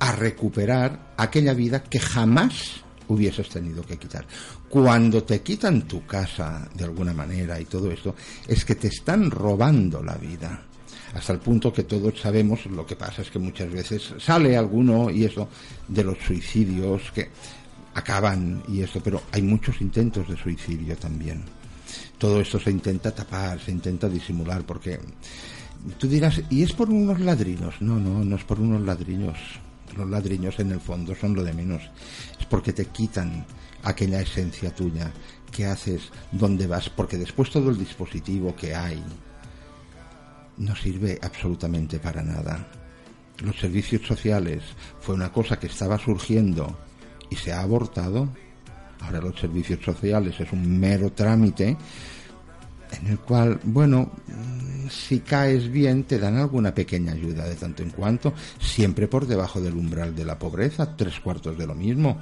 a 0.00 0.12
recuperar 0.12 1.14
aquella 1.16 1.54
vida 1.54 1.84
que 1.84 2.00
jamás 2.00 2.82
hubieses 3.06 3.48
tenido 3.48 3.84
que 3.84 3.98
quitar. 3.98 4.26
Cuando 4.68 5.22
te 5.22 5.42
quitan 5.42 5.86
tu 5.86 6.04
casa 6.04 6.68
de 6.74 6.84
alguna 6.84 7.12
manera 7.12 7.60
y 7.60 7.64
todo 7.66 7.92
esto, 7.92 8.16
es 8.48 8.64
que 8.64 8.74
te 8.74 8.88
están 8.88 9.30
robando 9.30 10.02
la 10.02 10.16
vida. 10.16 10.64
Hasta 11.14 11.34
el 11.34 11.38
punto 11.38 11.72
que 11.72 11.84
todos 11.84 12.20
sabemos, 12.20 12.66
lo 12.66 12.84
que 12.84 12.96
pasa 12.96 13.22
es 13.22 13.30
que 13.30 13.38
muchas 13.38 13.70
veces 13.70 14.12
sale 14.18 14.56
alguno 14.56 15.08
y 15.08 15.24
eso 15.24 15.48
de 15.86 16.02
los 16.02 16.18
suicidios 16.18 17.12
que 17.12 17.30
acaban 17.98 18.62
y 18.68 18.82
eso, 18.82 19.00
pero 19.02 19.22
hay 19.32 19.42
muchos 19.42 19.80
intentos 19.80 20.28
de 20.28 20.36
suicidio 20.36 20.96
también. 20.96 21.42
Todo 22.18 22.40
esto 22.40 22.58
se 22.58 22.70
intenta 22.70 23.14
tapar, 23.14 23.60
se 23.60 23.70
intenta 23.70 24.08
disimular, 24.08 24.64
porque 24.64 24.98
tú 25.98 26.08
dirás, 26.08 26.40
¿y 26.50 26.62
es 26.62 26.72
por 26.72 26.90
unos 26.90 27.20
ladrinos? 27.20 27.80
No, 27.80 27.98
no, 27.98 28.24
no 28.24 28.36
es 28.36 28.44
por 28.44 28.60
unos 28.60 28.82
ladrinos. 28.82 29.38
Los 29.96 30.08
ladriños 30.08 30.58
en 30.58 30.72
el 30.72 30.80
fondo 30.80 31.14
son 31.14 31.34
lo 31.34 31.42
de 31.42 31.52
menos. 31.52 31.82
Es 32.38 32.46
porque 32.46 32.72
te 32.72 32.86
quitan 32.86 33.44
aquella 33.82 34.20
esencia 34.20 34.74
tuya 34.74 35.10
que 35.50 35.66
haces, 35.66 36.10
dónde 36.32 36.66
vas, 36.66 36.90
porque 36.90 37.16
después 37.16 37.50
todo 37.50 37.70
el 37.70 37.78
dispositivo 37.78 38.54
que 38.54 38.74
hay 38.74 39.02
no 40.58 40.74
sirve 40.76 41.18
absolutamente 41.22 41.98
para 41.98 42.22
nada. 42.22 42.66
Los 43.38 43.56
servicios 43.56 44.06
sociales 44.06 44.62
fue 45.00 45.14
una 45.14 45.32
cosa 45.32 45.58
que 45.58 45.68
estaba 45.68 45.98
surgiendo 45.98 46.76
y 47.30 47.36
se 47.36 47.52
ha 47.52 47.60
abortado. 47.60 48.28
Ahora 49.00 49.20
los 49.20 49.38
servicios 49.38 49.84
sociales 49.84 50.38
es 50.40 50.52
un 50.52 50.78
mero 50.78 51.12
trámite 51.12 51.76
en 53.00 53.06
el 53.06 53.18
cual, 53.18 53.60
bueno, 53.64 54.10
si 54.90 55.20
caes 55.20 55.70
bien 55.70 56.04
te 56.04 56.18
dan 56.18 56.36
alguna 56.36 56.74
pequeña 56.74 57.12
ayuda 57.12 57.44
de 57.44 57.54
tanto 57.54 57.82
en 57.82 57.90
cuanto, 57.90 58.32
siempre 58.58 59.08
por 59.08 59.26
debajo 59.26 59.60
del 59.60 59.74
umbral 59.74 60.14
de 60.14 60.24
la 60.24 60.38
pobreza, 60.38 60.96
tres 60.96 61.20
cuartos 61.20 61.58
de 61.58 61.66
lo 61.66 61.74
mismo, 61.74 62.18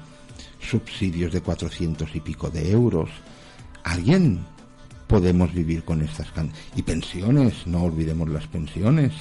subsidios 0.61 1.33
de 1.33 1.41
cuatrocientos 1.41 2.15
y 2.15 2.21
pico 2.21 2.51
de 2.51 2.71
euros. 2.71 3.11
¿Alguien 3.85 4.45
podemos 5.07 5.53
vivir 5.55 5.85
con 5.85 6.03
estas 6.03 6.31
can 6.33 6.51
y 6.75 6.83
pensiones? 6.83 7.67
No 7.67 7.85
olvidemos 7.85 8.29
las 8.29 8.47
pensiones, 8.47 9.13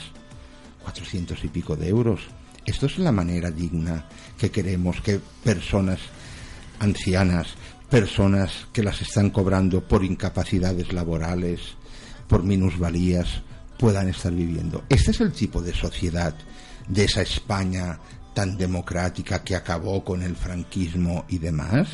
cuatrocientos 0.83 1.43
y 1.43 1.47
pico 1.49 1.75
de 1.75 1.89
euros. 1.89 2.21
Esto 2.66 2.88
es 2.88 2.97
la 2.97 3.11
manera 3.11 3.51
digna 3.51 4.05
que 4.38 4.49
queremos 4.49 5.01
que 5.01 5.20
personas 5.43 5.99
ancianas, 6.80 7.47
personas 7.89 8.68
que 8.74 8.84
las 8.84 9.01
están 9.01 9.30
cobrando 9.30 9.88
por 9.88 10.03
incapacidades 10.03 10.91
laborales, 10.91 11.61
por 12.28 12.43
minusvalías, 12.43 13.43
puedan 13.78 14.09
estar 14.09 14.34
viviendo. 14.34 14.84
Este 14.89 15.11
es 15.11 15.22
el 15.22 15.32
tipo 15.32 15.61
de 15.61 15.74
sociedad 15.74 16.36
de 16.88 17.03
esa 17.03 17.22
España 17.22 17.99
tan 18.34 18.57
democrática 18.57 19.43
que 19.43 19.55
acabó 19.55 20.03
con 20.03 20.24
el 20.24 20.36
franquismo 20.36 21.26
y 21.30 21.38
demás. 21.38 21.88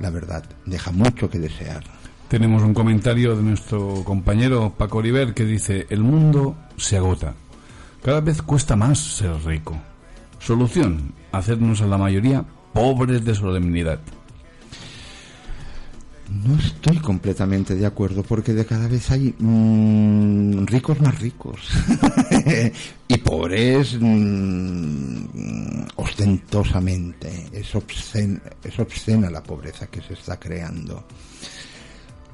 La 0.00 0.10
verdad, 0.10 0.44
deja 0.66 0.90
mucho 0.92 1.30
que 1.30 1.38
desear. 1.38 1.84
Tenemos 2.28 2.62
un 2.62 2.74
comentario 2.74 3.36
de 3.36 3.42
nuestro 3.42 4.04
compañero 4.04 4.74
Paco 4.76 4.98
Oliver 4.98 5.34
que 5.34 5.44
dice, 5.44 5.86
el 5.90 6.00
mundo 6.00 6.56
se 6.76 6.96
agota. 6.96 7.34
Cada 8.04 8.20
vez 8.20 8.42
cuesta 8.42 8.76
más 8.76 8.98
ser 8.98 9.32
rico. 9.44 9.76
Solución, 10.38 11.12
hacernos 11.32 11.80
a 11.82 11.86
la 11.86 11.98
mayoría 11.98 12.44
pobres 12.72 13.24
de 13.24 13.34
solemnidad. 13.34 14.00
No 16.44 16.54
estoy 16.56 16.96
completamente 16.98 17.74
de 17.74 17.84
acuerdo 17.84 18.22
porque 18.22 18.54
de 18.54 18.64
cada 18.64 18.86
vez 18.86 19.10
hay 19.10 19.34
mm, 19.36 20.64
ricos 20.66 21.00
más 21.00 21.18
ricos 21.18 21.58
y 23.08 23.16
pobres 23.18 23.98
mm, 24.00 25.88
ostentosamente. 25.96 27.48
Es, 27.52 27.74
obscen- 27.74 28.40
es 28.62 28.78
obscena 28.78 29.28
la 29.28 29.42
pobreza 29.42 29.88
que 29.88 30.00
se 30.00 30.14
está 30.14 30.38
creando. 30.38 31.04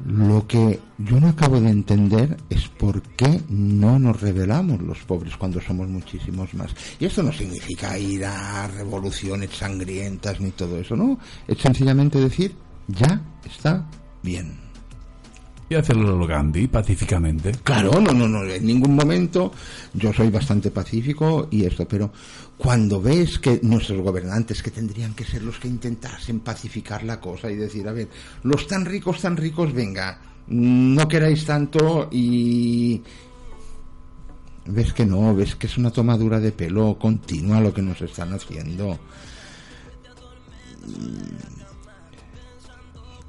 Lo 0.04 0.46
que 0.46 0.80
yo 0.98 1.20
no 1.20 1.28
acabo 1.28 1.60
de 1.60 1.70
entender 1.70 2.36
es 2.50 2.68
por 2.68 3.02
qué 3.02 3.40
no 3.48 3.98
nos 3.98 4.20
rebelamos 4.20 4.80
los 4.82 4.98
pobres 5.00 5.36
cuando 5.36 5.60
somos 5.60 5.88
muchísimos 5.88 6.52
más. 6.54 6.74
Y 7.00 7.06
esto 7.06 7.22
no 7.22 7.32
significa 7.32 7.98
ir 7.98 8.24
a 8.24 8.68
revoluciones 8.68 9.50
sangrientas 9.56 10.40
ni 10.40 10.50
todo 10.50 10.78
eso, 10.78 10.96
¿no? 10.96 11.18
Es 11.48 11.58
sencillamente 11.58 12.20
decir, 12.20 12.54
ya 12.88 13.20
está 13.44 13.86
bien. 14.22 14.66
Y 15.68 15.74
hacerlo 15.74 16.16
lo 16.16 16.26
Gandhi 16.26 16.68
pacíficamente. 16.68 17.50
Claro, 17.64 18.00
no, 18.00 18.12
no, 18.12 18.28
no, 18.28 18.44
en 18.44 18.64
ningún 18.64 18.94
momento 18.94 19.52
yo 19.94 20.12
soy 20.12 20.30
bastante 20.30 20.70
pacífico 20.70 21.48
y 21.50 21.64
esto, 21.64 21.88
pero 21.88 22.12
cuando 22.58 23.00
ves 23.02 23.38
que 23.38 23.60
nuestros 23.62 24.00
gobernantes, 24.00 24.62
que 24.62 24.70
tendrían 24.70 25.14
que 25.14 25.24
ser 25.24 25.42
los 25.42 25.58
que 25.58 25.68
intentasen 25.68 26.40
pacificar 26.40 27.04
la 27.04 27.20
cosa 27.20 27.50
y 27.50 27.56
decir, 27.56 27.86
a 27.88 27.92
ver, 27.92 28.08
los 28.44 28.66
tan 28.66 28.84
ricos, 28.86 29.20
tan 29.20 29.36
ricos, 29.36 29.72
venga, 29.74 30.18
no 30.48 31.06
queráis 31.08 31.44
tanto 31.44 32.08
y... 32.10 33.02
Ves 34.68 34.92
que 34.92 35.06
no, 35.06 35.32
ves 35.34 35.54
que 35.54 35.68
es 35.68 35.78
una 35.78 35.92
tomadura 35.92 36.40
de 36.40 36.50
pelo 36.50 36.98
continua 36.98 37.60
lo 37.60 37.72
que 37.72 37.82
nos 37.82 38.00
están 38.02 38.32
haciendo. 38.32 38.98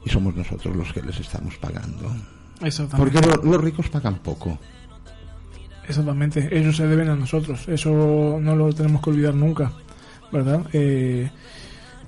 Y 0.06 0.10
somos 0.10 0.36
nosotros 0.36 0.76
los 0.76 0.92
que 0.94 1.02
les 1.02 1.20
estamos 1.20 1.56
pagando. 1.58 2.12
Porque 2.98 3.22
lo- 3.22 3.44
los 3.44 3.62
ricos 3.64 3.90
pagan 3.90 4.20
poco. 4.20 4.58
Exactamente, 5.88 6.50
ellos 6.52 6.76
se 6.76 6.86
deben 6.86 7.08
a 7.08 7.16
nosotros, 7.16 7.68
eso 7.70 8.38
no 8.42 8.56
lo 8.56 8.74
tenemos 8.74 9.02
que 9.02 9.10
olvidar 9.10 9.34
nunca, 9.34 9.72
¿verdad? 10.32 10.66
Eh, 10.74 11.30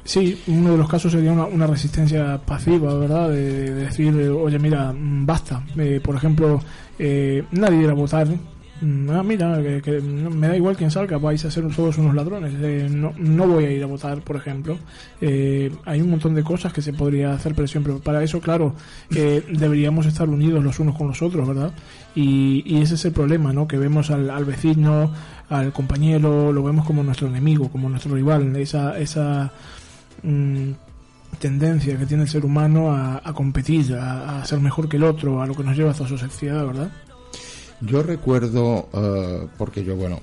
sí, 0.03 0.41
uno 0.47 0.71
de 0.71 0.77
los 0.77 0.89
casos 0.89 1.13
sería 1.13 1.31
una, 1.31 1.45
una 1.45 1.65
resistencia 1.65 2.37
pasiva, 2.45 2.93
¿verdad? 2.95 3.29
De, 3.29 3.73
de 3.73 3.85
decir, 3.85 4.13
oye, 4.15 4.59
mira, 4.59 4.91
mm, 4.91 5.25
basta. 5.25 5.63
Eh, 5.77 6.01
por 6.03 6.15
ejemplo, 6.15 6.59
eh, 6.97 7.45
nadie 7.51 7.83
irá 7.83 7.91
a 7.91 7.95
votar. 7.95 8.27
Mm, 8.81 9.09
Ah, 9.09 9.23
mira, 9.23 9.61
que, 9.81 9.99
no- 10.01 10.29
me 10.29 10.47
da 10.47 10.55
igual 10.55 10.77
quién 10.77 10.89
salga, 10.89 11.17
vais 11.17 11.43
a 11.43 11.51
ser 11.51 11.67
todos 11.75 11.97
unos 11.97 12.15
ladrones. 12.15 12.53
Eh, 12.61 12.87
no, 12.89 13.13
no 13.17 13.47
voy 13.47 13.65
a 13.65 13.71
ir 13.71 13.83
a 13.83 13.87
votar, 13.87 14.21
por 14.21 14.37
ejemplo. 14.37 14.77
Eh, 15.19 15.71
hay 15.85 16.01
un 16.01 16.09
montón 16.11 16.33
de 16.33 16.43
cosas 16.43 16.71
que 16.71 16.81
se 16.81 16.93
podría 16.93 17.33
hacer 17.33 17.53
presión, 17.55 17.83
pero 17.83 17.99
para 17.99 18.23
eso, 18.23 18.39
claro, 18.39 18.75
eh, 19.13 19.43
deberíamos 19.51 20.05
estar 20.05 20.29
unidos 20.29 20.63
los 20.63 20.79
unos 20.79 20.95
con 20.97 21.07
los 21.09 21.21
otros, 21.21 21.45
¿verdad? 21.47 21.73
Y, 22.15 22.63
y 22.65 22.81
ese 22.81 22.95
es 22.95 23.03
el 23.05 23.11
problema, 23.11 23.51
¿no? 23.51 23.67
Que 23.67 23.77
vemos 23.77 24.11
al, 24.11 24.29
al 24.29 24.45
vecino, 24.45 25.11
al 25.49 25.73
compañero, 25.73 26.53
lo 26.53 26.63
vemos 26.63 26.85
como 26.85 27.03
nuestro 27.03 27.27
enemigo, 27.27 27.69
como 27.69 27.89
nuestro 27.89 28.15
rival, 28.15 28.55
esa, 28.55 28.97
esa 28.97 29.51
mm, 30.23 30.71
tendencia 31.39 31.97
que 31.97 32.05
tiene 32.05 32.23
el 32.23 32.29
ser 32.29 32.45
humano 32.45 32.91
a, 32.91 33.21
a 33.23 33.33
competir, 33.33 33.93
a, 33.95 34.43
ser 34.45 34.59
mejor 34.59 34.87
que 34.87 34.97
el 34.97 35.03
otro, 35.03 35.41
a 35.41 35.47
lo 35.47 35.53
que 35.53 35.63
nos 35.63 35.75
lleva 35.75 35.91
a 35.91 35.93
toda 35.93 36.09
sociedad, 36.09 36.65
¿verdad? 36.65 36.89
Yo 37.81 38.03
recuerdo, 38.03 38.89
eh, 38.93 39.47
porque 39.57 39.83
yo, 39.83 39.95
bueno, 39.95 40.19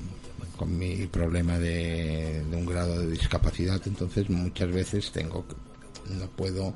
con 0.57 0.77
mi 0.79 1.07
problema 1.07 1.59
de, 1.59 2.43
un 2.53 2.67
grado 2.67 3.01
de 3.01 3.11
discapacidad, 3.11 3.81
entonces 3.87 4.29
muchas 4.31 4.71
veces 4.73 5.11
tengo, 5.11 5.45
no 6.19 6.27
puedo, 6.29 6.75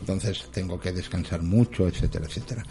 entonces 0.00 0.46
tengo 0.52 0.78
que 0.80 0.92
descansar 0.92 1.42
mucho, 1.42 1.86
etcétera, 1.88 2.26
etcétera. 2.26 2.64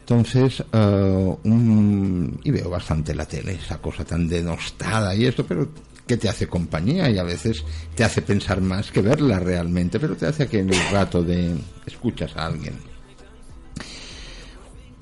Entonces, 0.00 0.62
un- 0.72 2.40
y 2.42 2.50
veo 2.50 2.68
bastante 2.68 3.14
la 3.14 3.26
tele, 3.26 3.52
esa 3.52 3.78
cosa 3.78 4.04
tan 4.04 4.26
denostada 4.28 5.14
y 5.14 5.26
esto, 5.26 5.46
pero 5.46 5.68
que 6.06 6.16
te 6.16 6.28
hace 6.28 6.48
compañía 6.48 7.08
y 7.08 7.18
a 7.18 7.22
veces 7.22 7.62
te 7.94 8.02
hace 8.02 8.20
pensar 8.22 8.60
más 8.60 8.90
que 8.90 9.00
verla 9.02 9.38
realmente, 9.38 10.00
pero 10.00 10.16
te 10.16 10.26
hace 10.26 10.48
que 10.48 10.58
en 10.60 10.70
el 10.70 10.90
rato 10.90 11.22
de 11.22 11.54
escuchas 11.86 12.36
a 12.36 12.46
alguien. 12.46 12.74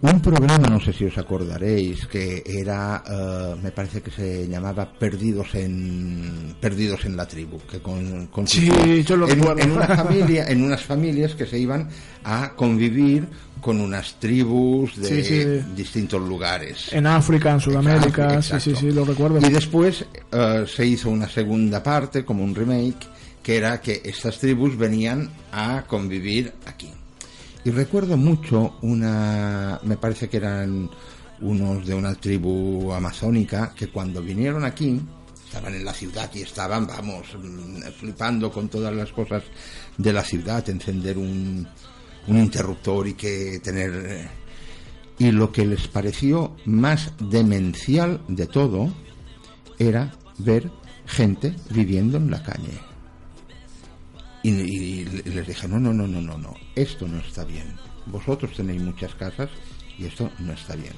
Un 0.00 0.20
programa, 0.20 0.68
no 0.68 0.78
sé 0.78 0.92
si 0.92 1.06
os 1.06 1.18
acordaréis, 1.18 2.06
que 2.06 2.44
era, 2.46 3.02
eh, 3.04 3.56
me 3.60 3.72
parece 3.72 4.00
que 4.00 4.12
se 4.12 4.46
llamaba 4.46 4.92
Perdidos 4.92 5.56
en 5.56 6.54
Perdidos 6.60 7.04
en 7.04 7.16
la 7.16 7.26
tribu, 7.26 7.58
que 7.68 7.80
con, 7.80 8.28
con 8.28 8.46
Sí, 8.46 9.02
yo 9.04 9.16
lo 9.16 9.28
en, 9.28 9.42
en 9.58 9.72
una 9.72 9.86
familia, 9.96 10.46
en 10.48 10.62
unas 10.62 10.84
familias 10.84 11.34
que 11.34 11.46
se 11.46 11.58
iban 11.58 11.88
a 12.22 12.52
convivir 12.54 13.26
con 13.60 13.80
unas 13.80 14.20
tribus 14.20 14.96
de 14.98 15.08
Sí, 15.08 15.24
sí. 15.24 15.44
distintos 15.74 16.22
lugares. 16.22 16.92
En 16.92 17.08
África, 17.08 17.50
en 17.50 17.58
Sudamérica, 17.60 18.40
sí, 18.40 18.54
sí, 18.60 18.76
sí, 18.76 18.92
lo 18.92 19.04
recuerdo. 19.04 19.44
Y 19.44 19.50
después 19.52 20.04
eh, 20.30 20.64
se 20.68 20.86
hizo 20.86 21.10
una 21.10 21.28
segunda 21.28 21.82
parte, 21.82 22.24
como 22.24 22.44
un 22.44 22.54
remake, 22.54 23.04
que 23.42 23.56
era 23.56 23.80
que 23.80 24.00
estas 24.04 24.38
tribus 24.38 24.76
venían 24.78 25.28
a 25.50 25.82
convivir 25.88 26.52
aquí. 26.66 26.88
Y 27.68 27.70
recuerdo 27.70 28.16
mucho 28.16 28.76
una, 28.80 29.78
me 29.82 29.98
parece 29.98 30.26
que 30.30 30.38
eran 30.38 30.88
unos 31.42 31.86
de 31.86 31.92
una 31.92 32.14
tribu 32.14 32.90
amazónica, 32.94 33.74
que 33.76 33.88
cuando 33.88 34.22
vinieron 34.22 34.64
aquí, 34.64 34.98
estaban 35.44 35.74
en 35.74 35.84
la 35.84 35.92
ciudad 35.92 36.30
y 36.32 36.40
estaban, 36.40 36.86
vamos, 36.86 37.26
mm, 37.38 37.82
flipando 38.00 38.50
con 38.50 38.70
todas 38.70 38.94
las 38.94 39.12
cosas 39.12 39.42
de 39.98 40.12
la 40.14 40.24
ciudad, 40.24 40.66
encender 40.70 41.18
un, 41.18 41.68
un 42.28 42.38
interruptor 42.38 43.06
y 43.06 43.12
que 43.12 43.60
tener... 43.62 43.90
eh, 44.06 44.28
Y 45.18 45.30
lo 45.30 45.52
que 45.52 45.66
les 45.66 45.88
pareció 45.88 46.56
más 46.64 47.12
demencial 47.18 48.22
de 48.28 48.46
todo 48.46 48.90
era 49.78 50.14
ver 50.38 50.70
gente 51.04 51.54
viviendo 51.68 52.16
en 52.16 52.30
la 52.30 52.42
calle. 52.42 52.87
Y, 54.42 54.50
y 54.50 55.04
les 55.04 55.46
dije, 55.46 55.66
no, 55.68 55.78
no, 55.78 55.92
no, 55.92 56.06
no, 56.06 56.20
no, 56.20 56.38
no, 56.38 56.54
esto 56.74 57.08
no 57.08 57.18
está 57.18 57.44
bien. 57.44 57.74
Vosotros 58.06 58.52
tenéis 58.56 58.80
muchas 58.80 59.14
casas 59.14 59.50
y 59.98 60.06
esto 60.06 60.30
no 60.38 60.52
está 60.52 60.76
bien. 60.76 60.94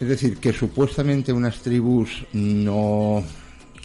Es 0.00 0.08
decir, 0.08 0.38
que 0.38 0.52
supuestamente 0.52 1.32
unas 1.32 1.60
tribus 1.60 2.26
no 2.32 3.22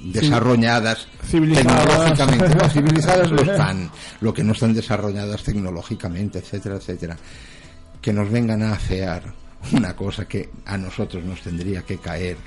desarrolladas 0.04 1.08
Civilizadas. 1.24 1.86
tecnológicamente, 1.86 2.56
no, 2.56 2.70
civilizadas 2.70 3.32
lo 3.32 3.42
están, 3.52 3.92
lo 4.22 4.34
que 4.34 4.44
no 4.44 4.54
están 4.54 4.74
desarrolladas 4.74 5.44
tecnológicamente, 5.44 6.40
etcétera, 6.40 6.76
etcétera, 6.78 7.18
que 8.02 8.14
nos 8.14 8.30
vengan 8.32 8.64
a 8.64 8.74
afear 8.74 9.34
una 9.74 9.96
cosa 9.96 10.26
que 10.28 10.50
a 10.66 10.78
nosotros 10.78 11.24
nos 11.24 11.42
tendría 11.42 11.82
que 11.84 11.98
caer. 11.98 12.38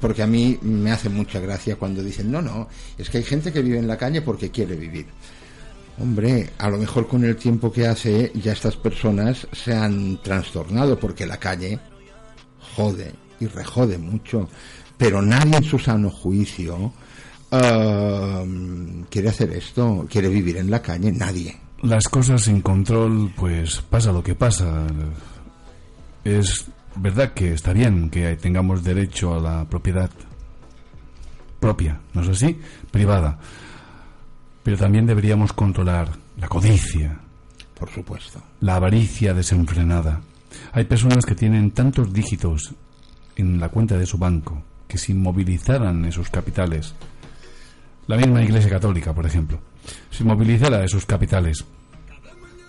Porque 0.00 0.22
a 0.22 0.26
mí 0.26 0.58
me 0.62 0.92
hace 0.92 1.10
mucha 1.10 1.40
gracia 1.40 1.76
cuando 1.76 2.02
dicen, 2.02 2.30
no, 2.30 2.40
no, 2.40 2.68
es 2.96 3.10
que 3.10 3.18
hay 3.18 3.24
gente 3.24 3.52
que 3.52 3.60
vive 3.60 3.78
en 3.78 3.86
la 3.86 3.98
calle 3.98 4.22
porque 4.22 4.50
quiere 4.50 4.76
vivir. 4.76 5.06
Hombre, 6.00 6.50
a 6.56 6.70
lo 6.70 6.78
mejor 6.78 7.06
con 7.06 7.24
el 7.24 7.36
tiempo 7.36 7.70
que 7.70 7.86
hace 7.86 8.32
ya 8.34 8.52
estas 8.52 8.74
personas 8.74 9.46
se 9.52 9.74
han 9.74 10.22
trastornado 10.22 10.98
porque 10.98 11.26
la 11.26 11.36
calle 11.36 11.78
jode 12.74 13.12
y 13.38 13.46
rejode 13.46 13.98
mucho, 13.98 14.48
pero 14.96 15.20
nadie 15.20 15.56
en 15.58 15.64
su 15.64 15.78
sano 15.78 16.08
juicio 16.08 16.92
ah, 17.52 18.42
quiere 19.10 19.28
hacer 19.28 19.52
esto, 19.52 20.06
quiere 20.10 20.28
vivir 20.30 20.56
en 20.56 20.70
la 20.70 20.80
calle, 20.80 21.12
nadie. 21.12 21.58
Las 21.82 22.08
cosas 22.08 22.42
sin 22.42 22.62
control, 22.62 23.32
pues 23.36 23.82
pasa 23.82 24.10
lo 24.10 24.22
que 24.22 24.34
pasa. 24.34 24.86
Es 26.24 26.64
verdad 26.96 27.34
que 27.34 27.52
está 27.52 27.74
bien 27.74 28.08
que 28.08 28.36
tengamos 28.36 28.82
derecho 28.82 29.34
a 29.34 29.40
la 29.40 29.68
propiedad 29.68 30.10
propia, 31.58 32.00
¿no 32.14 32.22
es 32.22 32.28
así? 32.28 32.58
Privada. 32.90 33.38
Pero 34.62 34.76
también 34.76 35.06
deberíamos 35.06 35.52
controlar 35.52 36.10
la 36.38 36.48
codicia, 36.48 37.18
Por 37.78 37.90
supuesto. 37.90 38.42
la 38.60 38.76
avaricia 38.76 39.34
desenfrenada. 39.34 40.20
Hay 40.72 40.84
personas 40.84 41.24
que 41.24 41.34
tienen 41.34 41.70
tantos 41.70 42.12
dígitos 42.12 42.74
en 43.36 43.58
la 43.60 43.68
cuenta 43.68 43.96
de 43.96 44.06
su 44.06 44.18
banco 44.18 44.62
que 44.86 44.98
si 44.98 45.14
movilizaran 45.14 46.04
esos 46.04 46.28
capitales, 46.30 46.94
la 48.06 48.16
misma 48.16 48.42
Iglesia 48.42 48.70
Católica, 48.70 49.14
por 49.14 49.24
ejemplo, 49.24 49.60
si 50.10 50.24
movilizara 50.24 50.84
esos 50.84 51.06
capitales 51.06 51.64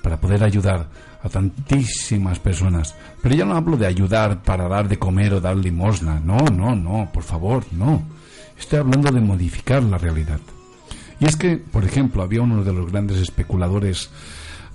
para 0.04 0.20
poder 0.20 0.44
ayudar 0.44 0.88
a 1.24 1.30
tantísimas 1.30 2.40
personas, 2.40 2.96
pero 3.22 3.36
ya 3.36 3.46
no 3.46 3.56
hablo 3.56 3.76
de 3.78 3.88
ayudar 3.88 4.42
para 4.44 4.68
dar 4.68 4.88
de 4.88 4.98
comer 4.98 5.34
o 5.34 5.42
dar 5.42 5.58
limosna, 5.58 6.20
no, 6.20 6.38
no, 6.38 6.76
no, 6.76 7.10
por 7.12 7.24
favor, 7.24 7.66
no. 7.72 8.04
Estoy 8.58 8.80
hablando 8.80 9.12
de 9.12 9.22
modificar 9.22 9.82
la 9.84 9.98
realidad. 9.98 10.40
Y 11.22 11.26
es 11.28 11.36
que, 11.36 11.58
por 11.58 11.86
ejemplo, 11.86 12.24
había 12.24 12.42
uno 12.42 12.64
de 12.64 12.74
los 12.74 12.92
grandes 12.92 13.20
especuladores 13.20 14.10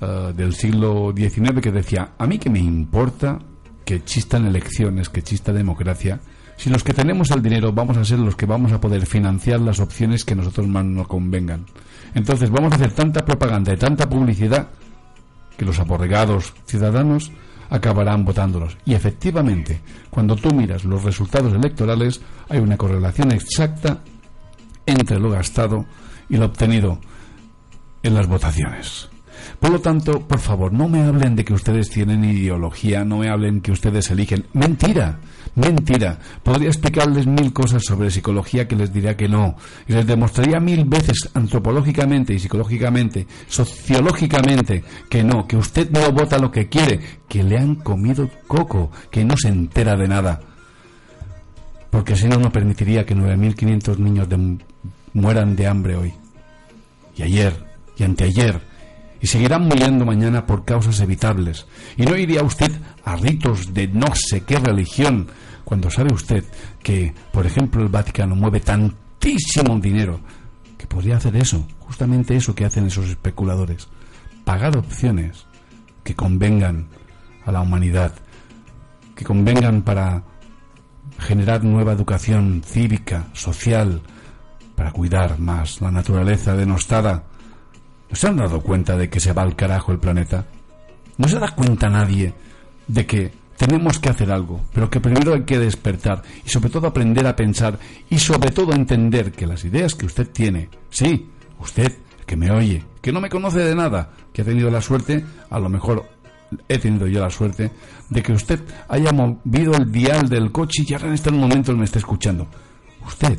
eh, 0.00 0.32
del 0.34 0.54
siglo 0.54 1.12
XIX 1.14 1.60
que 1.60 1.72
decía, 1.72 2.12
a 2.16 2.26
mí 2.26 2.38
que 2.38 2.48
me 2.48 2.60
importa 2.60 3.40
que 3.84 3.96
existan 3.96 4.46
elecciones, 4.46 5.08
que 5.08 5.18
exista 5.18 5.52
democracia, 5.52 6.20
si 6.56 6.70
los 6.70 6.84
que 6.84 6.94
tenemos 6.94 7.32
el 7.32 7.42
dinero 7.42 7.72
vamos 7.72 7.96
a 7.96 8.04
ser 8.04 8.20
los 8.20 8.36
que 8.36 8.46
vamos 8.46 8.70
a 8.70 8.80
poder 8.80 9.06
financiar 9.06 9.60
las 9.60 9.80
opciones 9.80 10.24
que 10.24 10.36
nosotros 10.36 10.68
más 10.68 10.84
nos 10.84 11.08
convengan. 11.08 11.66
Entonces 12.14 12.48
vamos 12.48 12.72
a 12.72 12.76
hacer 12.76 12.92
tanta 12.92 13.24
propaganda 13.24 13.74
y 13.74 13.76
tanta 13.76 14.08
publicidad 14.08 14.68
que 15.58 15.64
los 15.64 15.80
aborregados 15.80 16.54
ciudadanos 16.64 17.32
acabarán 17.70 18.24
votándolos. 18.24 18.78
Y 18.84 18.94
efectivamente, 18.94 19.80
cuando 20.10 20.36
tú 20.36 20.54
miras 20.54 20.84
los 20.84 21.02
resultados 21.02 21.52
electorales, 21.52 22.20
hay 22.48 22.60
una 22.60 22.76
correlación 22.76 23.32
exacta 23.32 23.98
entre 24.86 25.18
lo 25.18 25.30
gastado 25.30 25.84
y 26.28 26.36
lo 26.36 26.46
obtenido 26.46 27.00
en 28.02 28.14
las 28.14 28.26
votaciones. 28.26 29.08
Por 29.60 29.70
lo 29.70 29.80
tanto, 29.80 30.20
por 30.26 30.38
favor, 30.40 30.72
no 30.72 30.88
me 30.88 31.02
hablen 31.02 31.36
de 31.36 31.44
que 31.44 31.52
ustedes 31.54 31.88
tienen 31.90 32.24
ideología, 32.24 33.04
no 33.04 33.18
me 33.18 33.28
hablen 33.28 33.60
que 33.60 33.70
ustedes 33.70 34.10
eligen. 34.10 34.46
Mentira, 34.54 35.18
mentira. 35.54 36.18
Podría 36.42 36.68
explicarles 36.68 37.26
mil 37.26 37.52
cosas 37.52 37.82
sobre 37.84 38.10
psicología 38.10 38.66
que 38.66 38.76
les 38.76 38.92
diría 38.92 39.16
que 39.16 39.28
no. 39.28 39.56
Y 39.86 39.92
les 39.92 40.06
demostraría 40.06 40.58
mil 40.58 40.84
veces 40.84 41.30
antropológicamente 41.34 42.34
y 42.34 42.38
psicológicamente, 42.38 43.26
sociológicamente, 43.48 44.82
que 45.08 45.22
no, 45.22 45.46
que 45.46 45.56
usted 45.56 45.90
no 45.90 46.10
vota 46.12 46.38
lo 46.38 46.50
que 46.50 46.68
quiere, 46.68 47.00
que 47.28 47.42
le 47.42 47.58
han 47.58 47.76
comido 47.76 48.28
coco, 48.46 48.90
que 49.10 49.24
no 49.24 49.36
se 49.36 49.48
entera 49.48 49.96
de 49.96 50.08
nada. 50.08 50.40
Porque 51.90 52.16
si 52.16 52.26
no, 52.26 52.36
no 52.38 52.50
permitiría 52.50 53.06
que 53.06 53.14
9.500 53.16 53.98
niños 53.98 54.28
de- 54.28 54.58
mueran 55.16 55.56
de 55.56 55.66
hambre 55.66 55.96
hoy. 55.96 56.14
Y 57.16 57.22
ayer, 57.22 57.64
y 57.96 58.04
anteayer, 58.04 58.60
y 59.20 59.26
seguirán 59.26 59.66
muriendo 59.66 60.04
mañana 60.04 60.46
por 60.46 60.64
causas 60.64 61.00
evitables. 61.00 61.66
Y 61.96 62.04
no 62.04 62.16
iría 62.16 62.42
usted 62.42 62.70
a 63.02 63.16
ritos 63.16 63.72
de 63.72 63.88
no 63.88 64.14
sé 64.14 64.42
qué 64.42 64.58
religión, 64.58 65.28
cuando 65.64 65.90
sabe 65.90 66.12
usted 66.12 66.44
que, 66.82 67.14
por 67.32 67.46
ejemplo, 67.46 67.82
el 67.82 67.88
Vaticano 67.88 68.36
mueve 68.36 68.60
tantísimo 68.60 69.78
dinero 69.80 70.20
que 70.76 70.86
podría 70.86 71.16
hacer 71.16 71.34
eso, 71.36 71.66
justamente 71.80 72.36
eso 72.36 72.54
que 72.54 72.66
hacen 72.66 72.86
esos 72.86 73.06
especuladores, 73.08 73.88
pagar 74.44 74.76
opciones 74.76 75.46
que 76.04 76.14
convengan 76.14 76.88
a 77.46 77.52
la 77.52 77.62
humanidad, 77.62 78.12
que 79.14 79.24
convengan 79.24 79.80
para 79.80 80.24
generar 81.18 81.64
nueva 81.64 81.92
educación 81.92 82.62
cívica, 82.62 83.28
social, 83.32 84.02
para 84.76 84.92
cuidar 84.92 85.40
más 85.40 85.80
la 85.80 85.90
naturaleza 85.90 86.54
denostada. 86.54 87.24
¿No 88.08 88.14
se 88.14 88.28
han 88.28 88.36
dado 88.36 88.60
cuenta 88.60 88.96
de 88.96 89.10
que 89.10 89.18
se 89.18 89.32
va 89.32 89.42
al 89.42 89.56
carajo 89.56 89.90
el 89.90 89.98
planeta? 89.98 90.46
¿No 91.18 91.26
se 91.26 91.40
da 91.40 91.50
cuenta 91.50 91.88
nadie 91.88 92.34
de 92.86 93.06
que 93.06 93.32
tenemos 93.56 93.98
que 93.98 94.10
hacer 94.10 94.30
algo, 94.30 94.60
pero 94.72 94.90
que 94.90 95.00
primero 95.00 95.34
hay 95.34 95.44
que 95.44 95.58
despertar 95.58 96.22
y 96.44 96.48
sobre 96.48 96.70
todo 96.70 96.86
aprender 96.86 97.26
a 97.26 97.34
pensar 97.34 97.78
y 98.10 98.18
sobre 98.18 98.50
todo 98.50 98.72
entender 98.72 99.32
que 99.32 99.46
las 99.46 99.64
ideas 99.64 99.94
que 99.94 100.06
usted 100.06 100.28
tiene, 100.30 100.68
sí, 100.90 101.30
usted 101.58 101.92
que 102.26 102.36
me 102.36 102.50
oye, 102.50 102.84
que 103.00 103.12
no 103.12 103.20
me 103.20 103.30
conoce 103.30 103.60
de 103.60 103.74
nada, 103.74 104.10
que 104.32 104.42
ha 104.42 104.44
tenido 104.44 104.70
la 104.70 104.82
suerte, 104.82 105.24
a 105.48 105.58
lo 105.58 105.68
mejor 105.68 106.04
he 106.68 106.78
tenido 106.78 107.06
yo 107.06 107.20
la 107.20 107.30
suerte, 107.30 107.70
de 108.10 108.22
que 108.22 108.32
usted 108.32 108.60
haya 108.88 109.12
movido 109.12 109.72
el 109.74 109.90
dial 109.90 110.28
del 110.28 110.52
coche 110.52 110.84
y 110.86 110.92
ahora 110.92 111.08
en 111.08 111.14
este 111.14 111.30
momento 111.30 111.74
me 111.74 111.84
está 111.84 111.98
escuchando. 111.98 112.46
Usted 113.06 113.38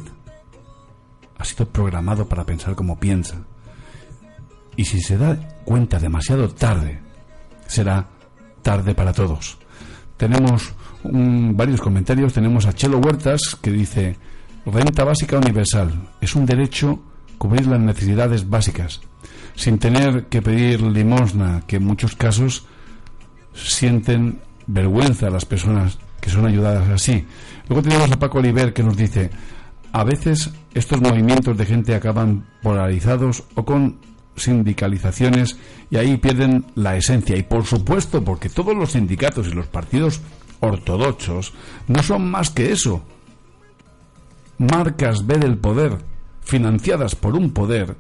ha 1.38 1.46
sido 1.46 1.68
programado 1.68 2.28
para 2.28 2.46
pensar 2.46 2.76
como 2.76 3.00
piensa. 3.00 3.36
Y 4.76 4.86
si 4.86 5.02
se 5.02 5.18
da 5.18 5.36
cuenta 5.66 6.00
demasiado 6.00 6.50
tarde, 6.50 7.00
será 7.68 8.08
tarde 8.62 8.94
para 8.94 9.14
todos. 9.14 9.58
Tenemos 10.18 10.74
varios 11.04 11.82
comentarios. 11.82 12.34
Tenemos 12.34 12.66
a 12.66 12.74
Chelo 12.74 13.00
Huertas 13.00 13.58
que 13.62 13.72
dice, 13.72 14.18
renta 14.66 15.04
básica 15.04 15.38
universal. 15.38 16.10
Es 16.22 16.36
un 16.36 16.46
derecho 16.46 17.00
cubrir 17.38 17.68
las 17.68 17.80
necesidades 17.80 18.50
básicas, 18.50 19.02
sin 19.56 19.78
tener 19.78 20.26
que 20.26 20.42
pedir 20.42 20.82
limosna, 20.82 21.62
que 21.68 21.78
en 21.78 21.86
muchos 21.86 22.16
casos 22.16 22.66
sienten 23.54 24.40
vergüenza 24.66 25.30
las 25.30 25.46
personas 25.46 25.98
que 26.20 26.30
son 26.30 26.46
ayudadas 26.46 26.90
así. 26.90 27.26
Luego 27.70 27.84
tenemos 27.84 28.12
a 28.12 28.20
Paco 28.20 28.40
Oliver 28.40 28.74
que 28.74 28.84
nos 28.84 28.98
dice, 28.98 29.30
a 29.92 30.04
veces 30.04 30.52
estos 30.74 31.02
movimientos 31.02 31.58
de 31.58 31.66
gente 31.66 31.96
acaban 31.96 32.46
polarizados 32.62 33.44
o 33.56 33.66
con 33.66 34.00
sindicalizaciones 34.36 35.58
y 35.90 35.98
ahí 35.98 36.18
pierden 36.18 36.66
la 36.76 36.96
esencia. 36.96 37.36
Y 37.36 37.44
por 37.44 37.66
supuesto, 37.66 38.24
porque 38.24 38.50
todos 38.50 38.76
los 38.76 38.92
sindicatos 38.92 39.48
y 39.48 39.52
los 39.52 39.68
partidos 39.68 40.22
ortodoxos 40.60 41.54
no 41.88 42.04
son 42.04 42.30
más 42.30 42.50
que 42.50 42.72
eso. 42.72 43.04
Marcas 44.58 45.26
B 45.26 45.38
del 45.38 45.58
poder, 45.58 45.98
financiadas 46.42 47.16
por 47.16 47.36
un 47.36 47.52
poder 47.52 47.96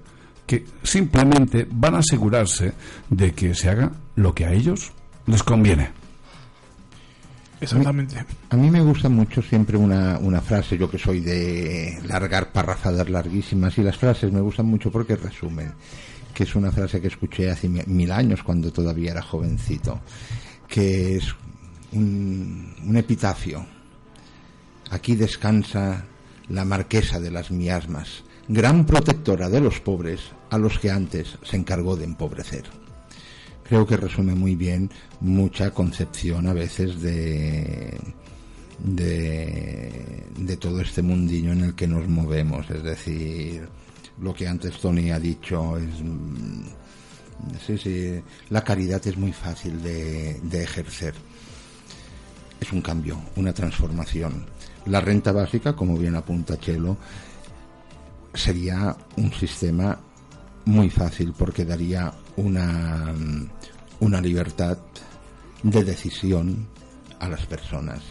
que 0.45 0.65
simplemente 0.81 1.67
van 1.69 1.95
a 1.95 1.99
asegurarse 1.99 2.73
de 3.09 3.33
que 3.33 3.53
se 3.53 3.69
haga 3.69 3.91
lo 4.15 4.33
que 4.33 4.45
a 4.45 4.53
ellos 4.53 4.91
les 5.25 5.43
conviene. 5.43 5.89
Exactamente. 7.59 8.23
A 8.49 8.55
mí 8.55 8.69
me 8.69 8.81
gusta 8.81 9.09
mucho 9.09 9.41
siempre 9.41 9.77
una, 9.77 10.17
una 10.19 10.41
frase, 10.41 10.77
yo 10.77 10.89
que 10.89 10.97
soy 10.99 11.21
de 11.21 11.99
largar 12.05 12.51
parrafadas 12.51 13.09
larguísimas, 13.09 13.77
y 13.77 13.83
las 13.83 13.97
frases 13.97 14.31
me 14.31 14.41
gustan 14.41 14.67
mucho 14.67 14.91
porque 14.91 15.15
resumen, 15.15 15.73
que 16.33 16.43
es 16.43 16.55
una 16.55 16.71
frase 16.71 17.01
que 17.01 17.07
escuché 17.07 17.49
hace 17.49 17.67
mi- 17.67 17.81
mil 17.87 18.11
años 18.11 18.43
cuando 18.43 18.71
todavía 18.71 19.11
era 19.11 19.21
jovencito, 19.23 19.99
que 20.67 21.17
es 21.17 21.33
un, 21.93 22.75
un 22.85 22.95
epitafio. 22.97 23.65
Aquí 24.91 25.15
descansa 25.15 26.05
la 26.49 26.63
marquesa 26.63 27.19
de 27.19 27.31
las 27.31 27.49
miasmas, 27.51 28.23
gran 28.47 28.85
protectora 28.85 29.49
de 29.49 29.61
los 29.61 29.79
pobres 29.81 30.21
a 30.49 30.57
los 30.57 30.79
que 30.79 30.91
antes 30.91 31.37
se 31.43 31.57
encargó 31.57 31.95
de 31.97 32.05
empobrecer 32.05 32.63
creo 33.67 33.85
que 33.85 33.97
resume 33.97 34.33
muy 34.35 34.55
bien 34.55 34.89
mucha 35.19 35.71
concepción 35.71 36.47
a 36.47 36.53
veces 36.53 37.01
de, 37.01 37.97
de, 38.79 40.57
todo 40.59 40.81
este 40.81 41.01
mundillo 41.01 41.51
en 41.51 41.61
el 41.61 41.75
que 41.75 41.87
nos 41.87 42.07
movemos. 42.07 42.69
Es 42.69 42.83
decir, 42.83 43.67
lo 44.21 44.33
que 44.33 44.47
antes 44.47 44.77
Tony 44.79 45.11
ha 45.11 45.19
dicho 45.19 45.77
es... 45.77 46.01
mm, 46.01 46.63
Sí, 47.65 47.77
sí, 47.77 48.19
la 48.49 48.63
caridad 48.63 49.05
es 49.05 49.15
muy 49.15 49.31
fácil 49.31 49.83
de, 49.83 50.39
de 50.41 50.63
ejercer. 50.63 51.13
Es 52.59 52.73
un 52.73 52.81
cambio, 52.81 53.21
una 53.35 53.53
transformación. 53.53 54.47
La 54.87 55.01
renta 55.01 55.31
básica, 55.31 55.75
como 55.75 55.99
bien 55.99 56.15
apunta 56.15 56.59
Chelo, 56.59 56.97
sería 58.33 58.97
un 59.17 59.31
sistema 59.33 59.99
muy 60.65 60.89
fácil 60.89 61.33
porque 61.37 61.63
daría 61.63 62.11
una, 62.37 63.13
mm, 63.13 63.49
una 63.99 64.21
libertad 64.21 64.77
de 65.63 65.83
decisión 65.83 66.67
a 67.19 67.27
las 67.29 67.45
personas. 67.45 68.01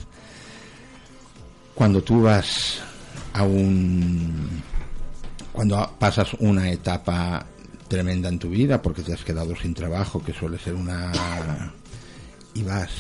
Cuando 1.75 2.03
tú 2.03 2.23
vas 2.23 2.81
a 3.33 3.43
un... 3.43 4.63
cuando 5.53 5.95
pasas 5.99 6.35
una 6.41 6.71
etapa 6.71 7.47
tremenda 7.89 8.29
en 8.29 8.39
tu 8.39 8.51
vida 8.51 8.81
porque 8.83 9.03
te 9.03 9.13
has 9.13 9.25
quedado 9.25 9.55
sin 9.57 9.75
trabajo, 9.75 10.23
que 10.23 10.33
suele 10.33 10.59
ser 10.59 10.75
una... 10.75 11.13
y 12.55 12.63
vas 12.63 12.91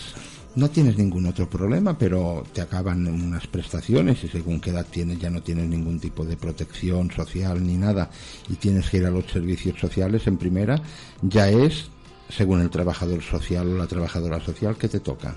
no 0.57 0.68
tienes 0.70 0.96
ningún 0.98 1.26
otro 1.26 1.48
problema, 1.48 1.96
pero 1.96 2.42
te 2.52 2.61
acaban 2.62 3.07
unas 3.07 3.46
prestaciones 3.46 4.24
y 4.24 4.28
según 4.28 4.61
qué 4.61 4.70
edad 4.70 4.86
tienes 4.90 5.18
ya 5.18 5.30
no 5.30 5.42
tienes 5.42 5.68
ningún 5.68 6.00
tipo 6.00 6.24
de 6.24 6.36
protección 6.36 7.11
social 7.11 7.64
ni 7.64 7.76
nada 7.76 8.11
y 8.48 8.54
tienes 8.57 8.88
que 8.90 8.96
ir 8.98 9.07
a 9.07 9.11
los 9.11 9.26
servicios 9.26 9.78
sociales 9.78 10.26
en 10.26 10.38
primera, 10.38 10.80
ya 11.22 11.48
es 11.50 11.88
según 12.28 12.61
el 12.61 12.70
trabajador 12.70 13.22
social 13.22 13.68
o 13.68 13.76
la 13.78 13.86
trabajadora 13.86 14.40
social 14.40 14.76
que 14.76 14.88
te 14.88 15.00
toca, 15.00 15.36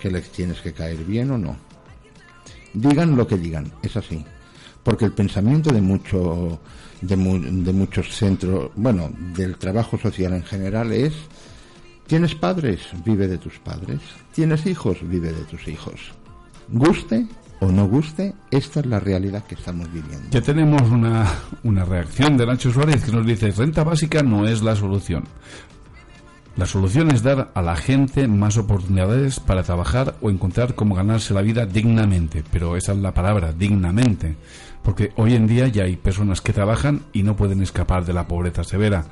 que 0.00 0.10
les 0.10 0.28
tienes 0.30 0.60
que 0.60 0.72
caer 0.72 0.98
bien 1.04 1.30
o 1.30 1.38
no. 1.38 1.56
Digan 2.74 3.16
lo 3.16 3.26
que 3.26 3.38
digan, 3.38 3.72
es 3.82 3.96
así. 3.96 4.24
Porque 4.82 5.04
el 5.06 5.12
pensamiento 5.12 5.70
de 5.72 5.80
mucho 5.80 6.60
de, 7.00 7.16
mu- 7.16 7.40
de 7.40 7.72
muchos 7.72 8.14
centros, 8.14 8.70
bueno, 8.76 9.10
del 9.34 9.56
trabajo 9.56 9.96
social 9.98 10.34
en 10.34 10.42
general 10.44 10.92
es 10.92 11.12
¿Tienes 12.06 12.34
padres? 12.34 12.80
Vive 13.04 13.26
de 13.26 13.38
tus 13.38 13.58
padres. 13.58 14.00
¿Tienes 14.32 14.66
hijos? 14.66 14.98
Vive 15.02 15.32
de 15.32 15.44
tus 15.44 15.66
hijos. 15.68 16.12
Guste 16.68 17.26
o 17.60 17.68
no 17.72 17.86
guste, 17.86 18.34
esta 18.50 18.80
es 18.80 18.86
la 18.86 19.00
realidad 19.00 19.44
que 19.44 19.54
estamos 19.54 19.90
viviendo. 19.92 20.28
Ya 20.30 20.42
tenemos 20.42 20.82
una, 20.82 21.26
una 21.64 21.84
reacción 21.84 22.36
de 22.36 22.46
Nacho 22.46 22.70
Suárez 22.70 23.04
que 23.04 23.12
nos 23.12 23.26
dice, 23.26 23.50
renta 23.50 23.82
básica 23.82 24.22
no 24.22 24.46
es 24.46 24.62
la 24.62 24.76
solución. 24.76 25.24
La 26.56 26.64
solución 26.64 27.10
es 27.10 27.22
dar 27.22 27.50
a 27.52 27.60
la 27.60 27.76
gente 27.76 28.26
más 28.28 28.56
oportunidades 28.56 29.40
para 29.40 29.62
trabajar 29.62 30.14
o 30.22 30.30
encontrar 30.30 30.74
cómo 30.74 30.94
ganarse 30.94 31.34
la 31.34 31.42
vida 31.42 31.66
dignamente. 31.66 32.42
Pero 32.50 32.78
esa 32.78 32.92
es 32.92 32.98
la 32.98 33.12
palabra, 33.12 33.52
dignamente. 33.52 34.36
Porque 34.82 35.12
hoy 35.16 35.34
en 35.34 35.46
día 35.46 35.68
ya 35.68 35.84
hay 35.84 35.96
personas 35.96 36.40
que 36.40 36.54
trabajan 36.54 37.02
y 37.12 37.24
no 37.24 37.36
pueden 37.36 37.60
escapar 37.62 38.06
de 38.06 38.14
la 38.14 38.26
pobreza 38.26 38.64
severa. 38.64 39.04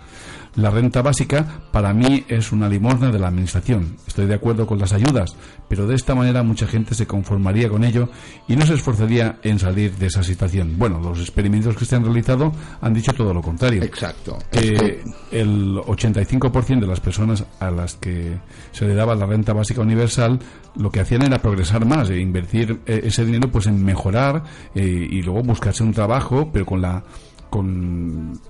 La 0.57 0.70
renta 0.70 1.02
básica 1.02 1.62
para 1.72 1.92
mí 1.92 2.24
es 2.28 2.52
una 2.52 2.68
limosna 2.68 3.11
de 3.11 3.18
la 3.18 3.28
administración. 3.28 3.96
Estoy 4.07 4.26
de 4.26 4.34
acuerdo 4.34 4.66
con 4.66 4.78
las 4.78 4.92
ayudas, 4.92 5.34
pero 5.68 5.86
de 5.86 5.96
esta 5.96 6.14
manera 6.14 6.44
mucha 6.44 6.66
gente 6.66 6.94
se 6.94 7.07
conformaría 7.07 7.68
con 7.68 7.82
ello 7.82 8.09
y 8.46 8.55
no 8.55 8.64
se 8.64 8.74
esforzaría 8.74 9.38
en 9.42 9.59
salir 9.59 9.96
de 9.96 10.07
esa 10.07 10.22
situación. 10.22 10.74
Bueno, 10.78 11.00
los 11.00 11.18
experimentos 11.18 11.76
que 11.76 11.84
se 11.84 11.96
han 11.96 12.05
realizado 12.05 12.52
han 12.80 12.94
dicho 12.94 13.12
todo 13.12 13.34
lo 13.34 13.42
contrario. 13.42 13.82
Exacto. 13.82 14.38
Que 14.52 15.02
el 15.32 15.74
85% 15.76 16.80
de 16.80 16.86
las 16.86 17.00
personas 17.00 17.44
a 17.59 17.70
las 17.72 17.94
que 17.94 18.38
se 18.70 18.86
le 18.86 18.94
daba 18.94 19.16
la 19.16 19.26
renta 19.26 19.52
básica 19.52 19.80
universal 19.80 20.38
lo 20.76 20.90
que 20.90 21.00
hacían 21.00 21.22
era 21.22 21.38
progresar 21.38 21.84
más 21.84 22.11
e 22.11 22.18
invertir 22.18 22.80
eh, 22.86 23.02
ese 23.05 23.24
dinero 23.24 23.50
pues 23.50 23.66
en 23.66 23.84
mejorar 23.84 24.44
eh, 24.74 24.82
y 24.82 25.22
luego 25.22 25.42
buscarse 25.42 25.82
un 25.82 25.92
trabajo, 25.92 26.50
pero 26.52 26.64
con 26.64 26.80
la 26.80 27.02
con 27.50 28.40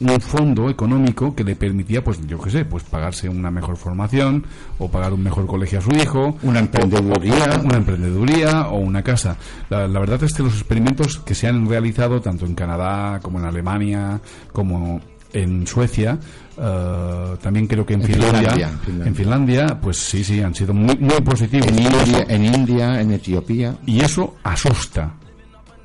un 0.00 0.20
fondo 0.20 0.68
económico 0.68 1.34
que 1.34 1.44
le 1.44 1.56
permitía, 1.56 2.02
pues 2.04 2.20
yo 2.26 2.38
qué 2.40 2.50
sé, 2.50 2.64
pues 2.64 2.82
pagarse 2.84 3.28
una 3.28 3.50
mejor 3.50 3.76
formación 3.76 4.44
o 4.78 4.88
pagar 4.90 5.12
un 5.12 5.22
mejor 5.22 5.46
colegio 5.46 5.78
a 5.78 5.82
su 5.82 5.90
hijo. 5.92 6.36
Una 6.42 6.58
emprendeduría. 6.60 7.58
o- 7.60 7.64
una 7.64 7.76
emprendeduría 7.78 8.68
o 8.68 8.78
una 8.78 9.02
casa. 9.02 9.36
La, 9.70 9.86
la 9.88 10.00
verdad 10.00 10.22
es 10.22 10.34
que 10.34 10.42
los 10.42 10.54
experimentos 10.54 11.18
que 11.20 11.34
se 11.34 11.46
han 11.48 11.66
realizado 11.68 12.20
tanto 12.20 12.44
en 12.46 12.54
Canadá 12.54 13.20
como 13.22 13.38
en 13.38 13.46
Alemania 13.46 14.20
como 14.52 15.00
en 15.34 15.66
Suecia, 15.66 16.18
eh, 16.58 17.36
también 17.42 17.66
creo 17.66 17.86
que 17.86 17.94
en, 17.94 18.02
En 18.02 18.06
Finlandia, 18.08 18.50
Finlandia. 18.84 19.06
en 19.06 19.14
Finlandia, 19.14 19.78
pues 19.80 19.96
sí, 19.96 20.22
sí, 20.22 20.42
han 20.42 20.54
sido 20.54 20.74
muy, 20.74 20.94
muy 20.98 21.20
positivos. 21.22 21.66
En 21.68 21.78
India, 21.78 22.26
en 22.28 22.44
India, 22.44 23.00
en 23.00 23.12
Etiopía. 23.12 23.74
Y 23.86 24.00
eso 24.00 24.36
asusta, 24.42 25.14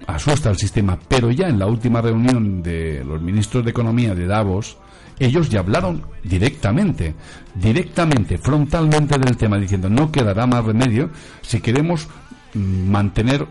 asusta 0.08 0.50
al 0.50 0.58
sistema. 0.58 0.98
Pero 1.08 1.30
ya 1.32 1.48
en 1.48 1.60
la 1.60 1.68
última 1.68 2.02
reunión 2.02 2.64
de 2.64 3.04
los 3.04 3.22
ministros 3.22 3.64
de 3.64 3.72
Economía 3.72 4.16
de 4.16 4.26
Davos, 4.26 4.78
ellos 5.20 5.50
ya 5.50 5.60
hablaron 5.60 6.04
directamente, 6.24 7.16
directamente, 7.54 8.38
frontalmente 8.38 9.18
del 9.18 9.38
tema, 9.38 9.58
diciendo 9.58 9.90
no 9.90 10.12
quedará 10.12 10.46
más 10.46 10.64
remedio 10.64 11.10
si 11.42 11.60
queremos 11.60 12.08
mantener 12.54 13.48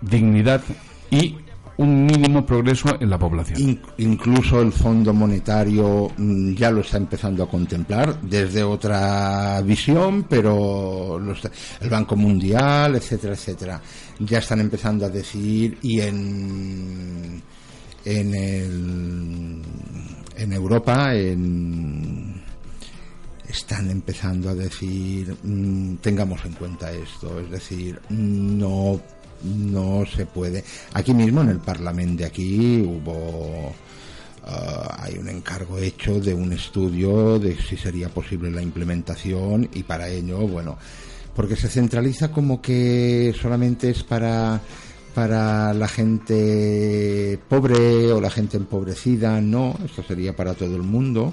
dignidad 0.00 0.62
y 1.10 1.36
un 1.76 2.06
mínimo 2.06 2.46
progreso 2.46 2.96
en 3.00 3.10
la 3.10 3.18
población. 3.18 3.60
In- 3.60 3.80
incluso 3.98 4.60
el 4.60 4.72
Fondo 4.72 5.12
Monetario 5.12 6.10
mm, 6.16 6.54
ya 6.54 6.70
lo 6.70 6.80
está 6.82 6.96
empezando 6.98 7.42
a 7.42 7.48
contemplar 7.48 8.20
desde 8.20 8.62
otra 8.62 9.60
visión, 9.62 10.24
pero 10.28 11.18
el 11.80 11.90
Banco 11.90 12.14
Mundial, 12.16 12.94
etcétera, 12.94 13.34
etcétera, 13.34 13.80
ya 14.20 14.38
están 14.38 14.60
empezando 14.60 15.04
a 15.06 15.08
decir 15.08 15.78
y 15.82 16.00
en 16.00 17.42
en 18.04 18.34
el, 18.34 19.62
en 20.36 20.52
Europa 20.52 21.14
están 23.48 23.90
empezando 23.90 24.50
a 24.50 24.54
decir 24.54 25.34
mm, 25.42 25.96
tengamos 25.96 26.44
en 26.44 26.52
cuenta 26.52 26.92
esto, 26.92 27.40
es 27.40 27.50
decir, 27.50 28.00
no 28.10 29.00
no 29.44 30.04
se 30.06 30.26
puede. 30.26 30.64
Aquí 30.94 31.14
mismo 31.14 31.42
en 31.42 31.50
el 31.50 31.58
Parlamento 31.58 32.22
de 32.22 32.24
aquí 32.26 32.82
hubo 32.82 33.72
ah, 34.44 34.96
hay 35.00 35.18
un 35.18 35.28
encargo 35.28 35.78
hecho 35.78 36.20
de 36.20 36.34
un 36.34 36.52
estudio 36.52 37.38
de 37.38 37.56
si 37.56 37.76
sería 37.76 38.08
posible 38.08 38.50
la 38.50 38.62
implementación 38.62 39.68
y 39.72 39.82
para 39.82 40.08
ello, 40.08 40.38
bueno, 40.38 40.78
porque 41.34 41.56
se 41.56 41.68
centraliza 41.68 42.30
como 42.30 42.60
que 42.60 43.34
solamente 43.40 43.90
es 43.90 44.02
para 44.02 44.60
para 45.14 45.72
la 45.72 45.86
gente 45.86 47.38
pobre 47.48 48.10
o 48.12 48.20
la 48.20 48.30
gente 48.30 48.56
empobrecida, 48.56 49.40
no, 49.40 49.78
esto 49.84 50.02
sería 50.02 50.34
para 50.34 50.54
todo 50.54 50.74
el 50.74 50.82
mundo 50.82 51.32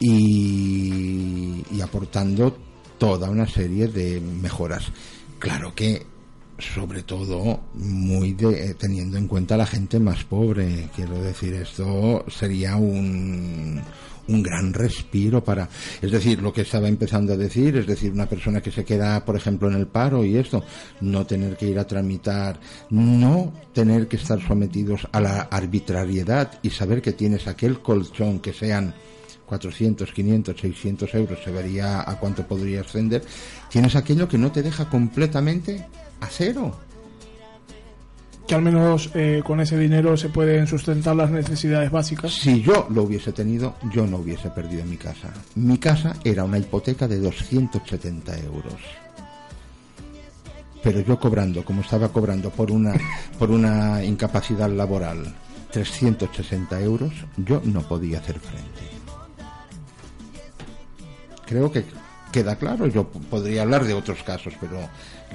y, 0.00 1.62
y 1.70 1.80
aportando 1.80 2.56
toda 2.98 3.30
una 3.30 3.46
serie 3.46 3.86
de 3.86 4.20
mejoras. 4.20 4.86
Claro 5.38 5.74
que 5.74 6.04
sobre 6.58 7.02
todo 7.02 7.60
muy 7.74 8.32
de, 8.32 8.70
eh, 8.70 8.74
teniendo 8.74 9.18
en 9.18 9.28
cuenta 9.28 9.54
a 9.54 9.58
la 9.58 9.66
gente 9.66 9.98
más 9.98 10.24
pobre. 10.24 10.88
Quiero 10.94 11.20
decir, 11.22 11.54
esto 11.54 12.24
sería 12.28 12.76
un, 12.76 13.82
un 14.28 14.42
gran 14.42 14.72
respiro 14.72 15.42
para, 15.44 15.68
es 16.00 16.10
decir, 16.10 16.40
lo 16.40 16.52
que 16.52 16.62
estaba 16.62 16.88
empezando 16.88 17.34
a 17.34 17.36
decir, 17.36 17.76
es 17.76 17.86
decir, 17.86 18.12
una 18.12 18.26
persona 18.26 18.60
que 18.60 18.70
se 18.70 18.84
queda, 18.84 19.24
por 19.24 19.36
ejemplo, 19.36 19.68
en 19.68 19.76
el 19.76 19.86
paro 19.86 20.24
y 20.24 20.36
esto, 20.36 20.64
no 21.00 21.26
tener 21.26 21.56
que 21.56 21.68
ir 21.68 21.78
a 21.78 21.86
tramitar, 21.86 22.58
no 22.90 23.52
tener 23.72 24.08
que 24.08 24.16
estar 24.16 24.40
sometidos 24.40 25.06
a 25.12 25.20
la 25.20 25.40
arbitrariedad 25.42 26.58
y 26.62 26.70
saber 26.70 27.02
que 27.02 27.12
tienes 27.12 27.46
aquel 27.46 27.80
colchón 27.80 28.40
que 28.40 28.52
sean 28.52 28.94
400, 29.46 30.12
500, 30.12 30.60
600 30.60 31.14
euros, 31.14 31.38
se 31.44 31.52
vería 31.52 32.00
a 32.00 32.18
cuánto 32.18 32.46
podría 32.46 32.80
ascender, 32.80 33.22
tienes 33.70 33.94
aquello 33.94 34.28
que 34.28 34.38
no 34.38 34.50
te 34.50 34.62
deja 34.62 34.88
completamente 34.88 35.86
a 36.20 36.26
cero. 36.26 36.74
Que 38.46 38.54
al 38.54 38.62
menos 38.62 39.10
eh, 39.14 39.42
con 39.44 39.60
ese 39.60 39.76
dinero 39.76 40.16
se 40.16 40.28
pueden 40.28 40.66
sustentar 40.68 41.16
las 41.16 41.30
necesidades 41.30 41.90
básicas. 41.90 42.32
Si 42.32 42.62
yo 42.62 42.86
lo 42.90 43.02
hubiese 43.02 43.32
tenido, 43.32 43.74
yo 43.92 44.06
no 44.06 44.18
hubiese 44.18 44.50
perdido 44.50 44.84
mi 44.84 44.96
casa. 44.96 45.32
Mi 45.56 45.78
casa 45.78 46.16
era 46.22 46.44
una 46.44 46.58
hipoteca 46.58 47.08
de 47.08 47.18
270 47.18 48.38
euros. 48.38 48.74
Pero 50.82 51.00
yo 51.00 51.18
cobrando, 51.18 51.64
como 51.64 51.80
estaba 51.80 52.08
cobrando 52.12 52.50
por 52.50 52.70
una, 52.70 52.94
por 53.38 53.50
una 53.50 54.04
incapacidad 54.04 54.70
laboral, 54.70 55.34
360 55.72 56.80
euros, 56.80 57.12
yo 57.36 57.60
no 57.64 57.82
podía 57.82 58.18
hacer 58.18 58.38
frente. 58.38 58.96
Creo 61.44 61.70
que 61.70 61.84
queda 62.32 62.56
claro. 62.56 62.86
Yo 62.86 63.08
podría 63.08 63.62
hablar 63.62 63.84
de 63.84 63.94
otros 63.94 64.22
casos, 64.22 64.54
pero 64.60 64.78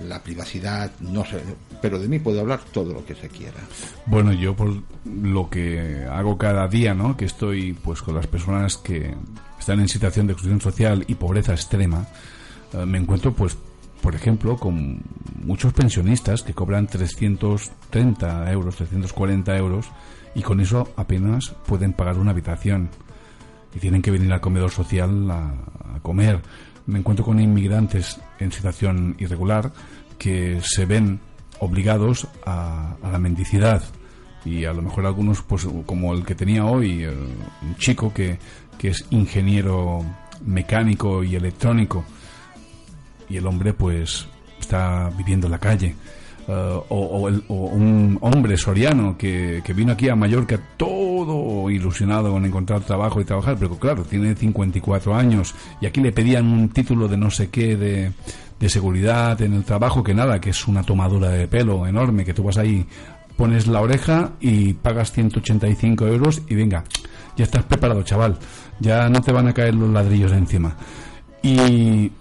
la 0.08 0.22
privacidad, 0.22 0.92
no 1.00 1.26
sé. 1.26 1.42
Pero 1.82 2.00
de 2.00 2.08
mí 2.08 2.20
puedo 2.20 2.40
hablar 2.42 2.62
todo 2.72 2.94
lo 2.94 3.06
que 3.06 3.16
se 3.16 3.30
quiera. 3.30 3.60
Bueno, 4.06 4.32
yo 4.34 4.56
por 4.56 4.74
lo 5.06 5.50
que 5.50 6.06
hago 6.10 6.38
cada 6.38 6.68
día, 6.68 6.94
¿no? 6.94 7.18
Que 7.18 7.26
estoy 7.26 7.74
pues 7.74 8.02
con 8.02 8.16
las 8.16 8.28
personas 8.28 8.78
que 8.78 9.14
están 9.60 9.80
en 9.80 9.88
situación 9.88 10.28
de 10.28 10.34
exclusión 10.34 10.62
social 10.62 11.04
y 11.08 11.16
pobreza 11.16 11.54
extrema, 11.54 12.08
eh, 12.74 12.86
me 12.86 12.98
encuentro 12.98 13.34
pues 13.34 13.58
por 14.02 14.16
ejemplo 14.16 14.58
con 14.58 15.02
muchos 15.44 15.74
pensionistas 15.74 16.42
que 16.42 16.54
cobran 16.54 16.88
330 16.88 18.52
euros, 18.52 18.76
340 18.76 19.58
euros 19.58 19.92
y 20.34 20.42
con 20.42 20.60
eso 20.60 20.92
apenas 20.96 21.54
pueden 21.68 21.94
pagar 21.94 22.18
una 22.18 22.32
habitación 22.32 22.90
y 23.76 23.80
tienen 23.80 24.02
que 24.02 24.12
venir 24.12 24.32
al 24.34 24.42
comedor 24.42 24.72
social 24.72 25.30
a 25.30 25.54
comer. 26.02 26.42
Me 26.86 27.00
encuentro 27.00 27.26
con 27.26 27.40
inmigrantes 27.40 28.20
en 28.40 28.52
situación 28.52 29.16
irregular 29.20 29.72
que 30.18 30.60
se 30.64 30.86
ven 30.86 31.20
obligados 31.60 32.28
a, 32.46 32.96
a 33.02 33.12
la 33.12 33.18
mendicidad. 33.18 33.84
Y 34.44 34.66
a 34.66 34.74
lo 34.74 34.82
mejor 34.82 35.06
algunos 35.06 35.42
pues 35.44 35.68
como 35.86 36.14
el 36.14 36.26
que 36.26 36.36
tenía 36.36 36.66
hoy 36.66 37.06
un 37.06 37.76
chico 37.78 38.12
que, 38.14 38.40
que 38.78 38.90
es 38.90 39.06
ingeniero 39.12 40.04
mecánico 40.46 41.24
y 41.24 41.36
electrónico. 41.36 42.04
Y 43.30 43.38
el 43.38 43.46
hombre 43.46 43.74
pues 43.74 44.28
está 44.60 45.12
viviendo 45.16 45.48
en 45.48 45.52
la 45.52 45.60
calle 45.60 45.96
Eh, 46.48 46.80
o, 46.90 47.28
el- 47.30 47.44
o 47.50 47.54
un 47.68 48.18
hombre 48.22 48.58
soriano 48.58 49.16
que, 49.18 49.62
vino 49.76 49.94
aquí 49.94 50.10
a 50.10 50.16
Mallorca 50.16 50.60
todo 50.76 51.70
ilusionado 51.70 52.32
con 52.32 52.44
encontrar 52.46 52.82
trabajo 52.82 53.22
y 53.22 53.26
trabajar, 53.26 53.58
pero 53.60 53.78
claro, 53.78 54.04
tiene 54.04 54.36
54 54.36 55.16
años 55.16 55.54
y 55.80 55.86
aquí 55.86 56.02
le 56.02 56.12
pedían 56.12 56.48
un 56.48 56.70
título 56.70 57.08
de 57.08 57.16
no 57.18 57.30
sé 57.30 57.50
qué 57.50 57.78
de, 57.78 58.12
de 58.60 58.70
seguridad 58.70 59.40
en 59.42 59.54
el 59.54 59.64
trabajo, 59.64 60.04
que 60.04 60.14
nada, 60.16 60.42
que 60.42 60.50
es 60.50 60.68
una 60.68 60.82
tomadura 60.84 61.30
de 61.30 61.48
pelo 61.48 61.86
enorme, 61.86 62.26
que 62.26 62.34
tú 62.34 62.44
vas 62.44 62.58
ahí, 62.58 62.86
pones 63.38 63.68
la 63.68 63.80
oreja 63.82 64.32
y 64.40 64.74
pagas 64.74 65.12
185 65.12 66.08
euros 66.08 66.42
y 66.50 66.56
venga, 66.56 66.84
ya 67.38 67.44
estás 67.46 67.64
preparado, 67.64 68.02
chaval, 68.04 68.38
ya 68.80 69.08
no 69.10 69.22
te 69.22 69.32
van 69.32 69.48
a 69.48 69.54
caer 69.54 69.76
los 69.76 69.90
ladrillos 69.92 70.32
encima. 70.32 70.76
Y, 71.44 72.12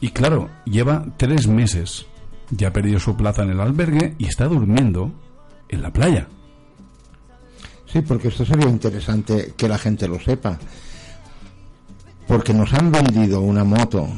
y 0.00 0.08
claro, 0.12 0.50
lleva 0.64 1.04
tres 1.16 1.46
meses, 1.46 2.06
ya 2.52 2.68
ha 2.68 2.72
perdido 2.72 3.00
su 3.00 3.16
plaza 3.16 3.42
en 3.42 3.50
el 3.50 3.60
albergue 3.60 4.14
y 4.18 4.26
está 4.26 4.46
durmiendo 4.46 5.10
en 5.68 5.82
la 5.82 5.92
playa. 5.92 6.28
Sí, 7.86 8.02
porque 8.02 8.28
esto 8.28 8.44
sería 8.44 8.68
interesante 8.68 9.54
que 9.56 9.68
la 9.68 9.78
gente 9.78 10.06
lo 10.06 10.20
sepa. 10.20 10.58
Porque 12.28 12.54
nos 12.54 12.72
han 12.74 12.92
vendido 12.92 13.40
una 13.40 13.64
moto 13.64 14.08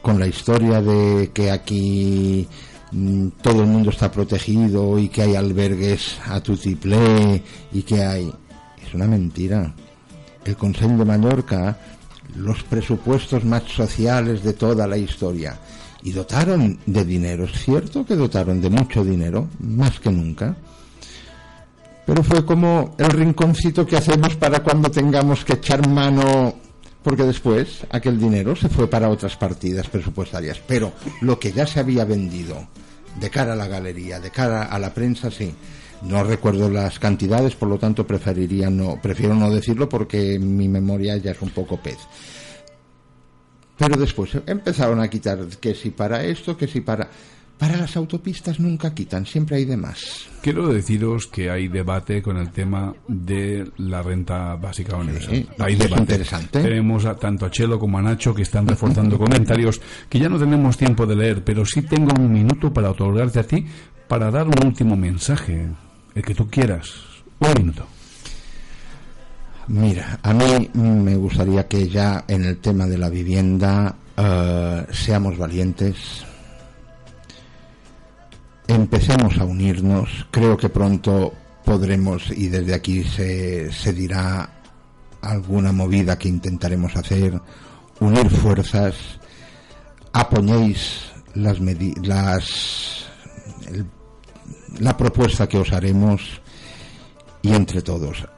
con 0.00 0.18
la 0.18 0.26
historia 0.26 0.80
de 0.80 1.30
que 1.32 1.50
aquí 1.50 2.46
mm, 2.92 3.28
todo 3.42 3.62
el 3.62 3.68
mundo 3.68 3.90
está 3.90 4.10
protegido 4.10 4.98
y 4.98 5.08
que 5.08 5.22
hay 5.22 5.34
albergues 5.34 6.18
a 6.26 6.40
tutiplé 6.40 7.42
y 7.72 7.82
que 7.82 8.02
hay... 8.02 8.32
Es 8.86 8.94
una 8.94 9.06
mentira. 9.06 9.74
El 10.44 10.56
Consejo 10.56 10.92
de 10.92 11.04
Mallorca, 11.04 11.78
los 12.36 12.62
presupuestos 12.64 13.44
más 13.44 13.64
sociales 13.64 14.42
de 14.42 14.52
toda 14.52 14.86
la 14.86 14.98
historia, 14.98 15.58
y 16.04 16.12
dotaron 16.12 16.78
de 16.86 17.04
dinero. 17.04 17.44
Es 17.44 17.64
cierto 17.64 18.06
que 18.06 18.14
dotaron 18.14 18.60
de 18.60 18.70
mucho 18.70 19.04
dinero, 19.04 19.48
más 19.58 19.98
que 19.98 20.10
nunca 20.10 20.56
pero 22.06 22.22
fue 22.22 22.44
como 22.44 22.94
el 22.98 23.10
rinconcito 23.10 23.86
que 23.86 23.96
hacemos 23.96 24.36
para 24.36 24.62
cuando 24.62 24.90
tengamos 24.90 25.44
que 25.44 25.54
echar 25.54 25.88
mano, 25.88 26.54
porque 27.02 27.22
después 27.22 27.80
aquel 27.90 28.18
dinero 28.18 28.54
se 28.54 28.68
fue 28.68 28.88
para 28.88 29.08
otras 29.08 29.36
partidas 29.36 29.88
presupuestarias. 29.88 30.60
Pero 30.66 30.92
lo 31.22 31.38
que 31.38 31.52
ya 31.52 31.66
se 31.66 31.80
había 31.80 32.04
vendido 32.04 32.68
de 33.18 33.30
cara 33.30 33.54
a 33.54 33.56
la 33.56 33.68
galería, 33.68 34.20
de 34.20 34.30
cara 34.30 34.64
a 34.64 34.78
la 34.78 34.92
prensa, 34.92 35.30
sí. 35.30 35.54
No 36.02 36.22
recuerdo 36.22 36.68
las 36.68 36.98
cantidades, 36.98 37.54
por 37.54 37.68
lo 37.68 37.78
tanto 37.78 38.06
preferiría 38.06 38.68
no, 38.68 39.00
prefiero 39.00 39.34
no 39.34 39.50
decirlo 39.50 39.88
porque 39.88 40.38
mi 40.38 40.68
memoria 40.68 41.16
ya 41.16 41.30
es 41.30 41.40
un 41.40 41.50
poco 41.50 41.78
pez. 41.78 41.96
Pero 43.78 43.96
después 43.96 44.30
empezaron 44.46 45.00
a 45.00 45.08
quitar 45.08 45.38
que 45.60 45.74
si 45.74 45.90
para 45.90 46.22
esto, 46.24 46.56
que 46.56 46.66
si 46.68 46.80
para... 46.80 47.08
Para 47.56 47.76
las 47.76 47.96
autopistas 47.96 48.58
nunca 48.58 48.92
quitan, 48.92 49.24
siempre 49.26 49.56
hay 49.56 49.64
de 49.64 49.76
más. 49.76 50.26
Quiero 50.42 50.66
deciros 50.68 51.28
que 51.28 51.50
hay 51.50 51.68
debate 51.68 52.20
con 52.20 52.36
el 52.36 52.50
tema 52.50 52.92
de 53.06 53.70
la 53.76 54.02
renta 54.02 54.56
básica 54.56 54.96
universal. 54.96 55.36
Sí, 55.36 55.48
hay 55.60 55.74
es 55.74 55.78
debate. 55.78 56.02
interesante. 56.02 56.60
Tenemos 56.62 57.04
a- 57.04 57.14
tanto 57.14 57.46
a 57.46 57.50
Chelo 57.52 57.78
como 57.78 57.96
a 57.98 58.02
Nacho 58.02 58.34
que 58.34 58.42
están 58.42 58.66
reforzando 58.66 59.16
comentarios 59.24 59.80
que 60.08 60.18
ya 60.18 60.28
no 60.28 60.36
tenemos 60.38 60.76
tiempo 60.76 61.06
de 61.06 61.14
leer, 61.14 61.44
pero 61.44 61.64
sí 61.64 61.82
tengo 61.82 62.10
un 62.20 62.32
minuto 62.32 62.72
para 62.72 62.90
otorgarte 62.90 63.38
a 63.38 63.44
ti 63.44 63.64
para 64.08 64.32
dar 64.32 64.48
un 64.48 64.66
último 64.66 64.96
mensaje, 64.96 65.68
el 66.16 66.22
que 66.24 66.34
tú 66.34 66.48
quieras. 66.50 66.90
Un 67.38 67.52
minuto. 67.56 67.86
Mira, 69.68 70.18
a 70.22 70.34
mí 70.34 70.70
me 70.74 71.16
gustaría 71.16 71.66
que 71.66 71.88
ya 71.88 72.24
en 72.28 72.44
el 72.44 72.58
tema 72.58 72.86
de 72.86 72.98
la 72.98 73.08
vivienda 73.08 73.94
eh, 74.14 74.86
seamos 74.92 75.38
valientes, 75.38 75.96
empecemos 78.68 79.38
a 79.38 79.44
unirnos, 79.44 80.26
creo 80.30 80.58
que 80.58 80.68
pronto 80.68 81.32
podremos 81.64 82.30
y 82.30 82.48
desde 82.48 82.74
aquí 82.74 83.04
se, 83.04 83.72
se 83.72 83.94
dirá 83.94 84.50
alguna 85.22 85.72
movida 85.72 86.18
que 86.18 86.28
intentaremos 86.28 86.94
hacer, 86.96 87.40
unir 88.00 88.28
fuerzas, 88.28 88.94
apoyéis 90.12 91.06
las, 91.34 91.58
las 92.02 93.06
la 94.78 94.94
propuesta 94.94 95.48
que 95.48 95.56
os 95.56 95.72
haremos 95.72 96.42
y 97.40 97.54
entre 97.54 97.80
todos 97.80 98.28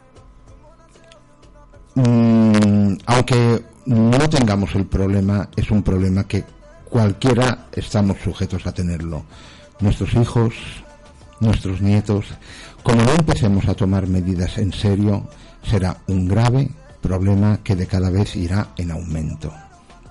Mm, 1.97 2.99
aunque 3.07 3.65
no 3.87 4.29
tengamos 4.29 4.75
el 4.75 4.85
problema, 4.85 5.49
es 5.57 5.71
un 5.71 5.83
problema 5.83 6.25
que 6.25 6.45
cualquiera 6.91 7.69
estamos 7.73 8.19
sujetos 8.23 8.67
a 8.67 8.73
tenerlo. 8.73 9.25
Nuestros 9.81 10.13
hijos, 10.15 10.55
nuestros 11.41 11.81
nietos, 11.81 12.27
como 12.83 13.03
no 13.03 13.13
empecemos 13.13 13.67
a 13.67 13.75
tomar 13.75 14.07
medidas 14.07 14.59
en 14.59 14.75
serio, 14.75 15.27
será 15.63 15.97
un 16.07 16.29
grave 16.29 16.69
problema 17.01 17.61
que 17.65 17.75
de 17.75 17.87
cada 17.87 18.11
vez 18.11 18.37
irá 18.37 18.69
en 18.77 18.91
aumento. 18.91 19.53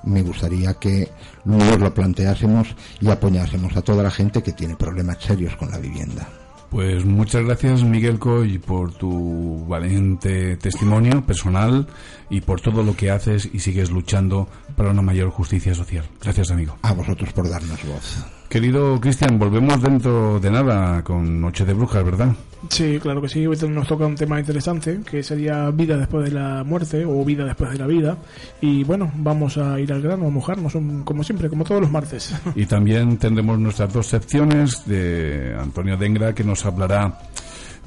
Me 0.05 0.23
gustaría 0.23 0.73
que 0.75 1.11
nos 1.45 1.79
lo 1.79 1.93
planteásemos 1.93 2.75
y 2.99 3.09
apoyásemos 3.11 3.77
a 3.77 3.83
toda 3.83 4.01
la 4.01 4.11
gente 4.11 4.41
que 4.41 4.53
tiene 4.53 4.75
problemas 4.75 5.17
serios 5.21 5.55
con 5.55 5.69
la 5.69 5.77
vivienda. 5.77 6.27
Pues 6.76 7.05
muchas 7.05 7.45
gracias 7.45 7.84
Miguel 7.86 8.19
Coy 8.19 8.57
por 8.57 8.91
tu 8.91 9.65
valiente 9.65 10.57
testimonio 10.57 11.26
personal 11.26 11.88
y 12.30 12.41
por 12.41 12.59
todo 12.59 12.84
lo 12.84 12.97
que 12.97 13.11
haces 13.11 13.47
y 13.53 13.59
sigues 13.59 13.91
luchando 13.91 14.49
para 14.76 14.89
una 14.89 15.01
mayor 15.01 15.30
justicia 15.30 15.73
social. 15.73 16.03
Gracias 16.21 16.51
amigo. 16.51 16.78
A 16.82 16.91
vosotros 16.91 17.32
por 17.32 17.49
darnos 17.49 17.82
voz. 17.88 18.26
Querido 18.49 18.99
Cristian, 19.01 19.37
volvemos 19.37 19.81
dentro 19.81 20.39
de 20.39 20.49
nada 20.49 21.03
con 21.03 21.41
Noche 21.41 21.65
de 21.65 21.73
Brujas, 21.73 22.05
¿verdad? 22.05 22.29
Sí, 22.69 22.99
claro 23.01 23.21
que 23.21 23.27
sí. 23.27 23.45
Hoy 23.45 23.57
nos 23.69 23.87
toca 23.87 24.05
un 24.05 24.15
tema 24.15 24.39
interesante 24.39 24.99
que 25.09 25.21
sería 25.23 25.69
vida 25.71 25.97
después 25.97 26.23
de 26.25 26.31
la 26.31 26.63
muerte 26.63 27.03
o 27.05 27.25
vida 27.25 27.43
después 27.43 27.71
de 27.71 27.77
la 27.79 27.85
vida. 27.87 28.17
Y 28.61 28.83
bueno, 28.85 29.11
vamos 29.17 29.57
a 29.57 29.77
ir 29.79 29.91
al 29.91 30.01
grano, 30.01 30.27
a 30.27 30.29
mojarnos 30.29 30.73
un- 30.75 31.03
como 31.03 31.23
siempre, 31.23 31.49
como 31.49 31.65
todos 31.65 31.81
los 31.81 31.91
martes. 31.91 32.33
Y 32.55 32.65
también 32.65 33.17
tendremos 33.17 33.59
nuestras 33.59 33.91
dos 33.91 34.07
secciones 34.07 34.85
de 34.85 35.55
Antonio 35.59 35.97
Dengra 35.97 36.33
que 36.33 36.43
nos 36.45 36.65
hablará 36.65 37.19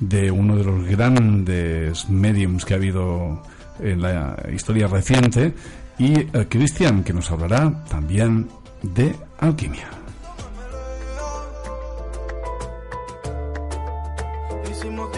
de 0.00 0.30
uno 0.30 0.54
de 0.56 0.64
los 0.64 0.84
grandes 0.86 2.08
mediums 2.10 2.64
que 2.66 2.74
ha 2.74 2.76
habido 2.76 3.42
en 3.80 4.02
la 4.02 4.36
historia 4.54 4.86
reciente 4.86 5.54
y 5.98 6.12
eh, 6.20 6.46
Cristian 6.48 7.02
que 7.02 7.12
nos 7.14 7.30
hablará 7.30 7.84
también 7.88 8.48
de 8.82 9.14
alquimia. 9.40 9.88
Y 14.84 15.17